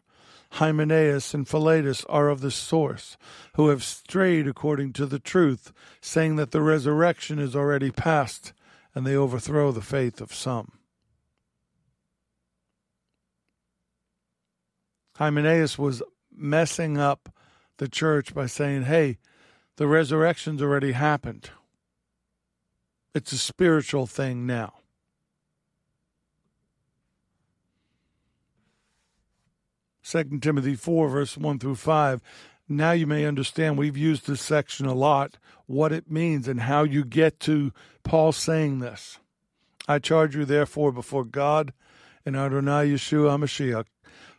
Hymenaeus 0.55 1.33
and 1.33 1.47
Philetus 1.47 2.05
are 2.07 2.29
of 2.29 2.41
the 2.41 2.51
source, 2.51 3.17
who 3.55 3.69
have 3.69 3.85
strayed 3.85 4.49
according 4.49 4.93
to 4.95 5.07
the 5.07 5.21
truth, 5.21 5.73
saying 6.01 6.37
that 6.37 6.51
the 6.51 6.61
resurrection 6.61 7.39
is 7.39 7.55
already 7.55 7.91
past, 7.91 8.53
and 8.95 9.07
they 9.07 9.15
overthrow 9.15 9.71
the 9.71 9.81
faith 9.81 10.21
of 10.21 10.35
some. 10.35 10.73
Hymenaeus 15.17 15.79
was 15.79 16.03
messing 16.35 16.99
up 16.99 17.33
the 17.77 17.89
church 17.89 18.35
by 18.35 18.47
saying, 18.47 18.83
hey, 18.83 19.19
the 19.81 19.89
resurrection's 19.89 20.61
already 20.61 20.93
happened. 20.93 21.49
It's 23.15 23.33
a 23.33 23.39
spiritual 23.39 24.07
thing 24.07 24.47
now. 24.47 24.75
2 30.05 30.39
Timothy 30.43 30.75
4, 30.75 31.09
verse 31.09 31.39
1 31.39 31.59
through 31.61 31.77
5. 31.77 32.21
Now 32.69 32.93
you 32.93 33.07
may 33.07 33.25
understand, 33.25 33.79
we've 33.79 33.97
used 33.97 34.27
this 34.27 34.43
section 34.43 34.85
a 34.85 34.93
lot, 34.93 35.39
what 35.65 35.93
it 35.93 36.11
means 36.11 36.47
and 36.47 36.61
how 36.61 36.83
you 36.83 37.03
get 37.03 37.41
to 37.41 37.73
Paul 38.03 38.33
saying 38.33 38.81
this. 38.81 39.19
I 39.89 39.99
charge 39.99 40.37
you, 40.37 40.45
therefore, 40.45 40.93
before 40.93 41.25
God 41.25 41.73
and 42.27 42.37
Adonai 42.37 42.91
Yeshua 42.91 43.31
HaMashiach, 43.39 43.87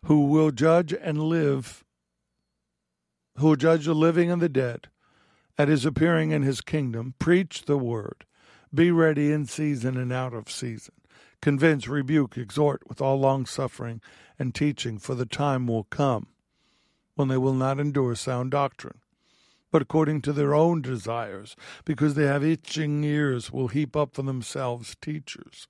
who 0.06 0.26
will 0.26 0.52
judge 0.52 0.94
and 0.94 1.18
live, 1.18 1.84
who 3.38 3.48
will 3.48 3.56
judge 3.56 3.86
the 3.86 3.96
living 3.96 4.30
and 4.30 4.40
the 4.40 4.48
dead 4.48 4.90
at 5.58 5.68
his 5.68 5.86
appearing 5.86 6.32
in 6.32 6.42
his 6.42 6.62
kingdom, 6.62 7.16
preach 7.20 7.64
the 7.66 7.78
word. 7.78 8.26
Be 8.74 8.92
ready 8.92 9.32
in 9.32 9.46
season 9.46 9.98
and 9.98 10.14
out 10.14 10.34
of 10.34 10.50
season. 10.50 10.96
Convince, 11.42 11.88
rebuke, 11.88 12.38
exhort 12.38 12.84
with 12.88 13.02
all 13.02 13.20
long 13.20 13.46
suffering 13.46 14.02
and 14.38 14.54
teaching, 14.56 14.98
for 14.98 15.16
the 15.16 15.26
time 15.26 15.68
will 15.68 15.84
come 15.86 16.28
when 17.16 17.28
they 17.28 17.38
will 17.38 17.54
not 17.54 17.80
endure 17.80 18.16
sound 18.16 18.52
doctrine, 18.52 19.00
but 19.72 19.82
according 19.82 20.22
to 20.22 20.34
their 20.34 20.54
own 20.54 20.82
desires, 20.82 21.56
because 21.86 22.16
they 22.16 22.26
have 22.26 22.44
itching 22.44 23.04
ears, 23.04 23.52
will 23.52 23.68
heap 23.68 23.96
up 23.96 24.16
for 24.16 24.22
themselves 24.22 24.96
teachers. 25.02 25.68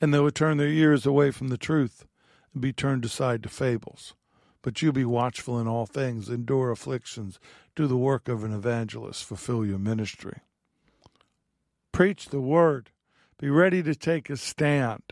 And 0.00 0.12
they 0.12 0.18
will 0.18 0.30
turn 0.30 0.58
their 0.58 0.68
ears 0.68 1.06
away 1.06 1.30
from 1.30 1.48
the 1.48 1.56
truth 1.56 2.04
and 2.52 2.60
be 2.60 2.72
turned 2.72 3.04
aside 3.04 3.42
to 3.44 3.48
fables. 3.48 4.14
But 4.62 4.80
you 4.80 4.92
be 4.92 5.04
watchful 5.04 5.58
in 5.60 5.66
all 5.66 5.86
things, 5.86 6.28
endure 6.28 6.70
afflictions, 6.70 7.38
do 7.74 7.86
the 7.86 7.96
work 7.96 8.28
of 8.28 8.44
an 8.44 8.54
evangelist, 8.54 9.24
fulfill 9.24 9.66
your 9.66 9.78
ministry. 9.78 10.38
Preach 11.90 12.28
the 12.28 12.40
word 12.40 12.90
be 13.42 13.50
ready 13.50 13.82
to 13.82 13.96
take 13.96 14.30
a 14.30 14.36
stand. 14.36 15.02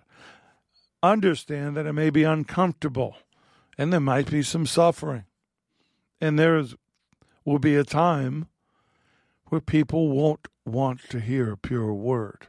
Understand 1.02 1.76
that 1.76 1.84
it 1.84 1.94
may 1.94 2.10
be 2.10 2.22
uncomfortable 2.22 3.16
and 3.76 3.92
there 3.92 3.98
might 3.98 4.30
be 4.30 4.44
some 4.44 4.66
suffering. 4.66 5.24
And 6.20 6.38
there 6.38 6.56
is, 6.56 6.76
will 7.44 7.58
be 7.58 7.74
a 7.74 7.82
time 7.82 8.46
where 9.46 9.60
people 9.60 10.10
won't 10.10 10.46
want 10.64 11.00
to 11.08 11.18
hear 11.18 11.50
a 11.50 11.56
pure 11.56 11.92
word. 11.92 12.46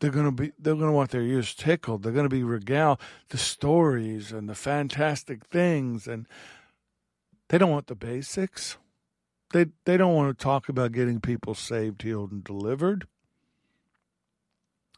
They're 0.00 0.10
gonna 0.10 0.32
be 0.32 0.52
they're 0.58 0.74
gonna 0.74 0.92
want 0.92 1.10
their 1.10 1.22
ears 1.22 1.54
tickled. 1.54 2.02
They're 2.02 2.12
gonna 2.12 2.28
be 2.28 2.44
regaled 2.44 3.00
the 3.30 3.38
stories 3.38 4.32
and 4.32 4.48
the 4.48 4.54
fantastic 4.54 5.44
things 5.46 6.06
and 6.06 6.26
they 7.48 7.58
don't 7.58 7.70
want 7.70 7.86
the 7.86 7.94
basics. 7.94 8.76
They 9.52 9.66
they 9.84 9.96
don't 9.96 10.14
want 10.14 10.36
to 10.36 10.42
talk 10.42 10.68
about 10.68 10.92
getting 10.92 11.20
people 11.20 11.54
saved, 11.54 12.02
healed, 12.02 12.30
and 12.30 12.44
delivered. 12.44 13.06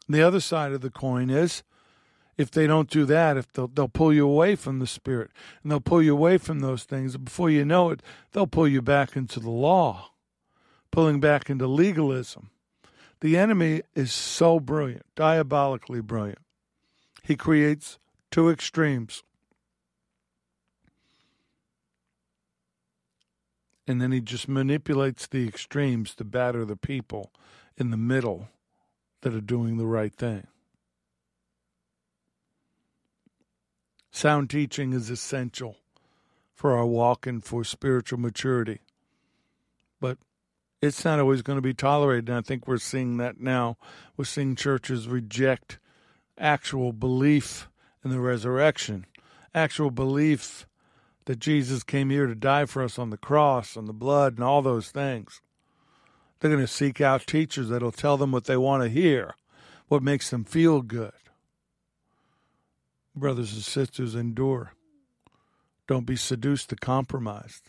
The 0.07 0.21
other 0.21 0.41
side 0.41 0.73
of 0.73 0.81
the 0.81 0.89
coin 0.89 1.29
is 1.29 1.63
if 2.37 2.51
they 2.51 2.67
don't 2.67 2.89
do 2.89 3.05
that, 3.05 3.37
if 3.37 3.51
they'll, 3.53 3.67
they'll 3.67 3.87
pull 3.87 4.11
you 4.13 4.27
away 4.27 4.55
from 4.55 4.79
the 4.79 4.87
Spirit 4.87 5.31
and 5.61 5.71
they'll 5.71 5.79
pull 5.79 6.01
you 6.01 6.13
away 6.13 6.37
from 6.37 6.59
those 6.59 6.83
things, 6.83 7.15
before 7.17 7.49
you 7.49 7.63
know 7.63 7.91
it, 7.91 8.01
they'll 8.31 8.47
pull 8.47 8.67
you 8.67 8.81
back 8.81 9.15
into 9.15 9.39
the 9.39 9.49
law, 9.49 10.11
pulling 10.91 11.19
back 11.19 11.49
into 11.49 11.67
legalism. 11.67 12.49
The 13.21 13.37
enemy 13.37 13.83
is 13.93 14.11
so 14.11 14.59
brilliant, 14.59 15.05
diabolically 15.15 16.01
brilliant. 16.01 16.39
He 17.23 17.35
creates 17.35 17.99
two 18.31 18.49
extremes. 18.49 19.23
And 23.87 24.01
then 24.01 24.11
he 24.11 24.21
just 24.21 24.47
manipulates 24.47 25.27
the 25.27 25.47
extremes 25.47 26.15
to 26.15 26.23
batter 26.23 26.65
the 26.65 26.75
people 26.75 27.31
in 27.77 27.91
the 27.91 27.97
middle 27.97 28.49
that 29.21 29.35
are 29.35 29.41
doing 29.41 29.77
the 29.77 29.85
right 29.85 30.13
thing. 30.13 30.47
Sound 34.11 34.49
teaching 34.49 34.93
is 34.93 35.09
essential 35.09 35.77
for 36.53 36.75
our 36.75 36.85
walk 36.85 37.27
and 37.27 37.43
for 37.43 37.63
spiritual 37.63 38.19
maturity. 38.19 38.79
It's 40.81 41.05
not 41.05 41.19
always 41.19 41.41
going 41.41 41.57
to 41.57 41.61
be 41.61 41.73
tolerated. 41.73 42.29
And 42.29 42.37
I 42.39 42.41
think 42.41 42.67
we're 42.67 42.77
seeing 42.77 43.17
that 43.17 43.39
now. 43.39 43.77
We're 44.17 44.25
seeing 44.25 44.55
churches 44.55 45.07
reject 45.07 45.77
actual 46.37 46.91
belief 46.91 47.69
in 48.03 48.09
the 48.09 48.19
resurrection, 48.19 49.05
actual 49.53 49.91
belief 49.91 50.65
that 51.25 51.39
Jesus 51.39 51.83
came 51.83 52.09
here 52.09 52.25
to 52.25 52.33
die 52.33 52.65
for 52.65 52.81
us 52.81 52.97
on 52.97 53.11
the 53.11 53.17
cross 53.17 53.75
and 53.75 53.87
the 53.87 53.93
blood 53.93 54.33
and 54.33 54.43
all 54.43 54.63
those 54.63 54.89
things. 54.89 55.41
They're 56.39 56.49
going 56.49 56.61
to 56.61 56.67
seek 56.67 56.99
out 56.99 57.27
teachers 57.27 57.69
that'll 57.69 57.91
tell 57.91 58.17
them 58.17 58.31
what 58.31 58.45
they 58.45 58.57
want 58.57 58.81
to 58.83 58.89
hear 58.89 59.35
what 59.87 60.01
makes 60.01 60.29
them 60.29 60.45
feel 60.45 60.81
good. 60.81 61.11
Brothers 63.13 63.51
and 63.51 63.61
sisters, 63.61 64.15
endure. 64.15 64.71
Don't 65.85 66.05
be 66.05 66.15
seduced 66.15 66.69
to 66.69 66.77
compromise. 66.77 67.61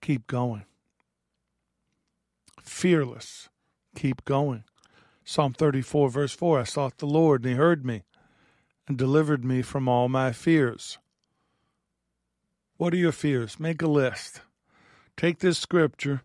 Keep 0.00 0.26
going. 0.26 0.64
Fearless. 2.64 3.48
Keep 3.94 4.24
going. 4.24 4.64
Psalm 5.24 5.52
34, 5.52 6.10
verse 6.10 6.34
4 6.34 6.60
I 6.60 6.64
sought 6.64 6.98
the 6.98 7.06
Lord, 7.06 7.42
and 7.42 7.50
he 7.52 7.56
heard 7.56 7.84
me 7.84 8.02
and 8.86 8.98
delivered 8.98 9.44
me 9.44 9.62
from 9.62 9.88
all 9.88 10.08
my 10.08 10.32
fears. 10.32 10.98
What 12.76 12.92
are 12.92 12.98
your 12.98 13.12
fears? 13.12 13.60
Make 13.60 13.80
a 13.82 13.86
list. 13.86 14.40
Take 15.16 15.38
this 15.38 15.58
scripture, 15.58 16.22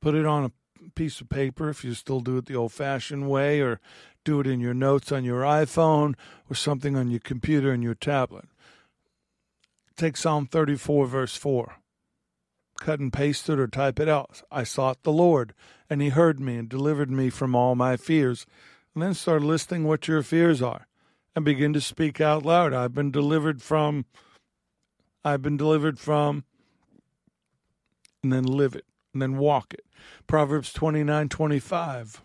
put 0.00 0.14
it 0.14 0.24
on 0.24 0.44
a 0.44 0.90
piece 0.94 1.20
of 1.20 1.28
paper 1.28 1.68
if 1.68 1.84
you 1.84 1.94
still 1.94 2.20
do 2.20 2.38
it 2.38 2.46
the 2.46 2.54
old 2.54 2.72
fashioned 2.72 3.28
way, 3.28 3.60
or 3.60 3.80
do 4.24 4.40
it 4.40 4.46
in 4.46 4.60
your 4.60 4.74
notes 4.74 5.10
on 5.10 5.24
your 5.24 5.42
iPhone 5.42 6.14
or 6.48 6.54
something 6.54 6.96
on 6.96 7.10
your 7.10 7.20
computer 7.20 7.72
and 7.72 7.82
your 7.82 7.94
tablet. 7.94 8.44
Take 9.96 10.16
Psalm 10.16 10.46
34, 10.46 11.06
verse 11.06 11.36
4. 11.36 11.76
Cut 12.82 12.98
and 12.98 13.12
paste 13.12 13.48
it 13.48 13.60
or 13.60 13.68
type 13.68 14.00
it 14.00 14.08
out. 14.08 14.42
I 14.50 14.64
sought 14.64 15.04
the 15.04 15.12
Lord, 15.12 15.54
and 15.88 16.02
he 16.02 16.08
heard 16.08 16.40
me 16.40 16.56
and 16.56 16.68
delivered 16.68 17.12
me 17.12 17.30
from 17.30 17.54
all 17.54 17.76
my 17.76 17.96
fears. 17.96 18.44
And 18.92 19.04
then 19.04 19.14
start 19.14 19.42
listing 19.44 19.84
what 19.84 20.08
your 20.08 20.24
fears 20.24 20.60
are 20.60 20.88
and 21.36 21.44
begin 21.44 21.72
to 21.74 21.80
speak 21.80 22.20
out 22.20 22.44
loud. 22.44 22.74
I've 22.74 22.92
been 22.92 23.12
delivered 23.12 23.62
from, 23.62 24.04
I've 25.24 25.42
been 25.42 25.56
delivered 25.56 26.00
from, 26.00 26.42
and 28.24 28.32
then 28.32 28.42
live 28.42 28.74
it, 28.74 28.86
and 29.12 29.22
then 29.22 29.36
walk 29.36 29.72
it. 29.74 29.86
Proverbs 30.26 30.72
29 30.72 31.28
25. 31.28 32.24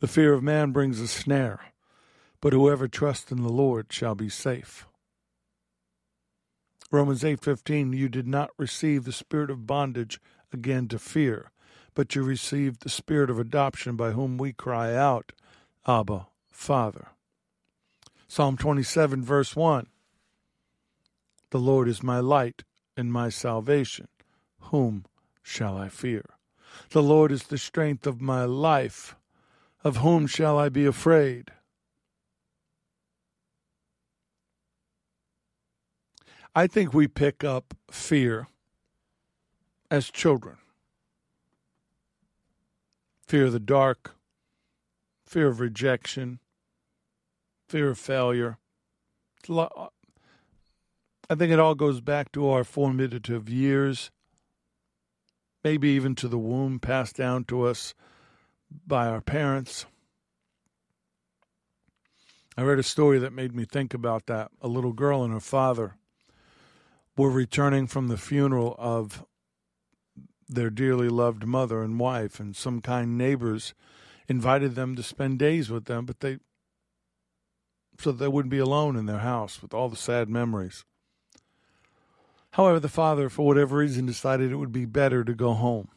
The 0.00 0.06
fear 0.06 0.34
of 0.34 0.42
man 0.42 0.70
brings 0.72 1.00
a 1.00 1.08
snare, 1.08 1.72
but 2.42 2.52
whoever 2.52 2.88
trusts 2.88 3.32
in 3.32 3.42
the 3.42 3.48
Lord 3.48 3.86
shall 3.90 4.14
be 4.14 4.28
safe. 4.28 4.86
Romans 6.90 7.22
8:15 7.22 7.92
You 7.92 8.08
did 8.08 8.26
not 8.26 8.50
receive 8.56 9.04
the 9.04 9.12
spirit 9.12 9.50
of 9.50 9.66
bondage 9.66 10.20
again 10.52 10.88
to 10.88 10.98
fear, 10.98 11.52
but 11.94 12.14
you 12.14 12.22
received 12.22 12.82
the 12.82 12.88
spirit 12.88 13.30
of 13.30 13.38
adoption 13.38 13.96
by 13.96 14.10
whom 14.10 14.38
we 14.38 14.52
cry 14.52 14.94
out, 14.94 15.32
Abba, 15.86 16.26
Father. 16.50 17.08
Psalm 18.26 18.56
27, 18.56 19.24
verse 19.24 19.54
1 19.54 19.86
The 21.50 21.58
Lord 21.58 21.88
is 21.88 22.02
my 22.02 22.18
light 22.18 22.64
and 22.96 23.12
my 23.12 23.28
salvation. 23.28 24.08
Whom 24.70 25.04
shall 25.42 25.76
I 25.76 25.88
fear? 25.88 26.24
The 26.90 27.02
Lord 27.02 27.32
is 27.32 27.44
the 27.44 27.58
strength 27.58 28.06
of 28.06 28.20
my 28.20 28.44
life. 28.44 29.16
Of 29.82 29.98
whom 29.98 30.26
shall 30.26 30.58
I 30.58 30.68
be 30.68 30.84
afraid? 30.84 31.52
I 36.54 36.66
think 36.66 36.92
we 36.92 37.06
pick 37.06 37.44
up 37.44 37.74
fear 37.90 38.48
as 39.90 40.10
children 40.10 40.56
fear 43.30 43.46
of 43.46 43.52
the 43.52 43.60
dark, 43.60 44.16
fear 45.24 45.46
of 45.46 45.60
rejection, 45.60 46.40
fear 47.68 47.90
of 47.90 47.96
failure. 47.96 48.58
I 49.48 49.86
think 51.36 51.52
it 51.52 51.60
all 51.60 51.76
goes 51.76 52.00
back 52.00 52.32
to 52.32 52.48
our 52.48 52.64
formative 52.64 53.48
years, 53.48 54.10
maybe 55.62 55.90
even 55.90 56.16
to 56.16 56.26
the 56.26 56.38
womb 56.38 56.80
passed 56.80 57.14
down 57.14 57.44
to 57.44 57.62
us 57.62 57.94
by 58.84 59.06
our 59.06 59.20
parents. 59.20 59.86
I 62.56 62.62
read 62.62 62.80
a 62.80 62.82
story 62.82 63.20
that 63.20 63.32
made 63.32 63.54
me 63.54 63.64
think 63.64 63.94
about 63.94 64.26
that. 64.26 64.50
A 64.60 64.66
little 64.66 64.92
girl 64.92 65.22
and 65.22 65.32
her 65.32 65.38
father 65.38 65.94
were 67.16 67.30
returning 67.30 67.86
from 67.86 68.08
the 68.08 68.16
funeral 68.16 68.76
of 68.78 69.24
their 70.48 70.70
dearly 70.70 71.08
loved 71.08 71.46
mother 71.46 71.82
and 71.82 72.00
wife, 72.00 72.40
and 72.40 72.56
some 72.56 72.80
kind 72.80 73.16
neighbors 73.16 73.74
invited 74.28 74.74
them 74.74 74.96
to 74.96 75.02
spend 75.02 75.38
days 75.38 75.70
with 75.70 75.86
them, 75.86 76.04
but 76.04 76.20
they 76.20 76.38
so 77.98 78.12
they 78.12 78.28
wouldn't 78.28 78.50
be 78.50 78.58
alone 78.58 78.96
in 78.96 79.06
their 79.06 79.18
house 79.18 79.60
with 79.60 79.74
all 79.74 79.88
the 79.88 79.96
sad 79.96 80.28
memories. 80.28 80.84
However, 82.52 82.80
the 82.80 82.88
father, 82.88 83.28
for 83.28 83.46
whatever 83.46 83.76
reason, 83.76 84.06
decided 84.06 84.50
it 84.50 84.56
would 84.56 84.72
be 84.72 84.86
better 84.86 85.22
to 85.22 85.34
go 85.34 85.52
home. 85.52 85.88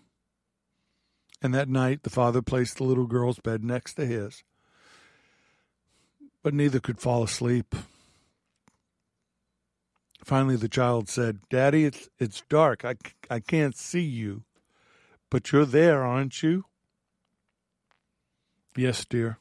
And 1.41 1.53
that 1.53 1.69
night, 1.69 2.03
the 2.03 2.09
father 2.09 2.41
placed 2.41 2.77
the 2.77 2.83
little 2.83 3.07
girl's 3.07 3.39
bed 3.39 3.63
next 3.63 3.95
to 3.95 4.05
his. 4.05 4.43
But 6.43 6.53
neither 6.53 6.79
could 6.79 6.99
fall 6.99 7.23
asleep. 7.23 7.73
Finally, 10.23 10.55
the 10.55 10.69
child 10.69 11.09
said, 11.09 11.39
Daddy, 11.49 11.85
it's, 11.85 12.09
it's 12.17 12.43
dark. 12.49 12.85
I, 12.85 12.95
I 13.29 13.39
can't 13.39 13.75
see 13.75 14.01
you. 14.01 14.43
But 15.29 15.51
you're 15.51 15.65
there, 15.65 16.03
aren't 16.03 16.41
you? 16.41 16.65
Yes, 18.75 19.05
dear. 19.05 19.39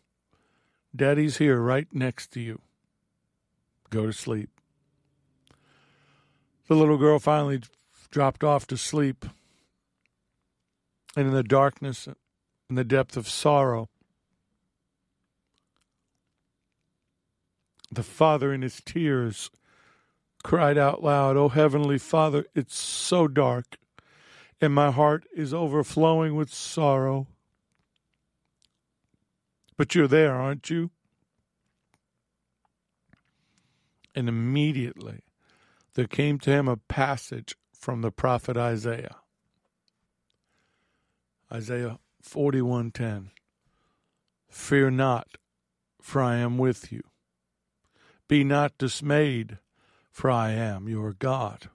Daddy's 0.94 1.38
here 1.38 1.60
right 1.60 1.86
next 1.92 2.32
to 2.32 2.40
you. 2.40 2.60
Go 3.90 4.06
to 4.06 4.12
sleep. 4.12 4.50
The 6.68 6.74
little 6.74 6.98
girl 6.98 7.18
finally 7.18 7.60
dropped 8.10 8.42
off 8.42 8.66
to 8.68 8.76
sleep. 8.76 9.24
And 11.16 11.28
in 11.28 11.32
the 11.34 11.42
darkness, 11.42 12.08
in 12.68 12.76
the 12.76 12.84
depth 12.84 13.16
of 13.16 13.28
sorrow, 13.28 13.88
the 17.90 18.02
father, 18.02 18.52
in 18.52 18.62
his 18.62 18.80
tears, 18.84 19.50
cried 20.43 20.78
out 20.78 21.03
loud, 21.03 21.36
Oh, 21.36 21.49
Heavenly 21.49 21.99
Father, 21.99 22.45
it's 22.55 22.78
so 22.78 23.28
dark, 23.28 23.76
and 24.61 24.74
my 24.74 24.90
heart 24.90 25.24
is 25.34 25.55
overflowing 25.55 26.34
with 26.34 26.53
sorrow. 26.53 27.28
But 29.76 29.95
you're 29.95 30.09
there, 30.09 30.34
aren't 30.34 30.70
you? 30.70 30.90
And 34.14 34.28
immediately 34.28 35.20
there 35.95 36.07
came 36.07 36.38
to 36.40 36.51
him 36.51 36.68
a 36.68 36.76
passage 36.76 37.57
from 37.72 38.03
the 38.03 38.11
prophet 38.11 38.57
Isaiah. 38.57 39.16
Isaiah 41.51 41.99
41:10 42.22 43.30
Fear 44.49 44.90
not 44.90 45.28
for 46.01 46.20
I 46.22 46.36
am 46.36 46.59
with 46.59 46.93
you 46.93 47.03
be 48.32 48.45
not 48.45 48.78
dismayed 48.78 49.59
for 50.12 50.30
I 50.30 50.52
am 50.52 50.88
your 50.88 51.12
God 51.12 51.68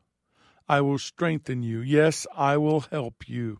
I 0.70 0.82
will 0.82 1.00
strengthen 1.00 1.64
you 1.64 1.82
yes 1.82 2.26
I 2.36 2.58
will 2.58 2.82
help 2.82 3.28
you 3.28 3.60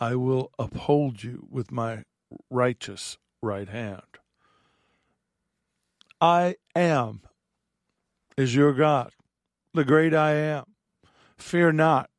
I 0.00 0.14
will 0.14 0.52
uphold 0.58 1.24
you 1.24 1.48
with 1.50 1.72
my 1.72 2.04
righteous 2.50 3.18
right 3.42 3.68
hand. 3.68 4.02
I 6.20 6.56
am 6.74 7.22
is 8.36 8.54
your 8.54 8.72
God, 8.72 9.12
the 9.74 9.84
great 9.84 10.14
I 10.14 10.34
am. 10.34 10.64
Fear 11.36 11.72
not, 11.72 12.10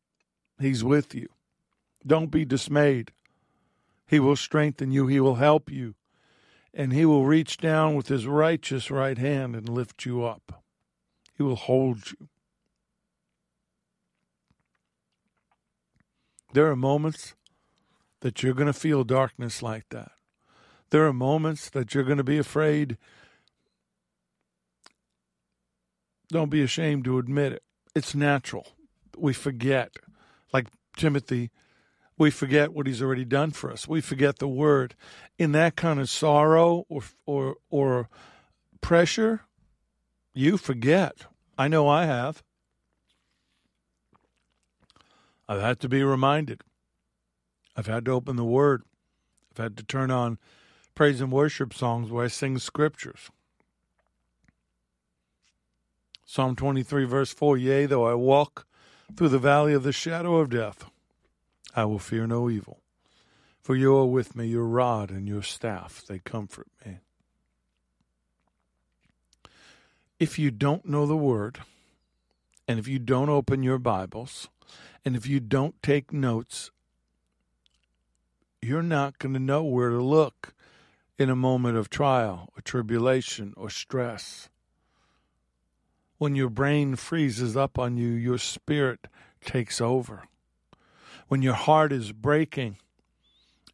He's 0.60 0.84
with 0.84 1.16
you. 1.16 1.28
Don't 2.05 2.32
be 2.32 2.43
dismayed. 2.43 3.12
He 4.07 4.20
will 4.20 4.36
strengthen 4.36 4.91
you, 4.91 5.07
He 5.07 5.20
will 5.22 5.36
help 5.36 5.72
you, 5.72 5.95
and 6.74 6.91
He 6.91 7.05
will 7.05 7.26
reach 7.26 7.57
down 7.57 7.95
with 7.95 8.07
His 8.07 8.28
righteous 8.28 8.91
right 8.91 9.18
hand 9.18 9.55
and 9.55 9.70
lift 9.70 10.05
you 10.05 10.24
up. 10.24 10.59
He 11.40 11.44
will 11.44 11.56
hold 11.56 12.12
you. 12.12 12.28
There 16.52 16.70
are 16.70 16.76
moments 16.76 17.34
that 18.20 18.44
you're 18.44 18.54
going 18.54 18.68
to 18.68 18.74
feel 18.74 19.06
darkness 19.06 19.64
like 19.64 19.88
that. 19.92 20.12
There 20.90 21.08
are 21.08 21.14
moments 21.14 21.70
that 21.70 21.94
you're 21.94 22.04
going 22.04 22.18
to 22.18 22.26
be 22.26 22.38
afraid. 22.38 22.98
Don't 26.28 26.50
be 26.50 26.62
ashamed 26.62 27.06
to 27.06 27.20
admit 27.20 27.54
it. 27.54 27.64
It's 27.96 28.14
natural. 28.14 28.68
We 29.18 29.32
forget. 29.32 29.94
Like 30.52 30.68
Timothy, 30.98 31.52
we 32.18 32.32
forget 32.32 32.74
what 32.74 32.86
he's 32.86 33.02
already 33.02 33.24
done 33.24 33.52
for 33.52 33.72
us. 33.72 33.88
We 33.88 34.02
forget 34.02 34.40
the 34.40 34.48
word. 34.50 34.94
In 35.38 35.54
that 35.54 35.78
kind 35.78 36.02
of 36.02 36.10
sorrow 36.10 36.86
or 36.90 37.04
or 37.26 37.56
or 37.70 38.10
pressure, 38.82 39.46
you 40.34 40.57
forget. 40.57 41.25
I 41.57 41.67
know 41.67 41.88
I 41.88 42.05
have. 42.05 42.43
I've 45.47 45.61
had 45.61 45.80
to 45.82 45.89
be 45.89 46.03
reminded. 46.03 46.61
I've 47.75 47.88
had 47.88 48.05
to 48.05 48.11
open 48.11 48.36
the 48.36 48.45
word. 48.45 48.84
I've 49.51 49.63
had 49.63 49.77
to 49.77 49.84
turn 49.84 50.11
on 50.11 50.38
praise 50.93 51.21
and 51.21 51.32
worship 51.32 51.73
songs 51.73 52.11
where 52.11 52.25
I 52.25 52.27
sing 52.27 52.59
scriptures. 52.59 53.30
Psalm 56.25 56.55
23, 56.55 57.05
verse 57.05 57.34
4 57.34 57.57
Yea, 57.57 57.86
though 57.88 58.05
I 58.05 58.13
walk 58.13 58.67
through 59.15 59.30
the 59.30 59.39
valley 59.39 59.73
of 59.73 59.84
the 59.84 59.91
shadow 59.91 60.38
of 60.38 60.49
death, 60.49 60.86
I 61.75 61.86
will 61.86 61.99
fear 61.99 62.27
no 62.27 62.49
evil, 62.49 62.82
For 63.61 63.75
you 63.75 63.95
are 63.95 64.05
with 64.05 64.36
me, 64.36 64.45
your 64.45 64.65
rod 64.65 65.09
and 65.09 65.27
your 65.27 65.41
staff, 65.41 66.03
they 66.07 66.19
comfort 66.19 66.67
me. 66.86 66.99
If 70.20 70.38
you 70.38 70.51
don't 70.51 70.86
know 70.86 71.05
the 71.05 71.15
word, 71.15 71.59
and 72.67 72.78
if 72.78 72.89
you 72.89 72.99
don't 72.99 73.30
open 73.30 73.63
your 73.63 73.78
Bibles, 73.78 74.49
and 75.05 75.15
if 75.15 75.26
you 75.26 75.39
don't 75.39 75.82
take 75.82 76.11
notes, 76.11 76.72
you're 78.61 78.84
not 78.84 79.17
going 79.17 79.32
to 79.32 79.39
know 79.39 79.63
where 79.63 79.88
to 79.88 80.03
look 80.03 80.53
in 81.17 81.30
a 81.30 81.38
moment 81.38 81.78
of 81.78 81.89
trial 81.89 82.49
or 82.57 82.61
tribulation 82.61 83.53
or 83.55 83.70
stress. 83.70 84.49
When 86.17 86.36
your 86.36 86.49
brain 86.49 86.97
freezes 86.97 87.55
up 87.55 87.80
on 87.80 87.95
you, 87.95 88.09
your 88.09 88.38
spirit 88.38 89.07
takes 89.45 89.80
over. 89.80 90.24
When 91.30 91.41
your 91.41 91.53
heart 91.53 91.93
is 91.93 92.11
breaking 92.11 92.76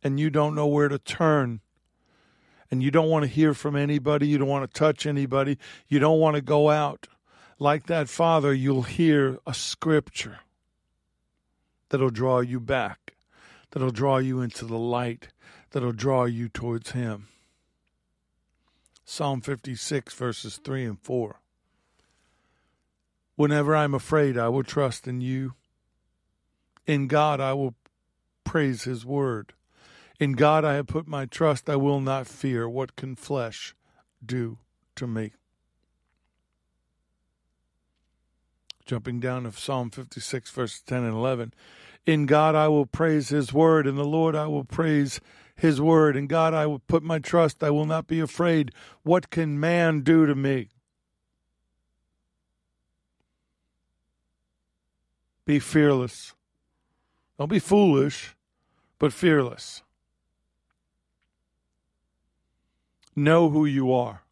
and 0.04 0.20
you 0.20 0.30
don't 0.30 0.54
know 0.54 0.68
where 0.68 0.90
to 0.90 1.00
turn, 1.00 1.62
and 2.72 2.82
you 2.82 2.92
don't 2.92 3.10
want 3.10 3.24
to 3.24 3.30
hear 3.30 3.54
from 3.54 3.76
anybody, 3.76 4.28
you 4.28 4.38
don't 4.38 4.48
want 4.48 4.70
to 4.70 4.80
touch 4.80 5.06
anybody, 5.06 5.58
you 5.88 6.00
don't 6.00 6.20
want 6.20 6.36
to 6.36 6.42
go 6.42 6.70
out. 6.70 7.08
Like 7.60 7.88
that 7.88 8.10
father, 8.10 8.54
you'll 8.54 8.84
hear 8.84 9.40
a 9.48 9.54
scripture 9.54 10.40
that'll 11.90 12.10
draw 12.10 12.40
you 12.40 12.60
back, 12.60 13.16
that'll 13.72 13.92
draw 13.92 14.18
you 14.18 14.42
into 14.42 14.66
the 14.66 14.78
light, 14.78 15.30
that'll 15.72 15.94
draw 15.94 16.26
you 16.26 16.50
towards 16.50 16.92
Him. 16.92 17.28
Psalm 19.06 19.40
56, 19.40 20.14
verses 20.16 20.58
3 20.58 20.86
and 20.86 21.00
4. 21.00 21.40
Whenever 23.36 23.76
I'm 23.76 23.94
afraid, 23.94 24.38
I 24.38 24.50
will 24.50 24.64
trust 24.64 25.08
in 25.08 25.22
you. 25.22 25.54
In 26.88 27.08
God, 27.08 27.40
I 27.40 27.54
will 27.54 27.76
praise 28.44 28.84
His 28.84 29.06
word. 29.06 29.54
In 30.20 30.34
God 30.34 30.64
I 30.64 30.76
have 30.76 30.88
put 30.88 31.08
my 31.08 31.26
trust. 31.26 31.70
I 31.70 31.76
will 31.76 32.00
not 32.00 32.28
fear. 32.28 32.70
What 32.70 32.96
can 32.96 33.16
flesh 33.16 33.76
do 34.26 34.60
to 34.96 35.08
me? 35.08 35.34
Jumping 38.86 39.20
down 39.20 39.44
to 39.44 39.52
Psalm 39.52 39.90
56, 39.90 40.50
verse 40.52 40.82
10 40.82 41.04
and 41.04 41.14
11. 41.14 41.54
In 42.06 42.28
God 42.28 42.56
I 42.56 42.68
will 42.68 42.86
praise 42.86 43.30
his 43.30 43.52
word. 43.52 43.88
In 43.88 43.96
the 43.96 44.06
Lord 44.06 44.36
I 44.36 44.48
will 44.48 44.64
praise 44.64 45.20
his 45.56 45.82
word. 45.82 46.16
In 46.16 46.28
God 46.28 46.54
I 46.54 46.66
will 46.68 46.80
put 46.80 47.02
my 47.02 47.20
trust. 47.20 47.64
I 47.64 47.72
will 47.72 47.86
not 47.86 48.08
be 48.08 48.20
afraid. 48.20 48.72
What 49.04 49.30
can 49.30 49.60
man 49.60 50.02
do 50.02 50.26
to 50.26 50.36
me? 50.36 50.70
Be 55.46 55.60
fearless. 55.60 56.34
Don't 57.38 57.50
be 57.50 57.60
foolish, 57.60 58.36
but 58.98 59.14
fearless. 59.14 59.84
Know 63.16 63.50
who 63.50 63.66
you 63.66 63.94
are. 63.94 64.24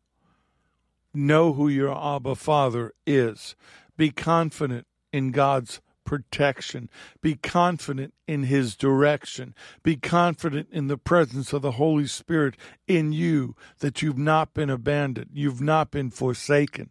Know 1.13 1.53
who 1.53 1.67
your 1.67 1.95
Abba 1.95 2.35
Father 2.35 2.93
is. 3.05 3.55
Be 3.95 4.09
confident 4.09 4.87
in 5.11 5.31
God's 5.31 5.79
protection. 6.05 6.89
Be 7.21 7.35
confident 7.35 8.13
in 8.27 8.43
His 8.43 8.75
direction. 8.75 9.55
Be 9.83 9.95
confident 9.95 10.67
in 10.71 10.87
the 10.87 10.97
presence 10.97 11.53
of 11.53 11.61
the 11.61 11.73
Holy 11.73 12.07
Spirit 12.07 12.55
in 12.87 13.13
you 13.13 13.55
that 13.79 14.01
you've 14.01 14.17
not 14.17 14.53
been 14.53 14.69
abandoned, 14.69 15.29
you've 15.33 15.61
not 15.61 15.91
been 15.91 16.09
forsaken. 16.09 16.89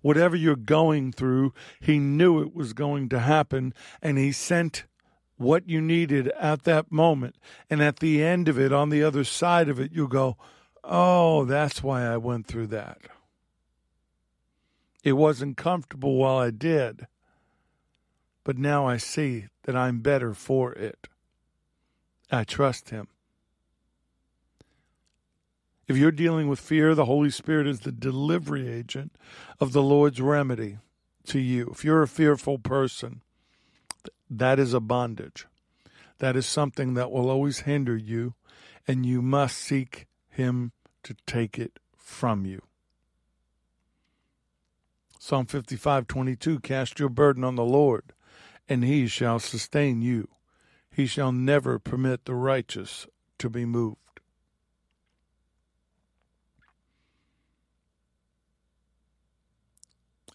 Whatever 0.00 0.34
you're 0.34 0.56
going 0.56 1.12
through, 1.12 1.52
He 1.80 1.98
knew 1.98 2.40
it 2.40 2.54
was 2.54 2.72
going 2.72 3.08
to 3.10 3.20
happen, 3.20 3.72
and 4.02 4.18
He 4.18 4.32
sent 4.32 4.86
what 5.36 5.68
you 5.68 5.80
needed 5.80 6.28
at 6.28 6.64
that 6.64 6.90
moment. 6.90 7.36
And 7.68 7.82
at 7.82 7.98
the 7.98 8.22
end 8.22 8.48
of 8.48 8.58
it, 8.58 8.72
on 8.72 8.90
the 8.90 9.02
other 9.02 9.24
side 9.24 9.68
of 9.68 9.78
it, 9.78 9.92
you 9.92 10.08
go, 10.08 10.36
oh, 10.82 11.44
that's 11.44 11.82
why 11.82 12.04
I 12.04 12.16
went 12.16 12.46
through 12.46 12.68
that. 12.68 12.98
It 15.04 15.12
wasn't 15.12 15.56
comfortable 15.56 16.16
while 16.16 16.38
I 16.38 16.50
did, 16.50 17.06
but 18.44 18.58
now 18.58 18.86
I 18.86 18.96
see 18.96 19.46
that 19.64 19.76
I'm 19.76 20.00
better 20.00 20.34
for 20.34 20.72
it. 20.72 21.08
I 22.30 22.44
trust 22.44 22.90
Him. 22.90 23.08
If 25.86 25.96
you're 25.96 26.10
dealing 26.10 26.48
with 26.48 26.58
fear, 26.58 26.94
the 26.94 27.04
Holy 27.04 27.30
Spirit 27.30 27.68
is 27.68 27.80
the 27.80 27.92
delivery 27.92 28.68
agent 28.68 29.12
of 29.60 29.72
the 29.72 29.82
Lord's 29.82 30.20
remedy 30.20 30.78
to 31.26 31.38
you. 31.38 31.70
If 31.72 31.84
you're 31.84 32.02
a 32.02 32.08
fearful 32.08 32.58
person, 32.58 33.22
that 34.30 34.58
is 34.58 34.74
a 34.74 34.80
bondage. 34.80 35.46
That 36.18 36.36
is 36.36 36.46
something 36.46 36.94
that 36.94 37.10
will 37.10 37.30
always 37.30 37.60
hinder 37.60 37.96
you, 37.96 38.34
and 38.88 39.04
you 39.04 39.22
must 39.22 39.58
seek 39.58 40.06
Him 40.28 40.72
to 41.02 41.14
take 41.26 41.58
it 41.58 41.78
from 41.96 42.44
you. 42.46 42.62
Psalm 45.18 45.46
55 45.46 46.06
22 46.06 46.60
Cast 46.60 46.98
your 46.98 47.08
burden 47.08 47.44
on 47.44 47.56
the 47.56 47.64
Lord, 47.64 48.12
and 48.68 48.84
He 48.84 49.06
shall 49.06 49.38
sustain 49.38 50.02
you. 50.02 50.28
He 50.90 51.06
shall 51.06 51.32
never 51.32 51.78
permit 51.78 52.24
the 52.24 52.34
righteous 52.34 53.06
to 53.38 53.50
be 53.50 53.66
moved. 53.66 53.98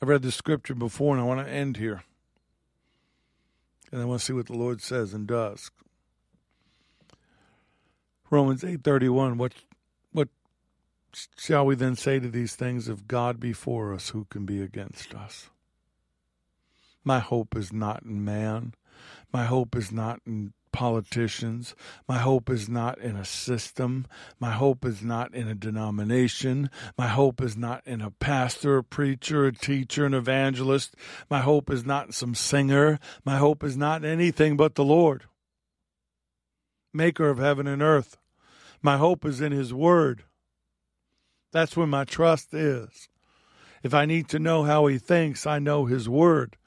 I've 0.01 0.09
read 0.09 0.23
the 0.23 0.31
scripture 0.31 0.75
before, 0.75 1.15
and 1.15 1.21
I 1.23 1.25
want 1.25 1.45
to 1.45 1.51
end 1.51 1.77
here 1.77 2.03
and 3.91 4.01
I 4.01 4.05
want 4.05 4.19
to 4.21 4.25
see 4.25 4.33
what 4.33 4.47
the 4.47 4.57
Lord 4.57 4.81
says 4.81 5.13
and 5.13 5.27
does. 5.27 5.71
Romans 8.29 8.63
eight 8.63 8.83
thirty 8.83 9.09
one. 9.09 9.37
What 9.37 9.53
what 10.11 10.29
shall 11.37 11.65
we 11.65 11.75
then 11.75 11.95
say 11.95 12.19
to 12.19 12.29
these 12.29 12.55
things? 12.55 12.87
If 12.87 13.07
God 13.07 13.39
be 13.39 13.53
for 13.53 13.93
us, 13.93 14.09
who 14.09 14.25
can 14.25 14.45
be 14.45 14.61
against 14.61 15.13
us? 15.13 15.49
My 17.03 17.19
hope 17.19 17.55
is 17.55 17.73
not 17.73 18.03
in 18.03 18.23
man. 18.23 18.73
My 19.33 19.45
hope 19.45 19.75
is 19.75 19.91
not 19.91 20.21
in 20.25 20.53
politicians. 20.71 21.75
My 22.07 22.17
hope 22.19 22.49
is 22.49 22.69
not 22.69 22.99
in 22.99 23.15
a 23.15 23.25
system. 23.25 24.07
My 24.39 24.51
hope 24.51 24.85
is 24.85 25.01
not 25.01 25.33
in 25.33 25.47
a 25.47 25.55
denomination. 25.55 26.69
My 26.97 27.07
hope 27.07 27.41
is 27.41 27.57
not 27.57 27.85
in 27.85 28.01
a 28.01 28.11
pastor, 28.11 28.77
a 28.77 28.83
preacher, 28.83 29.45
a 29.45 29.53
teacher, 29.53 30.05
an 30.05 30.13
evangelist. 30.13 30.95
My 31.29 31.39
hope 31.39 31.69
is 31.69 31.85
not 31.85 32.07
in 32.07 32.11
some 32.11 32.35
singer. 32.35 32.99
My 33.25 33.37
hope 33.37 33.63
is 33.63 33.77
not 33.77 34.03
in 34.03 34.09
anything 34.09 34.57
but 34.57 34.75
the 34.75 34.83
Lord, 34.83 35.25
maker 36.93 37.29
of 37.29 37.37
heaven 37.37 37.67
and 37.67 37.81
earth. 37.81 38.17
My 38.81 38.97
hope 38.97 39.25
is 39.25 39.41
in 39.41 39.51
His 39.51 39.73
Word. 39.73 40.23
That's 41.51 41.75
where 41.77 41.87
my 41.87 42.05
trust 42.05 42.53
is. 42.53 43.09
If 43.83 43.93
I 43.93 44.05
need 44.05 44.29
to 44.29 44.39
know 44.39 44.63
how 44.63 44.87
He 44.87 44.97
thinks, 44.97 45.45
I 45.45 45.59
know 45.59 45.85
His 45.85 46.07
Word. 46.07 46.57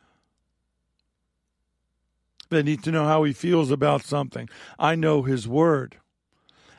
They 2.50 2.62
need 2.62 2.82
to 2.84 2.92
know 2.92 3.04
how 3.04 3.24
he 3.24 3.32
feels 3.32 3.70
about 3.70 4.02
something. 4.02 4.48
I 4.78 4.94
know 4.94 5.22
his 5.22 5.48
word. 5.48 5.96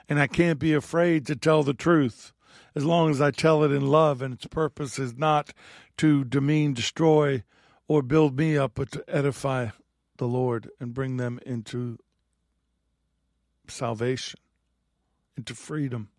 And 0.08 0.20
I 0.20 0.28
can't 0.28 0.60
be 0.60 0.74
afraid 0.74 1.26
to 1.28 1.36
tell 1.36 1.64
the 1.64 1.74
truth 1.74 2.32
as 2.76 2.86
long 2.86 3.10
as 3.10 3.22
I 3.22 3.32
tell 3.32 3.64
it 3.64 3.72
in 3.72 3.88
love 3.88 4.22
and 4.22 4.34
its 4.34 4.46
purpose 4.46 5.00
is 5.00 5.18
not 5.18 5.54
to 5.98 6.24
demean, 6.26 6.74
destroy, 6.74 7.44
or 7.88 8.02
build 8.02 8.38
me 8.38 8.58
up, 8.58 8.74
but 8.76 8.92
to 8.92 9.04
edify 9.08 9.70
the 10.18 10.28
Lord 10.28 10.70
and 10.80 10.94
bring 10.94 11.18
them 11.18 11.40
into 11.46 11.98
salvation, 13.68 14.40
into 15.38 15.56
freedom, 15.56 16.10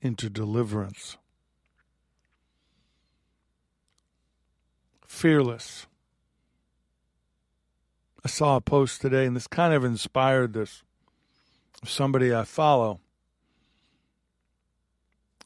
into 0.00 0.30
deliverance. 0.30 1.16
Fearless. 5.06 5.87
I 8.28 8.30
saw 8.30 8.56
a 8.56 8.60
post 8.60 9.00
today, 9.00 9.24
and 9.24 9.34
this 9.34 9.46
kind 9.46 9.72
of 9.72 9.84
inspired 9.84 10.52
this. 10.52 10.82
Somebody 11.82 12.34
I 12.34 12.44
follow. 12.44 13.00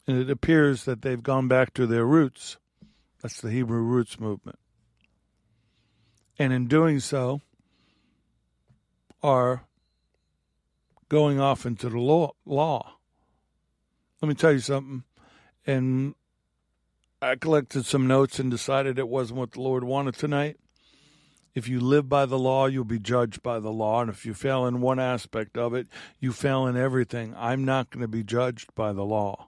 And 0.05 0.17
it 0.17 0.29
appears 0.29 0.83
that 0.83 1.01
they've 1.01 1.23
gone 1.23 1.47
back 1.47 1.73
to 1.75 1.87
their 1.87 2.03
roots. 2.03 2.57
That's 3.21 3.39
the 3.39 3.51
Hebrew 3.51 3.79
roots 3.79 4.19
movement. 4.19 4.59
And 6.37 6.51
in 6.51 6.67
doing 6.67 6.99
so, 6.99 7.39
are 9.23 9.63
going 11.07 11.39
off 11.39 11.65
into 11.65 11.87
the 11.87 11.99
law. 11.99 12.33
law. 12.45 12.95
Let 14.21 14.27
me 14.27 14.35
tell 14.35 14.51
you 14.51 14.59
something. 14.59 15.05
And 15.65 16.15
I 17.21 17.35
collected 17.35 17.85
some 17.85 18.07
notes 18.07 18.39
and 18.39 18.51
decided 18.51 18.99
it 18.99 19.07
wasn't 19.07 19.39
what 19.39 19.53
the 19.53 19.61
Lord 19.61 19.85
wanted 19.85 20.15
tonight. 20.15 20.57
If 21.55 21.67
you 21.67 21.79
live 21.79 22.09
by 22.09 22.25
the 22.25 22.39
law, 22.39 22.65
you'll 22.65 22.83
be 22.83 22.99
judged 22.99 23.43
by 23.43 23.59
the 23.59 23.71
law. 23.71 24.01
And 24.01 24.09
if 24.09 24.25
you 24.25 24.33
fail 24.33 24.65
in 24.65 24.81
one 24.81 24.99
aspect 24.99 25.57
of 25.57 25.73
it, 25.73 25.87
you 26.19 26.31
fail 26.31 26.65
in 26.65 26.75
everything. 26.75 27.35
I'm 27.37 27.63
not 27.63 27.91
going 27.91 28.01
to 28.01 28.07
be 28.07 28.23
judged 28.23 28.73
by 28.73 28.91
the 28.91 29.05
law. 29.05 29.47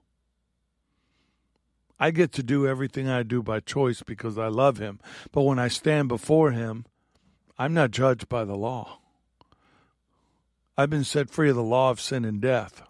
I 1.99 2.11
get 2.11 2.31
to 2.33 2.43
do 2.43 2.67
everything 2.67 3.07
I 3.09 3.23
do 3.23 3.41
by 3.41 3.59
choice 3.59 4.03
because 4.03 4.37
I 4.37 4.47
love 4.47 4.77
Him. 4.77 4.99
But 5.31 5.43
when 5.43 5.57
I 5.57 5.67
stand 5.67 6.07
before 6.09 6.51
Him, 6.51 6.85
I'm 7.57 7.73
not 7.73 7.91
judged 7.91 8.29
by 8.29 8.45
the 8.45 8.55
law. 8.55 8.99
I've 10.77 10.89
been 10.89 11.05
set 11.05 11.29
free 11.29 11.49
of 11.49 11.55
the 11.55 11.63
law 11.63 11.89
of 11.89 12.01
sin 12.01 12.25
and 12.25 12.41
death. 12.41 12.83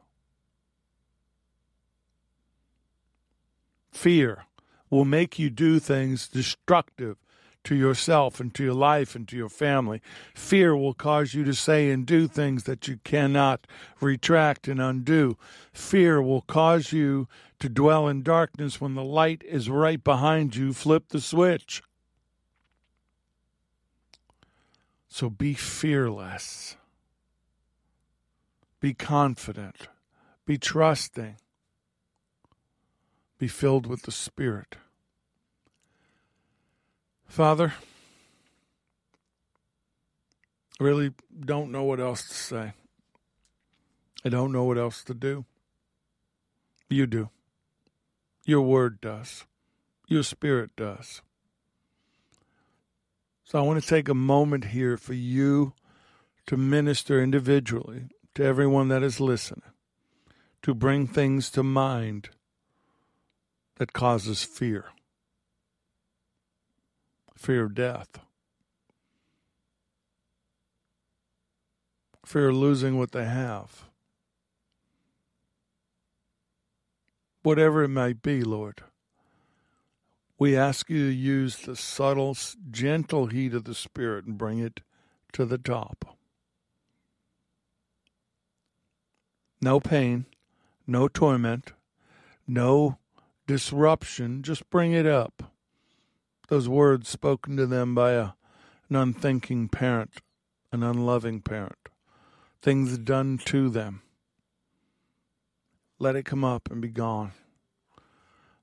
Fear 3.92 4.46
will 4.90 5.06
make 5.06 5.40
you 5.40 5.50
do 5.50 5.80
things 5.80 6.28
destructive 6.28 7.18
to 7.66 7.76
yourself 7.76 8.40
and 8.40 8.54
to 8.54 8.64
your 8.64 8.74
life 8.74 9.16
and 9.16 9.28
to 9.28 9.36
your 9.36 9.50
family. 9.50 10.02
Fear 10.34 10.76
will 10.78 10.94
cause 10.94 11.34
you 11.34 11.44
to 11.44 11.54
say 11.54 11.90
and 11.92 12.06
do 12.06 12.28
things 12.28 12.64
that 12.64 12.88
you 12.88 13.00
cannot 13.04 13.68
retract 14.00 14.68
and 14.68 14.82
undo. 14.82 15.38
Fear 15.74 16.22
will 16.22 16.42
cause 16.42 16.94
you 16.94 17.28
to 17.60 17.68
dwell 17.70 18.08
in 18.08 18.24
darkness 18.24 18.80
when 18.80 18.96
the 18.96 19.04
light 19.04 19.44
is 19.44 19.70
right 19.70 20.04
behind 20.04 20.56
you. 20.56 20.74
Flip 20.74 21.10
the 21.10 21.22
switch. 21.22 21.84
So 25.08 25.30
be 25.30 25.54
fearless. 25.54 26.76
Be 28.80 28.94
confident. 28.94 29.88
Be 30.46 30.58
trusting. 30.58 31.38
Be 33.40 33.48
filled 33.48 33.88
with 33.88 34.04
the 34.04 34.12
Spirit. 34.12 34.76
Father, 37.28 37.74
I 40.80 40.84
really 40.84 41.12
don't 41.40 41.72
know 41.72 41.84
what 41.84 42.00
else 42.00 42.28
to 42.28 42.34
say. 42.34 42.74
I 44.24 44.30
don't 44.30 44.52
know 44.52 44.64
what 44.64 44.78
else 44.78 45.04
to 45.06 45.14
do. 45.14 45.46
You 46.90 47.08
do. 47.08 47.30
Your 48.46 48.62
word 48.62 49.02
does. 49.02 49.46
Your 50.08 50.24
spirit 50.24 50.72
does. 50.76 51.22
So 53.44 53.60
I 53.60 53.62
want 53.62 53.82
to 53.82 53.88
take 53.88 54.10
a 54.10 54.14
moment 54.14 54.66
here 54.66 54.98
for 54.98 55.14
you 55.14 55.74
to 56.48 56.58
minister 56.58 57.22
individually 57.22 58.08
to 58.36 58.44
everyone 58.44 58.88
that 58.90 59.04
is 59.04 59.20
listening, 59.20 59.72
to 60.62 60.74
bring 60.74 61.08
things 61.08 61.50
to 61.52 61.64
mind 61.64 62.30
that 63.78 63.94
causes 63.94 64.44
fear 64.44 64.86
fear 67.38 67.66
of 67.66 67.76
death, 67.76 68.20
fear 72.26 72.50
of 72.50 72.56
losing 72.56 72.98
what 72.98 73.12
they 73.12 73.26
have. 73.26 73.86
Whatever 77.44 77.84
it 77.84 77.90
may 77.90 78.14
be, 78.14 78.44
Lord, 78.44 78.82
we 80.40 80.58
ask 80.58 80.90
you 80.90 81.08
to 81.08 81.14
use 81.14 81.58
the 81.58 81.76
subtle, 81.76 82.36
gentle 82.72 83.28
heat 83.28 83.54
of 83.54 83.66
the 83.66 83.76
Spirit 83.76 84.26
and 84.26 84.38
bring 84.38 84.60
it 84.60 84.82
to 85.34 85.46
the 85.46 85.60
top. 85.60 86.18
No 89.62 89.80
pain, 89.80 90.26
no 90.88 91.08
torment, 91.08 91.74
no 92.48 92.98
disruption. 93.48 94.44
Just 94.44 94.70
bring 94.70 94.92
it 94.92 95.06
up 95.06 95.55
those 96.48 96.70
words 96.70 97.10
spoken 97.10 97.58
to 97.58 97.66
them 97.66 97.96
by 97.96 98.12
a, 98.12 98.30
an 98.90 98.96
unthinking 98.96 99.70
parent, 99.70 100.12
an 100.72 100.84
unloving 100.84 101.42
parent, 101.42 101.90
things 102.62 102.98
done 102.98 103.38
to 103.46 103.70
them. 103.70 104.02
Let 105.98 106.16
it 106.16 106.26
come 106.26 106.44
up 106.44 106.70
and 106.70 106.82
be 106.82 106.90
gone. 106.90 107.32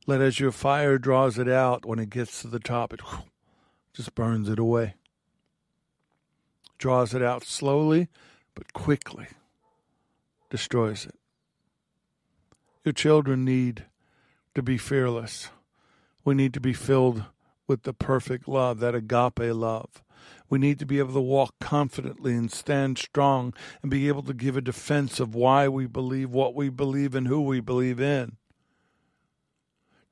Let 0.06 0.20
as 0.20 0.40
your 0.40 0.52
fire 0.52 0.98
draws 0.98 1.38
it 1.38 1.48
out, 1.48 1.86
when 1.86 1.98
it 1.98 2.10
gets 2.10 2.42
to 2.42 2.48
the 2.48 2.58
top, 2.58 2.92
it 2.92 3.00
just 3.94 4.14
burns 4.14 4.48
it 4.48 4.58
away. 4.58 4.94
Draws 6.78 7.14
it 7.14 7.22
out 7.22 7.44
slowly, 7.44 8.08
but 8.54 8.72
quickly. 8.72 9.28
Destroys 10.50 11.06
it. 11.06 11.14
Your 12.84 12.92
children 12.92 13.44
need 13.44 13.84
to 14.54 14.62
be 14.62 14.76
fearless. 14.76 15.50
We 16.24 16.34
need 16.34 16.52
to 16.54 16.60
be 16.60 16.72
filled 16.72 17.24
with 17.72 17.84
the 17.84 17.94
perfect 17.94 18.46
love, 18.46 18.80
that 18.80 18.94
agape 18.94 19.54
love. 19.54 20.02
We 20.50 20.58
need 20.58 20.78
to 20.80 20.84
be 20.84 20.98
able 20.98 21.14
to 21.14 21.22
walk 21.22 21.54
confidently 21.58 22.34
and 22.34 22.52
stand 22.52 22.98
strong 22.98 23.54
and 23.80 23.90
be 23.90 24.08
able 24.08 24.22
to 24.24 24.34
give 24.34 24.58
a 24.58 24.60
defense 24.60 25.18
of 25.20 25.34
why 25.34 25.68
we 25.68 25.86
believe 25.86 26.30
what 26.30 26.54
we 26.54 26.68
believe 26.68 27.14
and 27.14 27.26
who 27.26 27.40
we 27.40 27.60
believe 27.60 27.98
in. 27.98 28.36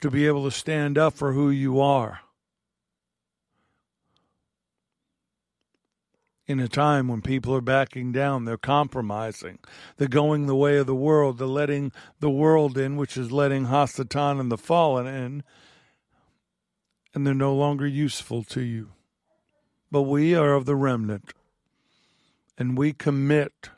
To 0.00 0.10
be 0.10 0.26
able 0.26 0.44
to 0.44 0.50
stand 0.50 0.96
up 0.96 1.12
for 1.12 1.34
who 1.34 1.50
you 1.50 1.78
are. 1.80 2.20
in 6.46 6.58
a 6.58 6.66
time 6.66 7.06
when 7.06 7.22
people 7.22 7.54
are 7.54 7.60
backing 7.60 8.10
down, 8.10 8.44
they're 8.44 8.56
compromising, 8.56 9.60
they're 9.98 10.08
going 10.08 10.46
the 10.46 10.56
way 10.56 10.78
of 10.78 10.86
the 10.88 10.94
world, 10.96 11.38
they're 11.38 11.46
letting 11.46 11.92
the 12.18 12.28
world 12.28 12.76
in, 12.76 12.96
which 12.96 13.16
is 13.16 13.30
letting 13.30 13.66
Hasatan 13.66 14.40
and 14.40 14.50
the 14.50 14.58
fallen 14.58 15.06
in, 15.06 15.44
and 17.14 17.26
they're 17.26 17.34
no 17.34 17.54
longer 17.54 17.86
useful 17.86 18.44
to 18.44 18.60
you. 18.60 18.90
But 19.90 20.02
we 20.02 20.34
are 20.34 20.54
of 20.54 20.66
the 20.66 20.76
remnant, 20.76 21.32
and 22.56 22.78
we 22.78 22.92
commit 22.92 23.70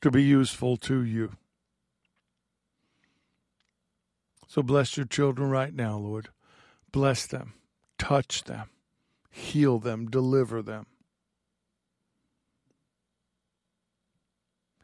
to 0.00 0.10
be 0.10 0.22
useful 0.22 0.76
to 0.76 1.02
you. 1.02 1.32
So 4.46 4.62
bless 4.62 4.96
your 4.96 5.06
children 5.06 5.50
right 5.50 5.74
now, 5.74 5.96
Lord. 5.96 6.28
Bless 6.92 7.26
them, 7.26 7.54
touch 7.98 8.44
them, 8.44 8.70
heal 9.30 9.78
them, 9.78 10.08
deliver 10.08 10.62
them. 10.62 10.86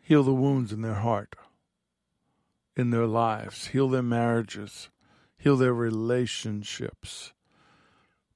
Heal 0.03 0.22
the 0.22 0.34
wounds 0.34 0.72
in 0.72 0.82
their 0.82 0.95
heart, 0.95 1.34
in 2.76 2.91
their 2.91 3.07
lives, 3.07 3.68
heal 3.68 3.89
their 3.89 4.03
marriages, 4.03 4.89
heal 5.37 5.57
their 5.57 5.74
relationships 5.74 7.32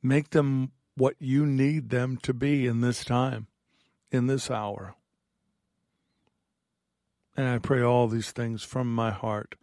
Make 0.02 0.30
them 0.30 0.72
what 0.96 1.16
you 1.18 1.46
need 1.46 1.90
them 1.90 2.16
to 2.18 2.34
be 2.34 2.66
in 2.66 2.80
this 2.80 3.04
time, 3.04 3.46
in 4.10 4.26
this 4.26 4.50
hour. 4.50 4.94
And 7.36 7.48
I 7.48 7.58
pray 7.58 7.82
all 7.82 8.08
these 8.08 8.32
things 8.32 8.62
from 8.62 8.94
my 8.94 9.10
heart 9.10 9.54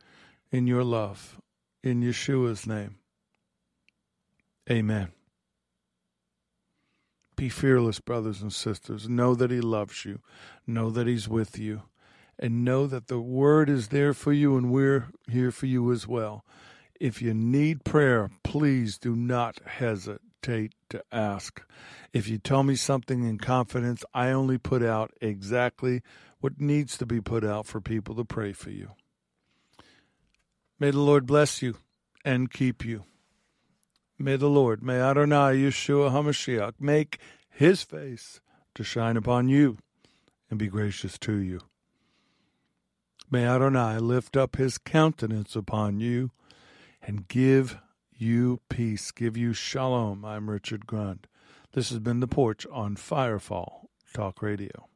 in 0.51 0.67
your 0.67 0.83
love, 0.83 1.39
in 1.83 2.01
Yeshua's 2.01 2.65
name. 2.65 2.95
Amen. 4.69 5.09
Be 7.35 7.49
fearless, 7.49 7.99
brothers 7.99 8.41
and 8.41 8.51
sisters. 8.51 9.07
Know 9.07 9.35
that 9.35 9.51
He 9.51 9.61
loves 9.61 10.05
you. 10.05 10.21
Know 10.65 10.89
that 10.89 11.07
He's 11.07 11.29
with 11.29 11.59
you. 11.59 11.83
And 12.39 12.63
know 12.63 12.87
that 12.87 13.07
the 13.07 13.19
Word 13.19 13.69
is 13.69 13.89
there 13.89 14.13
for 14.13 14.33
you, 14.33 14.57
and 14.57 14.71
we're 14.71 15.07
here 15.29 15.51
for 15.51 15.67
you 15.67 15.91
as 15.91 16.07
well. 16.07 16.43
If 16.99 17.21
you 17.21 17.33
need 17.33 17.83
prayer, 17.83 18.31
please 18.43 18.97
do 18.97 19.15
not 19.15 19.59
hesitate 19.65 20.26
hesitate 20.47 20.73
to 20.89 21.03
ask. 21.11 21.63
If 22.13 22.27
you 22.27 22.37
tell 22.37 22.63
me 22.63 22.75
something 22.75 23.23
in 23.23 23.37
confidence, 23.37 24.03
I 24.13 24.31
only 24.31 24.57
put 24.57 24.83
out 24.83 25.11
exactly 25.21 26.01
what 26.39 26.59
needs 26.59 26.97
to 26.97 27.05
be 27.05 27.21
put 27.21 27.43
out 27.43 27.65
for 27.65 27.81
people 27.81 28.15
to 28.15 28.25
pray 28.25 28.53
for 28.53 28.69
you. 28.69 28.91
May 30.79 30.91
the 30.91 30.99
Lord 30.99 31.25
bless 31.25 31.61
you 31.61 31.77
and 32.23 32.51
keep 32.51 32.85
you. 32.85 33.03
May 34.19 34.35
the 34.35 34.49
Lord, 34.49 34.81
may 34.81 34.99
Adonai 34.99 35.57
Yeshua 35.57 36.11
HaMashiach 36.11 36.73
make 36.79 37.19
his 37.49 37.83
face 37.83 38.39
to 38.75 38.83
shine 38.83 39.17
upon 39.17 39.49
you 39.49 39.77
and 40.49 40.57
be 40.57 40.67
gracious 40.67 41.17
to 41.19 41.37
you. 41.37 41.59
May 43.29 43.45
Adonai 43.45 43.99
lift 43.99 44.37
up 44.37 44.55
his 44.55 44.77
countenance 44.77 45.55
upon 45.55 45.99
you 45.99 46.31
and 47.01 47.27
give 47.27 47.77
you 48.19 48.61
peace, 48.69 49.11
give 49.11 49.37
you 49.37 49.53
shalom. 49.53 50.25
I'm 50.25 50.49
Richard 50.49 50.87
Grund. 50.87 51.27
This 51.73 51.89
has 51.89 51.99
been 51.99 52.19
The 52.19 52.27
Porch 52.27 52.65
on 52.71 52.95
Firefall 52.95 53.87
Talk 54.13 54.41
Radio. 54.41 54.87